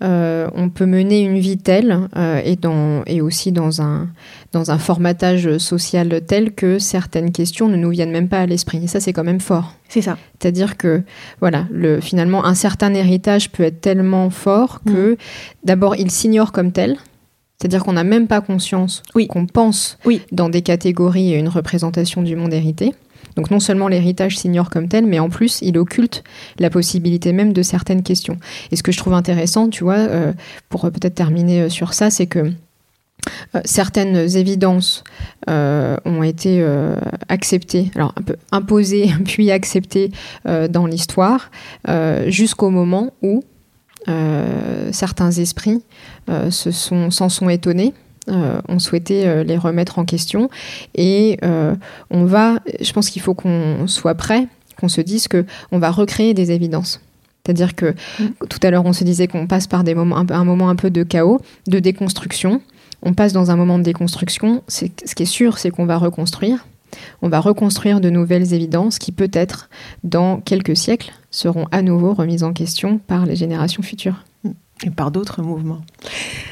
euh, 0.03 0.47
on 0.53 0.69
peut 0.69 0.85
mener 0.85 1.21
une 1.21 1.39
vie 1.39 1.57
telle 1.57 2.07
euh, 2.15 2.39
et, 2.43 2.55
dans, 2.55 3.03
et 3.07 3.19
aussi 3.21 3.51
dans 3.51 3.81
un, 3.81 4.07
dans 4.51 4.69
un 4.71 4.77
formatage 4.77 5.57
social 5.57 6.21
tel 6.27 6.53
que 6.53 6.77
certaines 6.77 7.31
questions 7.31 7.67
ne 7.67 7.77
nous 7.77 7.89
viennent 7.89 8.11
même 8.11 8.29
pas 8.29 8.41
à 8.41 8.45
l'esprit. 8.45 8.83
Et 8.83 8.87
ça, 8.87 8.99
c'est 8.99 9.13
quand 9.13 9.23
même 9.23 9.39
fort. 9.39 9.73
C'est 9.89 10.01
ça. 10.03 10.17
C'est-à-dire 10.39 10.77
que 10.77 11.01
voilà, 11.39 11.65
le, 11.71 11.99
finalement, 11.99 12.45
un 12.45 12.53
certain 12.53 12.93
héritage 12.93 13.51
peut 13.51 13.63
être 13.63 13.81
tellement 13.81 14.29
fort 14.29 14.81
que 14.85 15.17
d'abord, 15.63 15.95
il 15.95 16.11
s'ignore 16.11 16.51
comme 16.51 16.71
tel. 16.71 16.97
C'est-à-dire 17.59 17.83
qu'on 17.83 17.93
n'a 17.93 18.03
même 18.03 18.27
pas 18.27 18.39
conscience 18.39 19.01
Oui. 19.15 19.25
qu'on 19.25 19.47
pense 19.47 19.97
Oui. 20.05 20.21
dans 20.31 20.47
des 20.47 20.61
catégories 20.61 21.33
et 21.33 21.39
une 21.39 21.47
représentation 21.49 22.21
du 22.21 22.35
monde 22.35 22.53
hérité. 22.53 22.93
Donc 23.37 23.51
non 23.51 23.59
seulement 23.59 23.87
l'héritage 23.87 24.37
s'ignore 24.37 24.69
comme 24.69 24.89
tel, 24.89 25.05
mais 25.05 25.19
en 25.19 25.29
plus 25.29 25.59
il 25.61 25.77
occulte 25.77 26.23
la 26.59 26.69
possibilité 26.69 27.31
même 27.31 27.53
de 27.53 27.61
certaines 27.61 28.03
questions. 28.03 28.37
Et 28.71 28.75
ce 28.75 28.83
que 28.83 28.91
je 28.91 28.97
trouve 28.97 29.13
intéressant, 29.13 29.69
tu 29.69 29.83
vois, 29.83 29.95
euh, 29.95 30.33
pour 30.67 30.81
peut-être 30.81 31.15
terminer 31.15 31.61
euh, 31.61 31.69
sur 31.69 31.93
ça, 31.93 32.09
c'est 32.09 32.27
que 32.27 32.39
euh, 32.39 33.61
certaines 33.63 34.17
évidences 34.37 35.03
ont 35.47 36.23
été 36.23 36.65
acceptées, 37.29 37.91
alors 37.95 38.13
un 38.17 38.21
peu 38.21 38.35
imposées 38.51 39.09
puis 39.25 39.51
acceptées 39.51 40.11
dans 40.45 40.85
l'histoire, 40.85 41.51
jusqu'au 42.27 42.69
moment 42.69 43.13
où 43.21 43.43
certains 44.91 45.31
esprits 45.31 45.81
euh, 46.29 46.51
se 46.51 46.71
s'en 46.71 47.29
sont 47.29 47.49
étonnés 47.49 47.93
euh, 48.29 48.59
on 48.67 48.79
souhaitait 48.79 49.25
euh, 49.25 49.43
les 49.43 49.57
remettre 49.57 49.99
en 49.99 50.05
question. 50.05 50.49
Et 50.95 51.37
euh, 51.43 51.75
on 52.09 52.25
va, 52.25 52.59
je 52.81 52.91
pense 52.91 53.09
qu'il 53.09 53.21
faut 53.21 53.33
qu'on 53.33 53.87
soit 53.87 54.15
prêt, 54.15 54.47
qu'on 54.79 54.89
se 54.89 55.01
dise 55.01 55.27
que 55.27 55.45
on 55.71 55.79
va 55.79 55.91
recréer 55.91 56.33
des 56.33 56.51
évidences. 56.51 57.01
C'est-à-dire 57.45 57.75
que 57.75 57.95
tout 58.49 58.59
à 58.61 58.71
l'heure, 58.71 58.85
on 58.85 58.91
se 58.91 59.05
disait 59.05 59.27
qu'on 59.27 59.47
passe 59.47 59.67
par 59.67 59.85
des 59.85 59.95
moments, 59.95 60.17
un, 60.17 60.43
moment 60.43 60.69
un 60.69 60.75
peu 60.75 60.89
de 60.89 61.03
chaos, 61.03 61.39
de 61.67 61.79
déconstruction. 61.79 62.61
On 63.03 63.13
passe 63.13 63.31
dans 63.31 63.51
un 63.51 63.55
moment 63.55 63.77
de 63.77 63.83
déconstruction. 63.83 64.63
Ce 64.67 64.85
qui 64.85 65.23
est 65.23 65.25
sûr, 65.25 65.57
c'est 65.57 65.69
qu'on 65.69 65.85
va 65.85 65.97
reconstruire. 65.97 66.65
On 67.21 67.29
va 67.29 67.39
reconstruire 67.39 68.01
de 68.01 68.09
nouvelles 68.09 68.53
évidences 68.53 68.99
qui, 68.99 69.13
peut-être, 69.13 69.69
dans 70.03 70.41
quelques 70.41 70.75
siècles, 70.75 71.13
seront 71.31 71.67
à 71.71 71.81
nouveau 71.81 72.13
remises 72.13 72.43
en 72.43 72.51
question 72.51 72.97
par 72.97 73.25
les 73.25 73.35
générations 73.37 73.83
futures. 73.83 74.26
Et 74.83 74.89
par 74.89 75.11
d'autres 75.11 75.41
mouvements. 75.41 75.81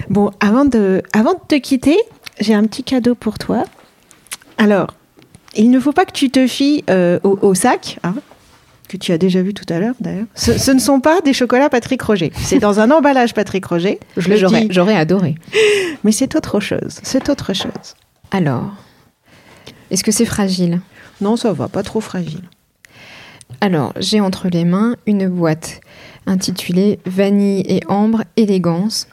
Bon, 0.09 0.32
avant 0.39 0.65
de, 0.65 1.01
avant 1.13 1.34
de 1.34 1.39
te 1.47 1.55
quitter, 1.55 1.97
j'ai 2.39 2.53
un 2.53 2.63
petit 2.65 2.84
cadeau 2.84 3.15
pour 3.15 3.38
toi. 3.38 3.63
Alors, 4.57 4.93
il 5.55 5.69
ne 5.69 5.80
faut 5.80 5.93
pas 5.93 6.05
que 6.05 6.11
tu 6.11 6.30
te 6.30 6.47
fies 6.47 6.84
euh, 6.89 7.19
au, 7.23 7.38
au 7.41 7.53
sac, 7.53 7.99
hein, 8.03 8.15
que 8.89 8.97
tu 8.97 9.11
as 9.11 9.17
déjà 9.17 9.41
vu 9.41 9.53
tout 9.53 9.65
à 9.73 9.80
l'heure 9.80 9.95
d'ailleurs. 9.99 10.28
Ce, 10.36 10.57
ce 10.57 10.71
ne 10.71 10.80
sont 10.80 10.99
pas 10.99 11.21
des 11.21 11.34
chocolats 11.34 11.69
Patrick 11.69 12.01
Roger. 12.01 12.32
C'est 12.36 12.59
dans 12.59 12.80
un 12.80 12.91
emballage 12.91 13.34
Patrick 13.34 13.65
Roger. 13.65 13.99
Je 14.17 14.30
le 14.30 14.36
J'aurais, 14.38 14.61
dis, 14.61 14.67
j'aurais 14.71 14.95
adoré. 14.95 15.36
mais 16.03 16.11
c'est 16.11 16.36
autre 16.36 16.59
chose. 16.59 16.99
C'est 17.03 17.30
autre 17.30 17.53
chose. 17.53 17.95
Alors, 18.32 18.73
est-ce 19.91 20.03
que 20.03 20.11
c'est 20.11 20.26
fragile? 20.26 20.82
Non, 21.21 21.36
ça 21.38 21.53
va, 21.53 21.67
pas 21.67 21.84
trop 21.84 22.01
fragile. 22.01 22.41
Alors, 23.61 23.93
j'ai 23.97 24.19
entre 24.19 24.49
les 24.49 24.65
mains 24.65 24.95
une 25.05 25.28
boîte 25.30 25.80
intitulée 26.26 26.99
Vanille 27.05 27.63
et 27.67 27.82
ambre 27.88 28.23
élégance, 28.38 29.07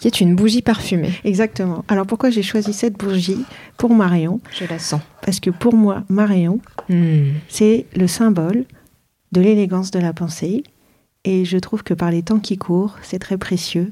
qui 0.00 0.08
est 0.08 0.20
une 0.20 0.34
bougie 0.36 0.62
parfumée. 0.62 1.12
Exactement. 1.24 1.84
Alors 1.88 2.06
pourquoi 2.06 2.30
j'ai 2.30 2.42
choisi 2.42 2.72
cette 2.72 2.98
bougie 2.98 3.44
pour 3.78 3.94
Marion? 3.94 4.40
Je 4.52 4.64
la 4.68 4.78
sens. 4.78 5.00
Parce 5.22 5.40
que 5.40 5.50
pour 5.50 5.74
moi, 5.74 6.04
Marion, 6.08 6.60
Hmm. 6.88 7.32
c'est 7.48 7.86
le 7.96 8.06
symbole 8.06 8.64
de 9.32 9.40
l'élégance 9.40 9.90
de 9.90 9.98
la 9.98 10.12
pensée. 10.12 10.62
Et 11.24 11.44
je 11.44 11.58
trouve 11.58 11.82
que 11.82 11.94
par 11.94 12.12
les 12.12 12.22
temps 12.22 12.38
qui 12.38 12.56
courent, 12.56 12.96
c'est 13.02 13.18
très 13.18 13.36
précieux. 13.38 13.90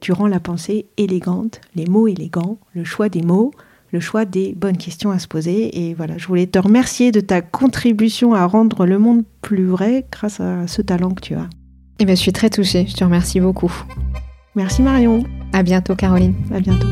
Tu 0.00 0.12
rends 0.12 0.26
la 0.28 0.40
pensée 0.40 0.86
élégante, 0.96 1.60
les 1.74 1.84
mots 1.84 2.08
élégants, 2.08 2.58
le 2.74 2.84
choix 2.84 3.10
des 3.10 3.20
mots, 3.20 3.52
le 3.92 4.00
choix 4.00 4.24
des 4.24 4.54
bonnes 4.54 4.78
questions 4.78 5.10
à 5.10 5.18
se 5.18 5.28
poser. 5.28 5.86
Et 5.88 5.92
voilà, 5.94 6.16
je 6.16 6.26
voulais 6.26 6.46
te 6.46 6.58
remercier 6.58 7.12
de 7.12 7.20
ta 7.20 7.42
contribution 7.42 8.32
à 8.32 8.46
rendre 8.46 8.86
le 8.86 8.98
monde 8.98 9.24
plus 9.42 9.66
vrai 9.66 10.06
grâce 10.10 10.40
à 10.40 10.66
ce 10.66 10.80
talent 10.80 11.10
que 11.10 11.20
tu 11.20 11.34
as. 11.34 11.48
Eh 11.98 12.04
bien, 12.04 12.14
je 12.14 12.20
suis 12.20 12.32
très 12.32 12.50
touchée. 12.50 12.86
Je 12.88 12.94
te 12.94 13.04
remercie 13.04 13.40
beaucoup. 13.40 13.72
Merci 14.56 14.82
Marion. 14.82 15.24
À 15.52 15.62
bientôt, 15.62 15.94
Caroline. 15.94 16.34
À 16.52 16.60
bientôt. 16.60 16.88